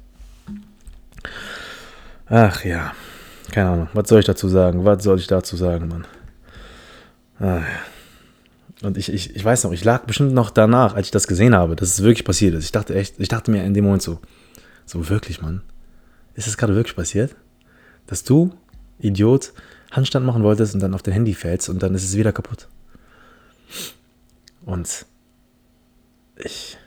Ach 2.27 2.63
ja. 2.63 2.93
Keine 3.51 3.69
Ahnung. 3.69 3.87
Was 3.93 4.07
soll 4.09 4.19
ich 4.19 4.25
dazu 4.25 4.47
sagen? 4.47 4.85
Was 4.85 5.03
soll 5.03 5.19
ich 5.19 5.27
dazu 5.27 5.55
sagen, 5.57 5.87
Mann? 5.87 6.05
Ah, 7.39 7.63
und 8.81 8.97
ich, 8.97 9.11
ich, 9.13 9.35
ich 9.35 9.45
weiß 9.45 9.63
noch, 9.63 9.71
ich 9.71 9.83
lag 9.83 10.05
bestimmt 10.05 10.33
noch 10.33 10.49
danach, 10.49 10.95
als 10.95 11.07
ich 11.07 11.11
das 11.11 11.27
gesehen 11.27 11.55
habe, 11.55 11.75
dass 11.75 11.89
es 11.89 12.01
wirklich 12.01 12.25
passiert 12.25 12.55
ist. 12.55 12.65
Ich 12.65 12.71
dachte 12.71 12.95
echt, 12.95 13.19
ich 13.19 13.27
dachte 13.27 13.51
mir 13.51 13.63
in 13.63 13.73
dem 13.73 13.85
Moment 13.85 14.01
so, 14.01 14.19
so 14.85 15.07
wirklich, 15.09 15.41
Mann. 15.41 15.61
Ist 16.33 16.47
das 16.47 16.57
gerade 16.57 16.75
wirklich 16.75 16.95
passiert? 16.95 17.35
Dass 18.07 18.23
du, 18.23 18.51
Idiot, 18.99 19.53
Handstand 19.91 20.25
machen 20.25 20.43
wolltest 20.43 20.73
und 20.73 20.81
dann 20.81 20.93
auf 20.93 21.03
dein 21.03 21.13
Handy 21.13 21.33
fällst 21.33 21.69
und 21.69 21.83
dann 21.83 21.93
ist 21.93 22.03
es 22.03 22.17
wieder 22.17 22.31
kaputt. 22.31 22.67
Und 24.65 25.05
ich, 26.37 26.77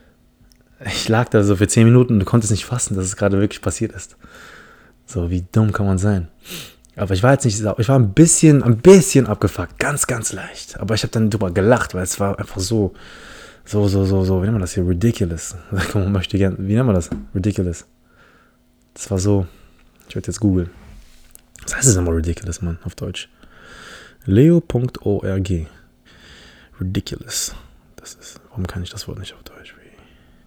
ich 0.85 1.09
lag 1.09 1.29
da 1.29 1.43
so 1.43 1.57
für 1.57 1.69
10 1.69 1.85
Minuten 1.85 2.14
und 2.14 2.21
du 2.21 2.27
konntest 2.27 2.51
nicht 2.51 2.64
fassen, 2.64 2.97
dass 2.97 3.05
es 3.05 3.17
gerade 3.17 3.38
wirklich 3.38 3.61
passiert 3.61 3.93
ist. 3.93 4.17
So, 5.07 5.31
wie 5.31 5.45
dumm 5.53 5.73
kann 5.73 5.87
man 5.87 5.99
sein? 5.99 6.29
Aber 6.97 7.12
ich 7.12 7.23
war 7.23 7.33
jetzt 7.33 7.45
nicht, 7.45 7.61
ich 7.61 7.88
war 7.88 7.99
ein 7.99 8.14
bisschen, 8.14 8.62
ein 8.62 8.79
bisschen 8.79 9.27
abgefuckt, 9.27 9.79
ganz, 9.79 10.07
ganz 10.07 10.33
leicht. 10.33 10.79
Aber 10.81 10.95
ich 10.95 11.03
habe 11.03 11.11
dann 11.11 11.29
drüber 11.29 11.51
gelacht, 11.51 11.95
weil 11.95 12.05
es 12.05 12.21
war 12.21 12.38
einfach 12.38 12.61
so, 12.61 12.95
so, 13.64 13.88
so, 13.88 14.05
so, 14.05 14.25
so, 14.25 14.40
wie 14.40 14.43
nennt 14.43 14.53
man 14.53 14.61
das 14.61 14.75
hier? 14.75 14.87
Ridiculous. 14.87 15.57
Man 15.95 16.12
möchte 16.12 16.38
gern, 16.38 16.57
wie 16.59 16.75
nennt 16.75 16.87
man 16.87 16.95
das? 16.95 17.11
Ridiculous. 17.35 17.87
Das 18.93 19.11
war 19.11 19.19
so, 19.19 19.47
ich 20.09 20.14
werde 20.14 20.29
jetzt 20.29 20.38
googeln. 20.38 20.71
Was 21.64 21.77
heißt 21.77 21.88
das 21.88 21.96
nochmal 21.96 22.14
ridiculous, 22.14 22.62
Mann, 22.62 22.79
auf 22.85 22.94
Deutsch? 22.94 23.29
Leo.org. 24.27 25.50
Ridiculous. 26.81 27.55
Das 27.96 28.14
ist, 28.14 28.40
warum 28.50 28.66
kann 28.66 28.83
ich 28.83 28.90
das 28.90 29.09
Wort 29.09 29.18
nicht 29.18 29.35
auf 29.35 29.42
Deutsch? 29.42 29.74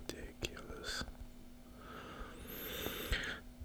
Ridiculous. 0.09 1.05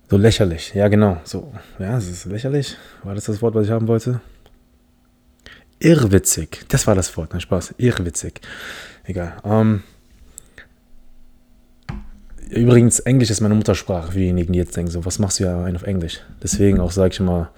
So 0.09 0.17
lächerlich, 0.17 0.73
ja 0.75 0.89
genau. 0.89 1.21
So, 1.25 1.53
ja, 1.79 1.99
es 1.99 2.09
ist 2.09 2.25
lächerlich. 2.27 2.77
War 3.03 3.15
das 3.15 3.25
das 3.25 3.43
Wort, 3.43 3.55
was 3.55 3.67
ich 3.67 3.71
haben 3.71 3.89
wollte? 3.89 4.21
Irrwitzig. 5.79 6.65
Das 6.69 6.87
war 6.87 6.95
das 6.95 7.17
Wort, 7.17 7.33
nein, 7.33 7.41
Spaß. 7.41 7.75
Irrwitzig. 7.77 8.41
Egal. 9.05 9.37
Ähm, 9.45 9.83
Übrigens, 12.55 13.01
Englisch 13.01 13.31
ist 13.31 13.41
meine 13.41 13.55
Muttersprache 13.55 14.13
für 14.13 14.19
diejenigen, 14.19 14.53
die 14.53 14.59
jetzt 14.59 14.77
denken, 14.77 14.91
so, 14.91 15.07
was 15.07 15.19
machst 15.19 15.41
du 15.41 15.45
ja 15.45 15.65
auf 15.65 15.83
Englisch? 15.85 16.21
Deswegen 16.43 16.81
auch 16.81 16.91
sage 16.91 17.15
ich 17.15 17.21
immer, 17.21 17.51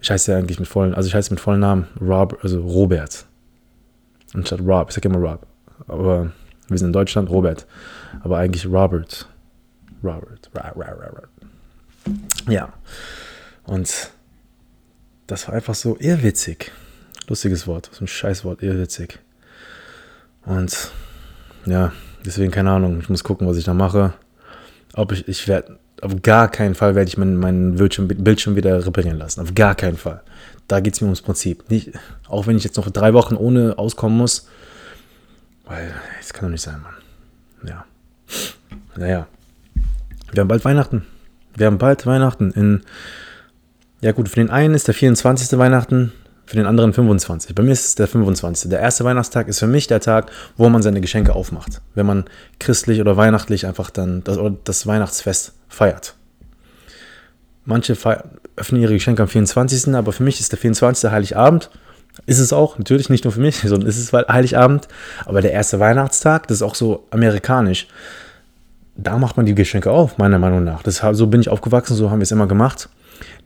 ich 0.00 0.10
heiße 0.10 0.32
ja 0.32 0.38
eigentlich 0.38 0.60
mit 0.60 0.68
vollen, 0.68 0.94
also 0.94 1.06
ich 1.06 1.14
heiße 1.14 1.32
mit 1.32 1.40
vollen 1.40 1.60
Namen 1.60 1.86
Rob, 1.98 2.38
also 2.42 2.60
Robert. 2.60 3.24
Anstatt 4.34 4.60
Rob, 4.60 4.90
ich 4.90 4.94
sage 4.94 5.08
immer 5.08 5.18
Rob. 5.18 5.46
Aber 5.88 6.32
wir 6.68 6.78
sind 6.78 6.88
in 6.88 6.92
Deutschland, 6.92 7.30
Robert. 7.30 7.66
Aber 8.22 8.38
eigentlich 8.38 8.66
Robert. 8.66 9.26
Robert. 10.04 10.50
Robert. 10.54 11.28
Ja. 12.46 12.74
Und 13.64 14.10
das 15.28 15.48
war 15.48 15.54
einfach 15.54 15.74
so 15.74 15.96
irrwitzig. 15.98 16.72
Lustiges 17.26 17.66
Wort, 17.66 17.88
so 17.92 18.04
ein 18.04 18.08
Scheißwort, 18.08 18.62
irrwitzig. 18.62 19.18
Und 20.44 20.90
ja, 21.64 21.92
deswegen 22.26 22.50
keine 22.50 22.72
Ahnung, 22.72 23.00
ich 23.00 23.08
muss 23.08 23.24
gucken, 23.24 23.46
was 23.46 23.56
ich 23.56 23.64
da 23.64 23.72
mache 23.72 24.12
ob 24.94 25.12
ich, 25.12 25.28
ich 25.28 25.48
werde, 25.48 25.78
auf 26.00 26.20
gar 26.22 26.48
keinen 26.48 26.74
Fall 26.74 26.94
werde 26.94 27.08
ich 27.08 27.16
meinen, 27.16 27.36
meinen 27.36 27.76
Bildschirm, 27.76 28.08
Bildschirm 28.08 28.56
wieder 28.56 28.84
reparieren 28.84 29.18
lassen. 29.18 29.40
Auf 29.40 29.54
gar 29.54 29.74
keinen 29.74 29.96
Fall. 29.96 30.22
Da 30.68 30.80
geht 30.80 30.94
es 30.94 31.00
mir 31.00 31.06
ums 31.06 31.22
Prinzip. 31.22 31.70
Nicht, 31.70 31.92
auch 32.28 32.46
wenn 32.46 32.56
ich 32.56 32.64
jetzt 32.64 32.76
noch 32.76 32.90
drei 32.90 33.14
Wochen 33.14 33.36
ohne 33.36 33.78
auskommen 33.78 34.16
muss. 34.16 34.48
Weil, 35.64 35.92
das 36.18 36.32
kann 36.32 36.46
doch 36.46 36.52
nicht 36.52 36.62
sein, 36.62 36.80
Mann. 36.82 37.68
Ja. 37.68 37.84
Naja. 38.96 39.26
Wir 40.32 40.40
haben 40.40 40.48
bald 40.48 40.64
Weihnachten. 40.64 41.04
Wir 41.56 41.66
haben 41.66 41.78
bald 41.78 42.06
Weihnachten. 42.06 42.50
In, 42.52 42.82
ja 44.00 44.12
gut, 44.12 44.28
für 44.28 44.40
den 44.40 44.50
einen 44.50 44.74
ist 44.74 44.88
der 44.88 44.94
24. 44.94 45.58
Weihnachten, 45.58 46.12
für 46.52 46.56
den 46.56 46.66
anderen 46.66 46.92
25. 46.92 47.54
Bei 47.54 47.62
mir 47.62 47.72
ist 47.72 47.86
es 47.86 47.94
der 47.94 48.06
25. 48.06 48.68
Der 48.68 48.78
erste 48.78 49.04
Weihnachtstag 49.04 49.48
ist 49.48 49.58
für 49.58 49.66
mich 49.66 49.86
der 49.86 50.00
Tag, 50.00 50.30
wo 50.58 50.68
man 50.68 50.82
seine 50.82 51.00
Geschenke 51.00 51.34
aufmacht. 51.34 51.80
Wenn 51.94 52.04
man 52.04 52.26
christlich 52.58 53.00
oder 53.00 53.16
weihnachtlich 53.16 53.66
einfach 53.66 53.88
dann 53.88 54.22
das, 54.22 54.38
das 54.64 54.86
Weihnachtsfest 54.86 55.54
feiert. 55.70 56.14
Manche 57.64 57.96
öffnen 58.56 58.82
ihre 58.82 58.92
Geschenke 58.92 59.22
am 59.22 59.28
24. 59.28 59.94
Aber 59.94 60.12
für 60.12 60.24
mich 60.24 60.40
ist 60.40 60.52
der 60.52 60.58
24. 60.58 61.10
Heiligabend. 61.10 61.70
Ist 62.26 62.38
es 62.38 62.52
auch, 62.52 62.76
natürlich 62.76 63.08
nicht 63.08 63.24
nur 63.24 63.32
für 63.32 63.40
mich, 63.40 63.56
sondern 63.64 63.88
ist 63.88 63.96
es 63.96 64.12
Heiligabend. 64.12 64.88
Aber 65.24 65.40
der 65.40 65.52
erste 65.52 65.80
Weihnachtstag, 65.80 66.48
das 66.48 66.58
ist 66.58 66.62
auch 66.62 66.74
so 66.74 67.06
amerikanisch. 67.10 67.88
Da 68.94 69.16
macht 69.16 69.38
man 69.38 69.46
die 69.46 69.54
Geschenke 69.54 69.90
auf, 69.90 70.18
meiner 70.18 70.38
Meinung 70.38 70.64
nach. 70.64 70.82
Das, 70.82 71.02
so 71.12 71.28
bin 71.28 71.40
ich 71.40 71.48
aufgewachsen, 71.48 71.96
so 71.96 72.10
haben 72.10 72.18
wir 72.18 72.24
es 72.24 72.30
immer 72.30 72.46
gemacht. 72.46 72.90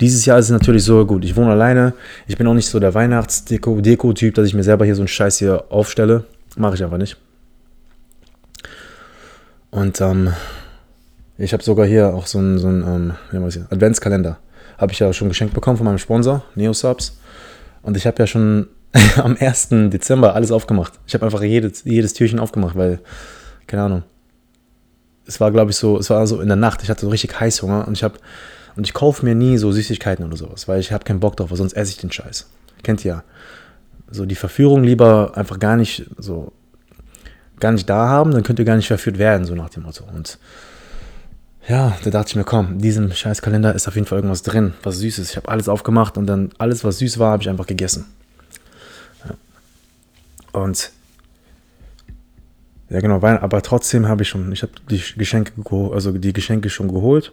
Dieses 0.01 0.25
Jahr 0.27 0.39
ist 0.39 0.47
es 0.47 0.51
natürlich 0.51 0.85
so 0.85 1.05
gut. 1.07 1.25
Ich 1.25 1.37
wohne 1.37 1.51
alleine. 1.51 1.95
Ich 2.27 2.37
bin 2.37 2.47
auch 2.47 2.55
nicht 2.55 2.69
so 2.69 2.79
der 2.79 2.95
Weihnachtsdeko-Typ, 2.95 4.35
dass 4.35 4.47
ich 4.47 4.55
mir 4.55 4.63
selber 4.63 4.85
hier 4.85 4.95
so 4.95 5.03
einen 5.03 5.09
Scheiß 5.09 5.39
hier 5.39 5.65
aufstelle. 5.71 6.25
Mache 6.57 6.75
ich 6.75 6.85
einfach 6.85 6.99
nicht. 6.99 7.17
Und 9.71 10.01
ähm, 10.01 10.33
ich 11.39 11.53
habe 11.53 11.63
sogar 11.63 11.87
hier 11.87 12.15
auch 12.15 12.27
so 12.27 12.39
einen, 12.39 12.59
so 12.59 12.69
einen 12.69 13.15
ähm, 13.33 13.67
Adventskalender. 13.71 14.39
Habe 14.79 14.93
ich 14.93 14.99
ja 14.99 15.13
schon 15.13 15.29
geschenkt 15.29 15.55
bekommen 15.55 15.77
von 15.77 15.85
meinem 15.85 15.99
Sponsor, 15.99 16.45
NeoSubs. 16.55 17.19
Und 17.83 17.97
ich 17.97 18.07
habe 18.07 18.23
ja 18.23 18.27
schon 18.27 18.69
am 19.17 19.37
1. 19.39 19.69
Dezember 19.91 20.35
alles 20.35 20.51
aufgemacht. 20.51 20.95
Ich 21.07 21.15
habe 21.15 21.25
einfach 21.25 21.43
jedes, 21.43 21.85
jedes 21.85 22.15
Türchen 22.15 22.39
aufgemacht, 22.39 22.77
weil, 22.77 23.01
keine 23.67 23.83
Ahnung. 23.83 24.03
Es 25.27 25.41
war, 25.41 25.51
glaube 25.51 25.73
ich, 25.73 25.77
so, 25.77 25.99
es 25.99 26.09
war 26.09 26.27
so 26.27 26.41
in 26.41 26.49
der 26.49 26.57
Nacht. 26.57 26.83
Ich 26.83 26.89
hatte 26.89 27.03
so 27.03 27.09
richtig 27.09 27.39
Heißhunger 27.39 27.87
und 27.87 27.95
ich 27.95 28.05
habe 28.05 28.19
und 28.77 28.87
ich 28.87 28.95
kaufe 28.95 29.25
mir 29.25 29.35
nie 29.35 29.57
so 29.59 29.73
Süßigkeiten 29.73 30.25
oder 30.25 30.37
sowas, 30.37 30.69
weil 30.69 30.81
ich 30.81 30.93
habe 30.93 31.05
keinen 31.05 31.21
Bock 31.21 31.37
drauf, 31.37 31.51
sonst 31.53 31.73
esse 31.73 31.93
ich 31.93 31.99
den 31.99 32.13
Scheiß. 32.13 32.47
Kennt 32.83 33.05
ihr 33.05 33.11
ja. 33.11 33.25
So 34.11 34.27
die 34.27 34.35
Verführung 34.35 34.85
lieber 34.85 35.33
einfach 35.37 35.59
gar 35.59 35.77
nicht 35.77 36.07
so 36.19 36.53
gar 37.59 37.73
nicht 37.73 37.89
da 37.89 38.09
haben, 38.09 38.33
dann 38.33 38.43
könnt 38.43 38.59
ihr 38.59 38.65
gar 38.65 38.77
nicht 38.77 38.87
verführt 38.87 39.19
werden, 39.19 39.47
so 39.47 39.55
nach 39.55 39.71
dem 39.71 39.85
Motto. 39.85 40.05
Und 40.05 40.39
ja, 41.69 41.97
da 42.05 42.11
dachte 42.11 42.31
ich 42.31 42.37
mir, 42.37 42.45
komm, 42.45 42.75
in 42.75 42.79
diesem 42.79 43.11
Scheißkalender 43.11 43.75
ist 43.75 43.89
auf 43.89 43.95
jeden 43.95 44.07
Fall 44.07 44.19
irgendwas 44.19 44.43
drin, 44.43 44.75
was 44.83 44.99
süß 44.99 45.19
ist. 45.19 45.31
Ich 45.31 45.37
habe 45.37 45.49
alles 45.49 45.69
aufgemacht 45.69 46.17
und 46.17 46.27
dann 46.27 46.51
alles, 46.59 46.85
was 46.85 46.99
süß 46.99 47.19
war, 47.19 47.33
habe 47.33 47.43
ich 47.43 47.49
einfach 47.49 47.67
gegessen. 47.67 48.07
Und 50.53 50.93
ja, 52.89 53.01
genau, 53.01 53.21
aber 53.21 53.63
trotzdem 53.63 54.07
habe 54.07 54.23
ich 54.23 54.29
schon, 54.29 54.53
ich 54.53 54.63
habe 54.63 54.73
die 54.89 55.03
Geschenke, 55.17 55.53
also 55.93 56.13
die 56.13 56.33
Geschenke 56.33 56.71
schon 56.71 56.89
geholt. 56.89 57.33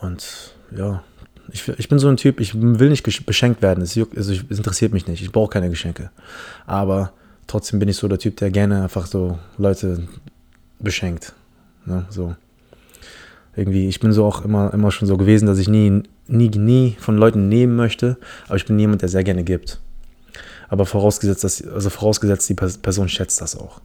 Und 0.00 0.54
ja, 0.76 1.02
ich, 1.52 1.68
ich 1.68 1.88
bin 1.88 1.98
so 1.98 2.08
ein 2.08 2.16
Typ, 2.16 2.40
ich 2.40 2.54
will 2.54 2.90
nicht 2.90 3.02
beschenkt 3.26 3.62
werden. 3.62 3.82
Es, 3.82 3.94
juckt, 3.94 4.16
also 4.16 4.32
es 4.32 4.58
interessiert 4.58 4.92
mich 4.92 5.06
nicht. 5.06 5.22
Ich 5.22 5.32
brauche 5.32 5.50
keine 5.50 5.70
Geschenke. 5.70 6.10
Aber 6.66 7.12
trotzdem 7.46 7.78
bin 7.78 7.88
ich 7.88 7.96
so 7.96 8.08
der 8.08 8.18
Typ, 8.18 8.36
der 8.36 8.50
gerne 8.50 8.82
einfach 8.82 9.06
so 9.06 9.38
Leute 9.58 10.06
beschenkt. 10.78 11.32
Ne? 11.84 12.04
So. 12.10 12.34
Irgendwie, 13.54 13.88
ich 13.88 14.00
bin 14.00 14.12
so 14.12 14.24
auch 14.26 14.44
immer, 14.44 14.72
immer 14.74 14.90
schon 14.90 15.08
so 15.08 15.16
gewesen, 15.16 15.46
dass 15.46 15.58
ich 15.58 15.68
nie, 15.68 16.02
nie, 16.26 16.50
nie 16.50 16.96
von 17.00 17.16
Leuten 17.16 17.48
nehmen 17.48 17.74
möchte, 17.74 18.18
aber 18.46 18.56
ich 18.56 18.66
bin 18.66 18.78
jemand, 18.78 19.02
der 19.02 19.08
sehr 19.08 19.24
gerne 19.24 19.44
gibt. 19.44 19.80
Aber 20.68 20.84
vorausgesetzt, 20.84 21.44
dass, 21.44 21.66
also 21.66 21.88
vorausgesetzt, 21.90 22.48
die 22.48 22.54
Person 22.54 23.08
schätzt 23.08 23.40
das 23.40 23.56
auch. 23.56 23.80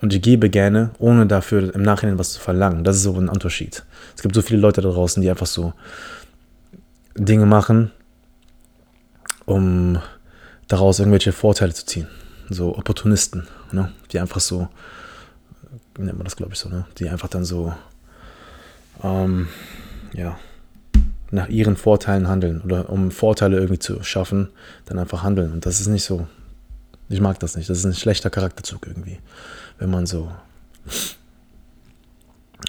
Und 0.00 0.12
ich 0.12 0.20
gebe 0.20 0.50
gerne, 0.50 0.90
ohne 0.98 1.26
dafür 1.26 1.74
im 1.74 1.82
Nachhinein 1.82 2.18
was 2.18 2.32
zu 2.32 2.40
verlangen. 2.40 2.84
Das 2.84 2.96
ist 2.96 3.02
so 3.02 3.14
ein 3.14 3.28
Unterschied. 3.28 3.84
Es 4.14 4.22
gibt 4.22 4.34
so 4.34 4.42
viele 4.42 4.60
Leute 4.60 4.82
da 4.82 4.90
draußen, 4.90 5.22
die 5.22 5.30
einfach 5.30 5.46
so 5.46 5.72
Dinge 7.14 7.46
machen, 7.46 7.90
um 9.46 9.98
daraus 10.68 10.98
irgendwelche 10.98 11.32
Vorteile 11.32 11.72
zu 11.72 11.86
ziehen. 11.86 12.08
So 12.50 12.76
Opportunisten, 12.76 13.48
ne? 13.72 13.90
die 14.12 14.20
einfach 14.20 14.40
so, 14.40 14.68
nennt 15.98 16.18
man 16.18 16.24
das 16.24 16.36
glaube 16.36 16.52
ich 16.52 16.58
so, 16.58 16.68
ne? 16.68 16.84
die 16.98 17.08
einfach 17.08 17.28
dann 17.28 17.44
so 17.44 17.72
ähm, 19.02 19.48
ja, 20.12 20.38
nach 21.30 21.48
ihren 21.48 21.76
Vorteilen 21.76 22.28
handeln 22.28 22.60
oder 22.62 22.90
um 22.90 23.10
Vorteile 23.10 23.56
irgendwie 23.56 23.78
zu 23.78 24.02
schaffen, 24.02 24.48
dann 24.84 24.98
einfach 24.98 25.22
handeln. 25.22 25.52
Und 25.52 25.66
das 25.66 25.80
ist 25.80 25.88
nicht 25.88 26.04
so. 26.04 26.26
Ich 27.08 27.20
mag 27.20 27.38
das 27.40 27.56
nicht. 27.56 27.70
Das 27.70 27.78
ist 27.78 27.84
ein 27.84 27.94
schlechter 27.94 28.30
Charakterzug 28.30 28.86
irgendwie. 28.86 29.18
Wenn 29.78 29.90
man 29.90 30.06
so. 30.06 30.30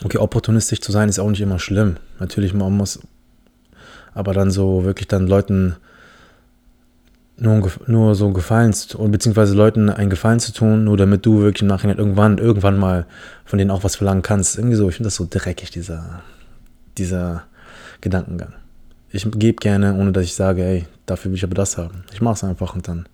Okay, 0.04 0.18
opportunistisch 0.18 0.82
zu 0.82 0.92
sein 0.92 1.10
ist 1.10 1.20
auch 1.20 1.30
nicht 1.30 1.42
immer 1.42 1.60
schlimm. 1.60 1.98
Natürlich, 2.20 2.54
man 2.54 2.74
muss. 2.74 3.00
Aber 4.14 4.34
dann 4.34 4.52
so 4.52 4.84
wirklich 4.84 5.08
dann 5.08 5.28
Leuten 5.28 5.76
nur, 7.38 7.72
nur 7.86 8.16
so 8.16 8.32
Gefallen 8.32 8.74
zu 8.74 8.98
beziehungsweise 8.98 9.56
Leuten 9.56 9.90
einen 9.90 10.10
Gefallen 10.10 10.40
zu 10.40 10.54
tun, 10.54 10.84
nur 10.84 10.98
damit 10.98 11.26
du 11.26 11.42
wirklich 11.42 11.62
im 11.62 11.68
Nachhinein 11.68 11.98
irgendwann, 11.98 12.40
irgendwann 12.40 12.78
mal 12.78 13.06
von 13.46 13.60
denen 13.60 13.72
auch 13.72 13.84
was 13.84 13.96
verlangen 13.96 14.24
kannst. 14.24 14.58
Irgendwie 14.58 14.76
so, 14.76 14.90
ich 14.90 14.96
finde 14.96 15.08
das 15.08 15.16
so 15.16 15.28
dreckig, 15.30 15.70
dieser, 15.70 16.24
dieser 16.98 17.44
Gedankengang. 18.02 18.54
Ich 19.12 19.30
gebe 19.32 19.58
gerne, 19.58 19.96
ohne 19.96 20.12
dass 20.12 20.24
ich 20.24 20.34
sage, 20.34 20.64
ey, 20.64 20.86
dafür 21.06 21.32
will 21.32 21.38
ich 21.38 21.44
aber 21.44 21.56
das 21.56 21.78
haben. 21.78 22.04
Ich 22.12 22.22
mache 22.22 22.36
es 22.36 22.44
einfach 22.44 22.76
und 22.76 22.88
dann 22.88 23.08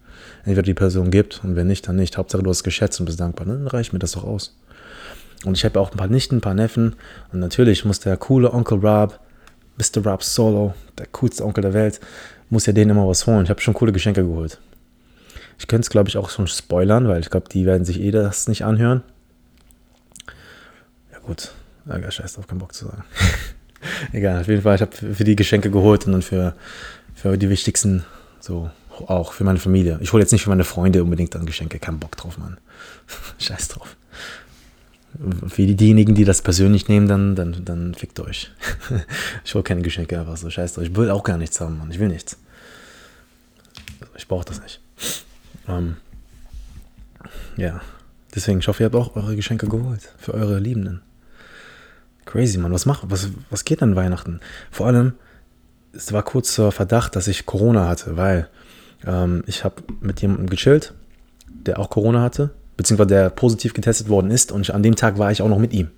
entweder 0.44 0.62
die 0.62 0.74
Person 0.74 1.12
gibt 1.12 1.41
und 1.44 1.56
wenn 1.56 1.68
nicht, 1.68 1.88
dann 1.88 1.96
nicht. 1.96 2.18
Hauptsache 2.18 2.44
du 2.44 2.50
hast 2.50 2.64
geschätzt 2.64 3.00
und 3.00 3.06
bist 3.06 3.20
dankbar. 3.20 3.48
Dann 3.48 3.68
reicht 3.68 3.94
mir 3.94 4.00
das 4.00 4.12
doch 4.14 4.24
aus. 4.24 4.56
Und 5.46 5.58
ich 5.58 5.66
habe 5.66 5.80
auch 5.80 5.91
ein 5.91 5.98
paar 5.98 6.08
Nichten, 6.08 6.38
ein 6.38 6.41
paar 6.41 6.54
Neffen 6.54 6.96
und 7.32 7.39
natürlich 7.39 7.84
muss 7.86 8.00
der 8.00 8.16
coole 8.18 8.54
Onkel 8.54 8.80
Rob, 8.80 9.20
Mr. 9.78 10.06
Rob 10.06 10.24
Solo, 10.24 10.74
der 10.98 11.08
coolste 11.08 11.44
Onkel 11.44 11.64
der 11.64 11.74
Welt, 11.74 12.00
muss 12.50 12.66
ja 12.66 12.74
denen 12.74 12.91
immer 12.91 13.08
was 13.08 13.28
holen. 13.28 13.44
Ich 13.44 13.50
habe 13.50 13.60
schon 13.60 13.74
coole 13.74 13.91
Geschenke 13.91 14.24
geholt. 14.24 14.60
Ich 15.60 15.68
könnte 15.68 15.86
es, 15.86 15.89
glaube 15.89 16.10
ich, 16.10 16.18
auch 16.18 16.30
schon 16.30 16.48
spoilern, 16.48 17.08
weil 17.08 17.20
ich 17.20 17.30
glaube, 17.30 17.50
die 17.50 17.66
werden 17.66 17.86
sich 17.86 18.00
eh 18.00 18.12
das 18.12 18.48
nicht 18.48 18.64
anhören. 18.64 19.02
Ja 21.12 21.20
gut, 21.20 21.52
ja, 21.86 22.12
scheiß 22.12 22.34
drauf, 22.34 22.48
keinen 22.48 22.60
Bock 22.60 22.74
zu 22.74 22.86
sagen. 22.86 23.04
Egal, 24.14 24.41
auf 24.41 24.48
jeden 24.48 24.62
Fall, 24.62 24.76
ich 24.76 24.82
habe 24.82 24.96
für 24.96 25.24
die 25.24 25.36
Geschenke 25.36 25.70
geholt 25.70 26.06
und 26.06 26.14
dann 26.14 26.22
für, 26.22 26.56
für 27.16 27.38
die 27.38 27.50
wichtigsten, 27.50 28.06
so 28.39 28.70
auch 29.02 29.34
für 29.34 29.44
meine 29.44 29.60
Familie. 29.60 29.98
Ich 30.02 30.14
hole 30.14 30.22
jetzt 30.22 30.32
nicht 30.32 30.44
für 30.44 30.50
meine 30.50 30.64
Freunde 30.64 31.04
unbedingt 31.04 31.36
dann 31.36 31.46
Geschenke, 31.46 31.80
keinen 31.80 32.00
Bock 32.00 32.16
drauf, 32.16 32.38
Mann. 32.38 32.58
Scheiß 33.39 33.70
drauf. 33.70 33.96
Für 35.48 35.66
diejenigen, 35.66 36.16
die 36.16 36.26
das 36.26 36.41
persönlich 36.41 36.88
nehmen, 36.88 37.08
dann, 37.08 37.36
dann, 37.36 37.64
dann 37.66 37.94
fickt 37.94 38.20
euch. 38.20 38.52
ich 39.46 39.54
hole 39.54 39.64
keine 39.64 39.82
Geschenke 39.82 40.20
einfach 40.20 40.38
so, 40.38 40.50
scheiß 40.50 40.74
drauf. 40.74 40.84
Ich 40.86 40.96
will 40.96 41.12
auch 41.12 41.24
gar 41.24 41.38
nichts 41.38 41.62
haben, 41.62 41.78
Mann. 41.78 41.91
Ich 41.91 42.00
will 42.00 42.08
nichts. 42.08 42.38
Ich 44.18 44.28
brauche 44.28 44.46
das 44.46 44.62
nicht. 44.62 44.82
Ähm, 45.68 45.98
ja, 47.58 47.82
deswegen, 48.34 48.60
ich 48.60 48.68
hoffe, 48.68 48.84
ihr 48.84 48.86
habt 48.86 48.96
auch 48.96 49.16
eure 49.16 49.36
Geschenke 49.36 49.68
geholt 49.68 50.14
für 50.18 50.34
eure 50.34 50.60
Liebenden. 50.60 51.02
Crazy, 52.26 52.58
Mann. 52.58 52.74
Was 52.74 52.88
was, 52.88 53.30
was 53.52 53.66
geht 53.66 53.84
an 53.84 53.96
Weihnachten? 53.96 54.39
Vor 54.72 54.88
allem, 54.88 55.14
es 55.94 56.12
war 56.12 56.24
kurz 56.24 56.54
zur 56.54 56.72
Verdacht, 56.72 57.16
dass 57.16 57.28
ich 57.28 57.46
Corona 57.46 57.88
hatte, 57.88 58.18
weil 58.18 58.50
ähm, 59.06 59.43
ich 59.47 59.64
habe 59.64 59.84
mit 60.01 60.22
jemandem 60.22 60.49
gechillt, 60.49 60.93
der 61.47 61.80
auch 61.80 61.89
Corona 61.89 62.22
hatte, 62.22 62.51
beziehungsweise 62.78 63.08
der 63.08 63.30
positiv 63.30 63.74
getestet 63.74 64.10
worden 64.10 64.32
ist 64.32 64.51
und 64.51 64.62
ich, 64.62 64.74
an 64.74 64.84
dem 64.84 64.95
Tag 64.95 65.18
war 65.18 65.32
ich 65.32 65.41
auch 65.41 65.49
noch 65.49 65.60
mit 65.60 65.74
ihm. 65.74 65.89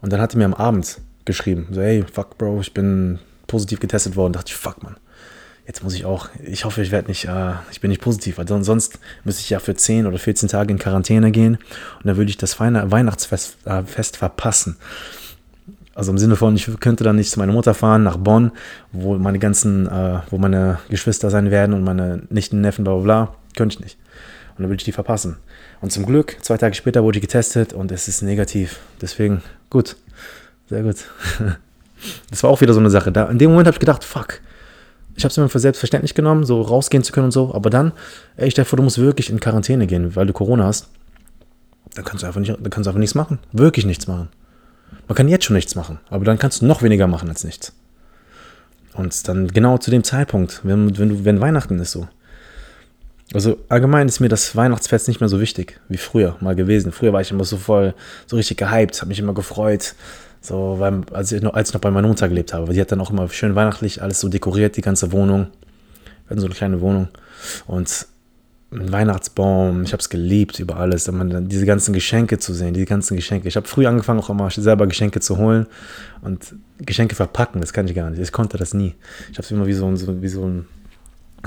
Und 0.00 0.12
dann 0.12 0.20
hat 0.20 0.34
er 0.34 0.38
mir 0.38 0.44
am 0.44 0.54
Abend 0.54 1.00
geschrieben, 1.24 1.68
so, 1.70 1.80
hey, 1.80 2.04
fuck, 2.12 2.36
Bro, 2.36 2.60
ich 2.60 2.74
bin 2.74 3.18
positiv 3.46 3.80
getestet 3.80 4.16
worden. 4.16 4.34
Da 4.34 4.40
dachte 4.40 4.50
ich, 4.50 4.56
fuck, 4.56 4.82
Mann 4.82 4.96
jetzt 5.66 5.82
muss 5.82 5.94
ich 5.94 6.04
auch, 6.04 6.28
ich 6.42 6.64
hoffe, 6.64 6.82
ich 6.82 6.90
werde 6.90 7.08
nicht, 7.08 7.24
äh, 7.26 7.52
ich 7.70 7.80
bin 7.80 7.90
nicht 7.90 8.02
positiv, 8.02 8.38
weil 8.38 8.46
sonst 8.46 8.98
müsste 9.24 9.40
ich 9.42 9.50
ja 9.50 9.58
für 9.58 9.74
10 9.74 10.06
oder 10.06 10.18
14 10.18 10.48
Tage 10.48 10.72
in 10.72 10.78
Quarantäne 10.78 11.30
gehen 11.30 11.56
und 11.56 12.06
dann 12.06 12.16
würde 12.16 12.30
ich 12.30 12.36
das 12.36 12.60
Weihnachtsfest 12.60 13.56
äh, 13.64 13.82
verpassen. 14.18 14.76
Also 15.94 16.10
im 16.10 16.18
Sinne 16.18 16.36
von, 16.36 16.56
ich 16.56 16.68
könnte 16.80 17.04
dann 17.04 17.16
nicht 17.16 17.30
zu 17.30 17.38
meiner 17.38 17.52
Mutter 17.52 17.72
fahren 17.72 18.02
nach 18.02 18.16
Bonn, 18.16 18.50
wo 18.92 19.16
meine 19.16 19.38
ganzen, 19.38 19.86
äh, 19.86 20.20
wo 20.30 20.38
meine 20.38 20.78
Geschwister 20.90 21.30
sein 21.30 21.50
werden 21.50 21.72
und 21.74 21.84
meine 21.84 22.22
Nichten, 22.30 22.60
Neffen, 22.60 22.84
bla 22.84 22.94
bla 22.94 23.02
bla, 23.02 23.34
könnte 23.56 23.76
ich 23.76 23.80
nicht. 23.80 23.98
Und 24.56 24.62
dann 24.62 24.68
würde 24.68 24.80
ich 24.80 24.84
die 24.84 24.92
verpassen. 24.92 25.36
Und 25.80 25.92
zum 25.92 26.06
Glück, 26.06 26.36
zwei 26.40 26.56
Tage 26.56 26.74
später 26.74 27.04
wurde 27.04 27.18
ich 27.18 27.22
getestet 27.22 27.72
und 27.72 27.92
es 27.92 28.08
ist 28.08 28.22
negativ. 28.22 28.80
Deswegen, 29.00 29.42
gut, 29.70 29.96
sehr 30.68 30.82
gut. 30.82 30.96
Das 32.28 32.42
war 32.42 32.50
auch 32.50 32.60
wieder 32.60 32.74
so 32.74 32.80
eine 32.80 32.90
Sache. 32.90 33.10
Da, 33.12 33.30
in 33.30 33.38
dem 33.38 33.50
Moment 33.50 33.66
habe 33.66 33.76
ich 33.76 33.80
gedacht, 33.80 34.04
fuck, 34.04 34.42
ich 35.16 35.24
habe 35.24 35.30
es 35.30 35.36
mir 35.38 35.48
für 35.48 35.58
selbstverständlich 35.58 36.14
genommen, 36.14 36.44
so 36.44 36.60
rausgehen 36.60 37.02
zu 37.02 37.12
können 37.12 37.26
und 37.26 37.30
so. 37.30 37.54
Aber 37.54 37.70
dann, 37.70 37.92
ey, 38.36 38.48
ich 38.48 38.52
dachte, 38.52 38.76
du 38.76 38.82
musst 38.82 38.98
wirklich 38.98 39.30
in 39.30 39.40
Quarantäne 39.40 39.86
gehen, 39.86 40.14
weil 40.14 40.26
du 40.26 40.34
Corona 40.34 40.64
hast. 40.64 40.88
Dann 41.94 42.04
kannst 42.04 42.22
du 42.22 42.26
einfach, 42.26 42.40
nicht, 42.40 42.52
dann 42.52 42.70
kannst 42.70 42.86
du 42.86 42.90
einfach 42.90 42.98
nichts 42.98 43.14
machen. 43.14 43.38
Wirklich 43.52 43.86
nichts 43.86 44.06
machen. 44.06 44.28
Man 45.06 45.16
kann 45.16 45.28
jetzt 45.28 45.44
schon 45.44 45.56
nichts 45.56 45.74
machen, 45.74 45.98
aber 46.08 46.24
dann 46.24 46.38
kannst 46.38 46.62
du 46.62 46.66
noch 46.66 46.82
weniger 46.82 47.06
machen 47.06 47.28
als 47.28 47.44
nichts. 47.44 47.72
Und 48.94 49.28
dann 49.28 49.48
genau 49.48 49.78
zu 49.78 49.90
dem 49.90 50.04
Zeitpunkt, 50.04 50.60
wenn, 50.62 50.96
wenn, 50.98 51.08
du, 51.08 51.24
wenn 51.24 51.40
Weihnachten 51.40 51.78
ist 51.78 51.92
so. 51.92 52.08
Also 53.32 53.58
allgemein 53.68 54.06
ist 54.06 54.20
mir 54.20 54.28
das 54.28 54.54
Weihnachtsfest 54.54 55.08
nicht 55.08 55.20
mehr 55.20 55.28
so 55.28 55.40
wichtig 55.40 55.80
wie 55.88 55.96
früher 55.96 56.36
mal 56.40 56.54
gewesen. 56.54 56.92
Früher 56.92 57.12
war 57.12 57.20
ich 57.20 57.30
immer 57.30 57.44
so 57.44 57.56
voll, 57.56 57.94
so 58.26 58.36
richtig 58.36 58.58
gehypt, 58.58 59.00
habe 59.00 59.08
mich 59.08 59.18
immer 59.18 59.34
gefreut, 59.34 59.94
so, 60.40 60.76
weil, 60.78 61.00
als, 61.12 61.32
ich 61.32 61.42
noch, 61.42 61.54
als 61.54 61.70
ich 61.70 61.74
noch 61.74 61.80
bei 61.80 61.90
meiner 61.90 62.06
Mutter 62.06 62.28
gelebt 62.28 62.52
habe. 62.52 62.72
Die 62.72 62.80
hat 62.80 62.92
dann 62.92 63.00
auch 63.00 63.10
immer 63.10 63.28
schön 63.30 63.54
weihnachtlich 63.54 64.02
alles 64.02 64.20
so 64.20 64.28
dekoriert, 64.28 64.76
die 64.76 64.82
ganze 64.82 65.10
Wohnung. 65.10 65.48
Wir 66.26 66.30
hatten 66.30 66.40
so 66.40 66.46
eine 66.46 66.54
kleine 66.54 66.80
Wohnung. 66.80 67.08
Und 67.66 68.06
ein 68.74 68.92
Weihnachtsbaum, 68.92 69.82
ich 69.82 69.92
habe 69.92 70.00
es 70.00 70.08
geliebt 70.08 70.58
über 70.58 70.76
alles. 70.76 71.10
Diese 71.10 71.66
ganzen 71.66 71.92
Geschenke 71.92 72.38
zu 72.38 72.52
sehen, 72.52 72.74
diese 72.74 72.86
ganzen 72.86 73.16
Geschenke. 73.16 73.48
Ich 73.48 73.56
habe 73.56 73.66
früh 73.66 73.86
angefangen, 73.86 74.20
auch 74.20 74.30
immer 74.30 74.50
selber 74.50 74.86
Geschenke 74.86 75.20
zu 75.20 75.38
holen 75.38 75.66
und 76.22 76.54
Geschenke 76.78 77.14
verpacken, 77.14 77.60
das 77.60 77.72
kann 77.72 77.86
ich 77.86 77.94
gar 77.94 78.10
nicht. 78.10 78.20
Ich 78.20 78.32
konnte 78.32 78.58
das 78.58 78.74
nie. 78.74 78.94
Ich 79.30 79.38
habe 79.38 79.42
es 79.42 79.50
immer 79.50 79.66
wie 79.66 79.72
so, 79.72 79.94
so, 79.96 80.22
wie 80.22 80.28
so 80.28 80.46
ein 80.46 80.66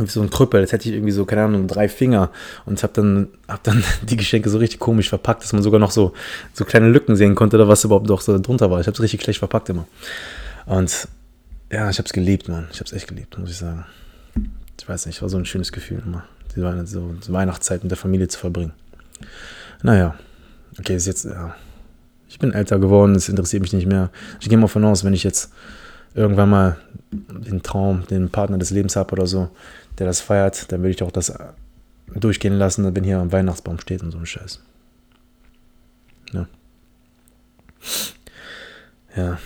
so 0.05 0.21
ein 0.21 0.29
Krüppel, 0.29 0.61
jetzt 0.61 0.73
hätte 0.73 0.87
ich 0.87 0.93
irgendwie 0.93 1.11
so, 1.11 1.25
keine 1.25 1.43
Ahnung, 1.43 1.67
drei 1.67 1.89
Finger 1.89 2.29
und 2.65 2.83
habe 2.83 2.93
dann, 2.93 3.27
hab 3.47 3.63
dann 3.63 3.83
die 4.03 4.17
Geschenke 4.17 4.49
so 4.49 4.59
richtig 4.59 4.79
komisch 4.79 5.09
verpackt, 5.09 5.43
dass 5.43 5.53
man 5.53 5.63
sogar 5.63 5.79
noch 5.79 5.91
so, 5.91 6.13
so 6.53 6.65
kleine 6.65 6.89
Lücken 6.89 7.15
sehen 7.15 7.33
konnte, 7.33 7.57
da 7.57 7.67
was 7.67 7.83
überhaupt 7.83 8.09
doch 8.09 8.21
so 8.21 8.37
drunter 8.37 8.69
war. 8.69 8.79
Ich 8.79 8.87
habe 8.87 8.93
es 8.93 9.01
richtig 9.01 9.23
schlecht 9.23 9.39
verpackt 9.39 9.69
immer. 9.69 9.87
Und 10.65 11.07
ja, 11.71 11.89
ich 11.89 11.97
habe 11.97 12.05
es 12.05 12.13
geliebt, 12.13 12.47
Mann. 12.47 12.67
Ich 12.71 12.79
habe 12.79 12.85
es 12.85 12.93
echt 12.93 13.07
geliebt, 13.07 13.37
muss 13.39 13.49
ich 13.49 13.57
sagen. 13.57 13.85
Ich 14.79 14.87
weiß 14.87 15.07
nicht, 15.07 15.21
war 15.21 15.29
so 15.29 15.37
ein 15.37 15.45
schönes 15.45 15.71
Gefühl 15.71 16.03
immer, 16.05 16.23
die 16.57 16.87
so 16.87 17.15
Weihnachtszeit 17.29 17.83
mit 17.83 17.91
der 17.91 17.97
Familie 17.97 18.27
zu 18.27 18.39
verbringen. 18.39 18.73
Naja, 19.83 20.15
okay, 20.79 20.95
ist 20.95 21.07
jetzt, 21.07 21.25
ja, 21.25 21.55
ich 22.27 22.39
bin 22.39 22.51
älter 22.51 22.79
geworden, 22.79 23.15
es 23.15 23.29
interessiert 23.29 23.61
mich 23.61 23.73
nicht 23.73 23.87
mehr. 23.87 24.09
Ich 24.39 24.49
gehe 24.49 24.57
mal 24.57 24.67
von 24.67 24.83
aus, 24.85 25.03
wenn 25.03 25.13
ich 25.13 25.23
jetzt 25.23 25.51
irgendwann 26.13 26.49
mal 26.49 26.77
den 27.11 27.61
Traum, 27.61 28.05
den 28.07 28.29
Partner 28.29 28.57
des 28.57 28.71
Lebens 28.71 28.95
habe 28.95 29.13
oder 29.13 29.27
so, 29.27 29.49
der 29.97 30.07
das 30.07 30.19
feiert, 30.19 30.71
dann 30.71 30.81
würde 30.81 30.91
ich 30.91 31.03
auch 31.03 31.11
das 31.11 31.33
durchgehen 32.13 32.53
lassen, 32.53 32.95
wenn 32.95 33.03
hier 33.03 33.19
ein 33.19 33.31
Weihnachtsbaum 33.31 33.79
steht 33.79 34.01
und 34.01 34.11
so 34.11 34.17
ein 34.17 34.25
Scheiß. 34.25 34.61
Ja. 36.33 36.47
Ja. 39.15 39.37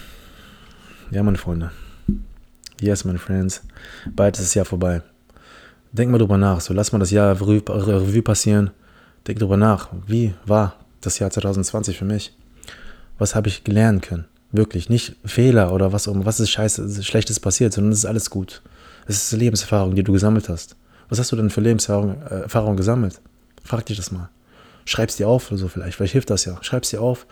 Ja, 1.11 1.23
meine 1.23 1.37
Freunde. 1.37 1.71
Yes, 2.79 3.03
meine 3.03 3.19
Friends. 3.19 3.61
Bald 4.09 4.37
ist 4.37 4.45
das 4.45 4.53
Jahr 4.53 4.65
vorbei. 4.65 5.01
Denk 5.91 6.09
mal 6.09 6.17
drüber 6.17 6.37
nach. 6.37 6.61
So, 6.61 6.73
lass 6.73 6.91
mal 6.91 6.99
das 6.99 7.11
Jahr 7.11 7.39
Revue 7.39 8.21
passieren. 8.21 8.71
Denk 9.27 9.39
drüber 9.39 9.57
nach. 9.57 9.89
Wie 10.07 10.33
war 10.45 10.75
das 11.01 11.19
Jahr 11.19 11.29
2020 11.29 11.97
für 11.97 12.05
mich? 12.05 12.33
Was 13.17 13.35
habe 13.35 13.49
ich 13.49 13.67
lernen 13.67 14.01
können? 14.01 14.25
Wirklich. 14.51 14.89
Nicht 14.89 15.15
Fehler 15.25 15.73
oder 15.73 15.93
was, 15.93 16.07
was 16.07 16.39
ist 16.39 16.49
scheiße, 16.49 17.03
schlechtes 17.03 17.39
passiert, 17.39 17.73
sondern 17.73 17.91
es 17.91 17.99
ist 17.99 18.05
alles 18.05 18.29
gut. 18.29 18.61
Es 19.07 19.31
ist 19.31 19.37
Lebenserfahrung, 19.37 19.95
die 19.95 20.03
du 20.03 20.13
gesammelt 20.13 20.49
hast. 20.49 20.75
Was 21.09 21.19
hast 21.19 21.31
du 21.31 21.35
denn 21.35 21.49
für 21.49 21.61
Lebenserfahrung 21.61 22.21
äh, 22.23 22.41
Erfahrung 22.43 22.77
gesammelt? 22.77 23.19
Frag 23.63 23.85
dich 23.85 23.97
das 23.97 24.11
mal. 24.11 24.29
Schreib's 24.85 25.17
dir 25.17 25.27
auf 25.27 25.51
oder 25.51 25.57
so 25.57 25.67
vielleicht. 25.67 25.97
Vielleicht 25.97 26.13
hilft 26.13 26.29
das 26.29 26.45
ja. 26.45 26.57
Schreib's 26.61 26.89
dir 26.89 27.01
auf 27.01 27.25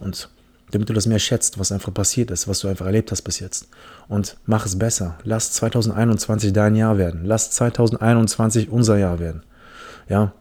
und 0.00 0.28
damit 0.70 0.88
du 0.88 0.92
das 0.92 1.06
mehr 1.06 1.18
schätzt, 1.18 1.58
was 1.58 1.72
einfach 1.72 1.94
passiert 1.94 2.30
ist, 2.30 2.48
was 2.48 2.60
du 2.60 2.68
einfach 2.68 2.86
erlebt 2.86 3.12
hast 3.12 3.22
bis 3.22 3.38
jetzt. 3.38 3.68
Und 4.08 4.36
mach 4.46 4.66
es 4.66 4.78
besser. 4.78 5.16
Lass 5.22 5.52
2021 5.52 6.52
dein 6.52 6.74
Jahr 6.74 6.98
werden. 6.98 7.24
Lass 7.24 7.50
2021 7.52 8.70
unser 8.70 8.96
Jahr 8.96 9.18
werden. 9.18 9.42
Ja. 10.08 10.32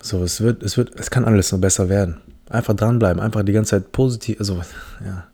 So, 0.00 0.22
es 0.22 0.40
wird, 0.40 0.62
es 0.62 0.76
wird, 0.76 0.98
es 0.98 1.10
kann 1.10 1.24
alles 1.24 1.50
noch 1.50 1.60
besser 1.60 1.88
werden. 1.88 2.18
Einfach 2.48 2.74
dranbleiben, 2.74 3.20
einfach 3.20 3.42
die 3.42 3.52
ganze 3.52 3.70
Zeit 3.70 3.90
positiv, 3.90 4.38
also, 4.38 4.62
ja. 5.04 5.26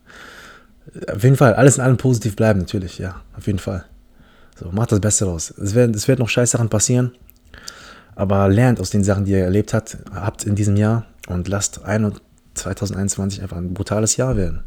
Auf 1.14 1.22
jeden 1.22 1.36
Fall, 1.36 1.54
alles 1.54 1.76
in 1.76 1.82
allem 1.82 1.98
positiv 1.98 2.36
bleiben, 2.36 2.60
natürlich, 2.60 2.98
ja, 2.98 3.20
auf 3.36 3.46
jeden 3.46 3.58
Fall. 3.58 3.84
So, 4.58 4.70
macht 4.72 4.92
das 4.92 5.00
Beste 5.00 5.26
raus. 5.26 5.52
Es 5.62 5.74
werden, 5.74 5.94
es 5.94 6.08
wird 6.08 6.18
noch 6.18 6.28
scheiß 6.28 6.52
Sachen 6.52 6.70
passieren, 6.70 7.12
aber 8.14 8.48
lernt 8.48 8.80
aus 8.80 8.88
den 8.88 9.04
Sachen, 9.04 9.26
die 9.26 9.32
ihr 9.32 9.44
erlebt 9.44 9.74
habt, 9.74 9.98
habt 10.14 10.44
in 10.44 10.54
diesem 10.54 10.76
Jahr 10.76 11.04
und 11.28 11.48
lasst 11.48 11.84
2021 12.54 13.42
einfach 13.42 13.56
ein 13.56 13.74
brutales 13.74 14.16
Jahr 14.16 14.36
werden. 14.36 14.62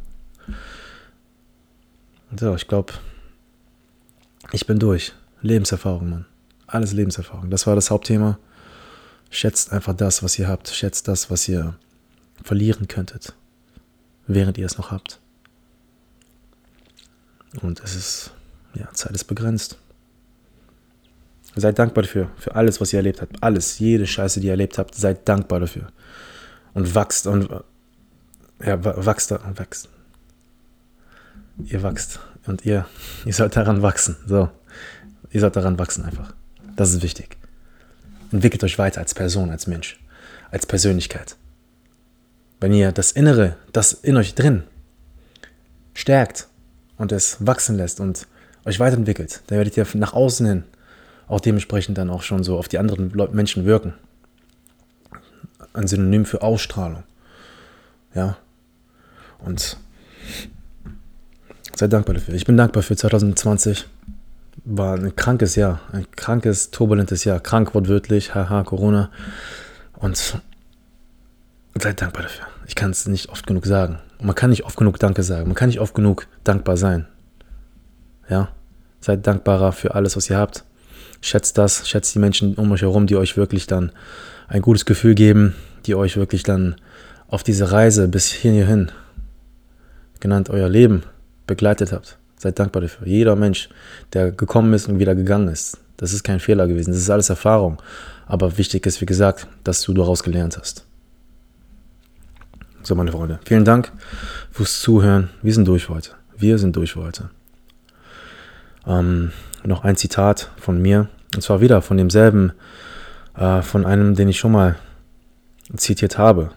So, 2.38 2.56
ich 2.56 2.68
glaube, 2.68 2.94
ich 4.52 4.66
bin 4.66 4.80
durch. 4.80 5.14
Lebenserfahrung, 5.42 6.10
Mann. 6.10 6.26
Alles 6.68 6.94
Lebenserfahrung. 6.94 7.50
Das 7.50 7.68
war 7.68 7.76
das 7.76 7.92
Hauptthema. 7.92 8.40
Schätzt 9.30 9.72
einfach 9.72 9.96
das, 9.96 10.24
was 10.24 10.38
ihr 10.40 10.48
habt. 10.48 10.70
Schätzt 10.70 11.08
das, 11.08 11.30
was 11.30 11.48
ihr 11.48 11.76
verlieren 12.44 12.88
könntet. 12.88 13.34
während 14.28 14.58
ihr 14.58 14.66
es 14.66 14.78
noch 14.78 14.92
habt. 14.92 15.20
Und 17.62 17.80
es 17.82 17.96
ist, 17.96 18.32
ja, 18.74 18.92
Zeit 18.94 19.12
ist 19.12 19.26
begrenzt. 19.26 19.78
Seid 21.56 21.80
dankbar 21.80 22.04
dafür, 22.04 22.30
für 22.38 22.56
alles, 22.56 22.82
was 22.82 22.92
ihr 22.92 22.98
erlebt 22.98 23.22
habt. 23.22 23.42
Alles, 23.42 23.80
jede 23.80 24.06
Scheiße, 24.06 24.42
die 24.42 24.48
ihr 24.48 24.54
erlebt 24.54 24.78
habt, 24.78 24.96
seid 24.96 25.28
dankbar 25.30 25.62
dafür. 25.62 25.88
Und 26.74 26.96
wachst 26.96 27.28
und, 27.28 27.50
ja, 28.64 28.84
wachst 28.84 29.32
und 29.32 29.60
wächst. 29.60 29.90
Ihr 31.64 31.84
wachst 31.84 32.20
und 32.46 32.66
ihr, 32.66 32.86
ihr 33.26 33.34
sollt 33.34 33.56
daran 33.56 33.82
wachsen. 33.82 34.18
So, 34.28 34.50
ihr 35.32 35.42
sollt 35.42 35.56
daran 35.56 35.80
wachsen 35.80 36.04
einfach. 36.06 36.34
Das 36.76 36.92
ist 36.92 37.02
wichtig. 37.02 37.38
Entwickelt 38.32 38.64
euch 38.64 38.78
weiter 38.78 39.02
als 39.02 39.14
Person, 39.14 39.50
als 39.50 39.68
Mensch, 39.68 40.00
als 40.52 40.66
Persönlichkeit. 40.66 41.38
Wenn 42.60 42.74
ihr 42.74 42.92
das 42.92 43.12
Innere, 43.12 43.56
das 43.72 43.94
in 43.94 44.18
euch 44.18 44.36
drin 44.36 44.64
stärkt 45.94 46.48
und 46.98 47.12
es 47.12 47.46
wachsen 47.46 47.78
lässt 47.78 48.00
und 48.00 48.28
euch 48.66 48.80
weiterentwickelt, 48.80 49.44
dann 49.48 49.58
werdet 49.58 49.78
ihr 49.78 49.88
nach 49.94 50.14
außen 50.14 50.46
hin 50.46 50.64
auch 51.28 51.40
dementsprechend 51.40 51.98
dann 51.98 52.10
auch 52.10 52.22
schon 52.22 52.44
so 52.44 52.58
auf 52.58 52.68
die 52.68 52.78
anderen 52.78 53.12
Menschen 53.34 53.66
wirken. 53.66 53.94
Ein 55.74 55.88
Synonym 55.88 56.26
für 56.26 56.42
Ausstrahlung. 56.42 57.04
Ja. 58.14 58.38
Und 59.46 59.78
seid 61.76 61.94
dankbar 61.94 62.16
dafür. 62.16 62.34
Ich 62.34 62.46
bin 62.46 62.58
dankbar 62.58 62.84
für 62.84 62.96
2020. 62.96 63.88
War 64.66 64.96
ein 64.96 65.16
krankes 65.16 65.56
Jahr. 65.56 65.82
Ein 65.92 66.08
krankes, 66.16 66.72
turbulentes 66.72 67.24
Jahr. 67.24 67.40
Krank 67.40 67.76
wortwörtlich. 67.76 68.34
Haha, 68.34 68.64
Corona. 68.64 69.12
Und 69.94 70.42
seid 71.80 72.02
dankbar 72.02 72.24
dafür. 72.24 72.46
Ich 72.68 72.76
kann 72.76 72.90
es 72.90 73.08
nicht 73.08 73.30
oft 73.30 73.46
genug 73.46 73.66
sagen. 73.68 74.00
Und 74.18 74.26
man 74.26 74.36
kann 74.36 74.50
nicht 74.50 74.66
oft 74.66 74.78
genug 74.78 75.00
Danke 75.00 75.22
sagen. 75.22 75.48
Man 75.48 75.56
kann 75.56 75.70
nicht 75.70 75.80
oft 75.80 75.94
genug 75.94 76.28
dankbar 76.44 76.78
sein. 76.78 77.08
Ja? 78.30 78.50
Seid 79.00 79.28
dankbarer 79.28 79.72
für 79.72 79.94
alles, 79.94 80.18
was 80.18 80.30
ihr 80.30 80.38
habt. 80.38 80.64
Schätzt 81.22 81.58
das, 81.58 81.88
schätzt 81.88 82.16
die 82.16 82.20
Menschen 82.20 82.56
um 82.56 82.72
euch 82.72 82.82
herum, 82.82 83.06
die 83.06 83.16
euch 83.16 83.38
wirklich 83.38 83.68
dann 83.68 83.92
ein 84.48 84.62
gutes 84.62 84.86
Gefühl 84.86 85.14
geben, 85.14 85.56
die 85.86 85.94
euch 85.94 86.18
wirklich 86.18 86.44
dann 86.44 86.76
auf 87.28 87.44
diese 87.44 87.72
Reise 87.72 88.08
bis 88.08 88.32
hierhin, 88.32 88.92
genannt 90.20 90.50
euer 90.50 90.70
Leben, 90.70 91.04
begleitet 91.48 91.92
habt. 91.92 92.18
Seid 92.38 92.60
dankbar 92.60 92.82
dafür. 92.82 93.08
Jeder 93.08 93.36
Mensch, 93.36 93.70
der 94.14 94.32
gekommen 94.32 94.74
ist 94.74 94.88
und 94.88 95.00
wieder 95.00 95.16
gegangen 95.16 95.48
ist, 95.48 95.78
das 95.98 96.14
ist 96.14 96.24
kein 96.24 96.40
Fehler 96.40 96.68
gewesen. 96.68 96.92
Das 96.92 97.00
ist 97.00 97.10
alles 97.10 97.30
Erfahrung. 97.30 97.82
Aber 98.28 98.58
wichtig 98.58 98.86
ist, 98.86 99.02
wie 99.02 99.06
gesagt, 99.06 99.48
dass 99.64 99.82
du 99.82 99.94
daraus 99.94 100.24
gelernt 100.24 100.58
hast. 100.58 100.86
So, 102.84 102.96
meine 102.96 103.12
Freunde, 103.12 103.40
vielen 103.46 103.66
Dank 103.66 103.92
fürs 104.52 104.82
Zuhören. 104.82 105.30
Wir 105.42 105.54
sind 105.54 105.68
durch 105.68 105.90
heute. 105.90 106.12
Wir 106.38 106.60
sind 106.60 106.76
durch 106.76 106.96
heute. 106.96 107.30
Ähm, 108.86 109.32
noch 109.64 109.84
ein 109.84 109.96
Zitat 109.96 110.52
von 110.58 110.82
mir. 110.82 111.08
Und 111.34 111.42
zwar 111.42 111.62
wieder 111.62 111.82
von 111.82 111.98
demselben, 111.98 112.54
äh, 113.36 113.62
von 113.62 113.86
einem, 113.86 114.16
den 114.16 114.28
ich 114.28 114.38
schon 114.38 114.52
mal 114.52 114.76
zitiert 115.76 116.18
habe. 116.18 116.52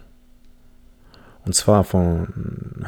Und 1.45 1.55
zwar 1.55 1.83
von 1.83 2.85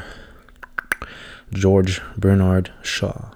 George 1.52 2.02
Bernard 2.16 2.74
Shaw. 2.82 3.32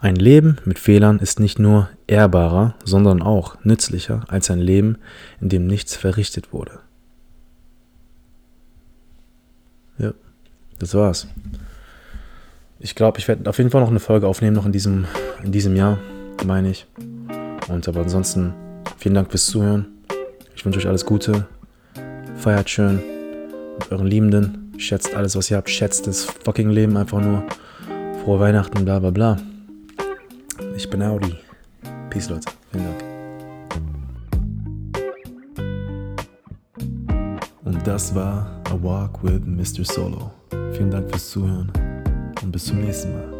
Ein 0.00 0.16
Leben 0.16 0.58
mit 0.64 0.78
Fehlern 0.78 1.18
ist 1.18 1.40
nicht 1.40 1.58
nur 1.58 1.88
ehrbarer, 2.06 2.74
sondern 2.84 3.20
auch 3.20 3.56
nützlicher 3.64 4.24
als 4.28 4.50
ein 4.50 4.60
Leben, 4.60 4.98
in 5.40 5.48
dem 5.48 5.66
nichts 5.66 5.96
verrichtet 5.96 6.52
wurde. 6.52 6.80
Ja, 9.98 10.12
das 10.78 10.94
war's. 10.94 11.26
Ich 12.78 12.94
glaube, 12.94 13.18
ich 13.18 13.26
werde 13.26 13.50
auf 13.50 13.58
jeden 13.58 13.70
Fall 13.70 13.80
noch 13.80 13.90
eine 13.90 13.98
Folge 13.98 14.28
aufnehmen, 14.28 14.54
noch 14.54 14.66
in 14.66 14.72
diesem, 14.72 15.06
in 15.42 15.50
diesem 15.50 15.74
Jahr, 15.74 15.98
meine 16.46 16.70
ich. 16.70 16.86
Und 17.66 17.88
aber 17.88 18.02
ansonsten, 18.02 18.54
vielen 18.98 19.16
Dank 19.16 19.30
fürs 19.30 19.46
Zuhören. 19.46 19.86
Ich 20.54 20.64
wünsche 20.64 20.78
euch 20.78 20.86
alles 20.86 21.04
Gute. 21.04 21.46
Feiert 22.36 22.70
schön 22.70 23.02
mit 23.80 23.90
euren 23.90 24.06
Liebenden. 24.06 24.67
Schätzt 24.78 25.14
alles, 25.14 25.36
was 25.36 25.50
ihr 25.50 25.56
habt. 25.56 25.68
Schätzt 25.68 26.06
das 26.06 26.24
fucking 26.24 26.70
Leben 26.70 26.96
einfach 26.96 27.20
nur. 27.20 27.44
Frohe 28.22 28.40
Weihnachten, 28.40 28.84
bla 28.84 29.00
bla 29.00 29.10
bla. 29.10 29.36
Ich 30.76 30.88
bin 30.88 31.02
Audi. 31.02 31.34
Peace, 32.10 32.30
Leute. 32.30 32.50
Vielen 32.70 32.84
Dank. 32.84 33.04
Und 37.64 37.86
das 37.86 38.14
war 38.14 38.62
A 38.70 38.82
Walk 38.82 39.22
with 39.22 39.42
Mr. 39.44 39.84
Solo. 39.84 40.30
Vielen 40.72 40.90
Dank 40.90 41.10
fürs 41.10 41.28
Zuhören 41.30 41.72
und 42.42 42.52
bis 42.52 42.66
zum 42.66 42.80
nächsten 42.80 43.12
Mal. 43.12 43.37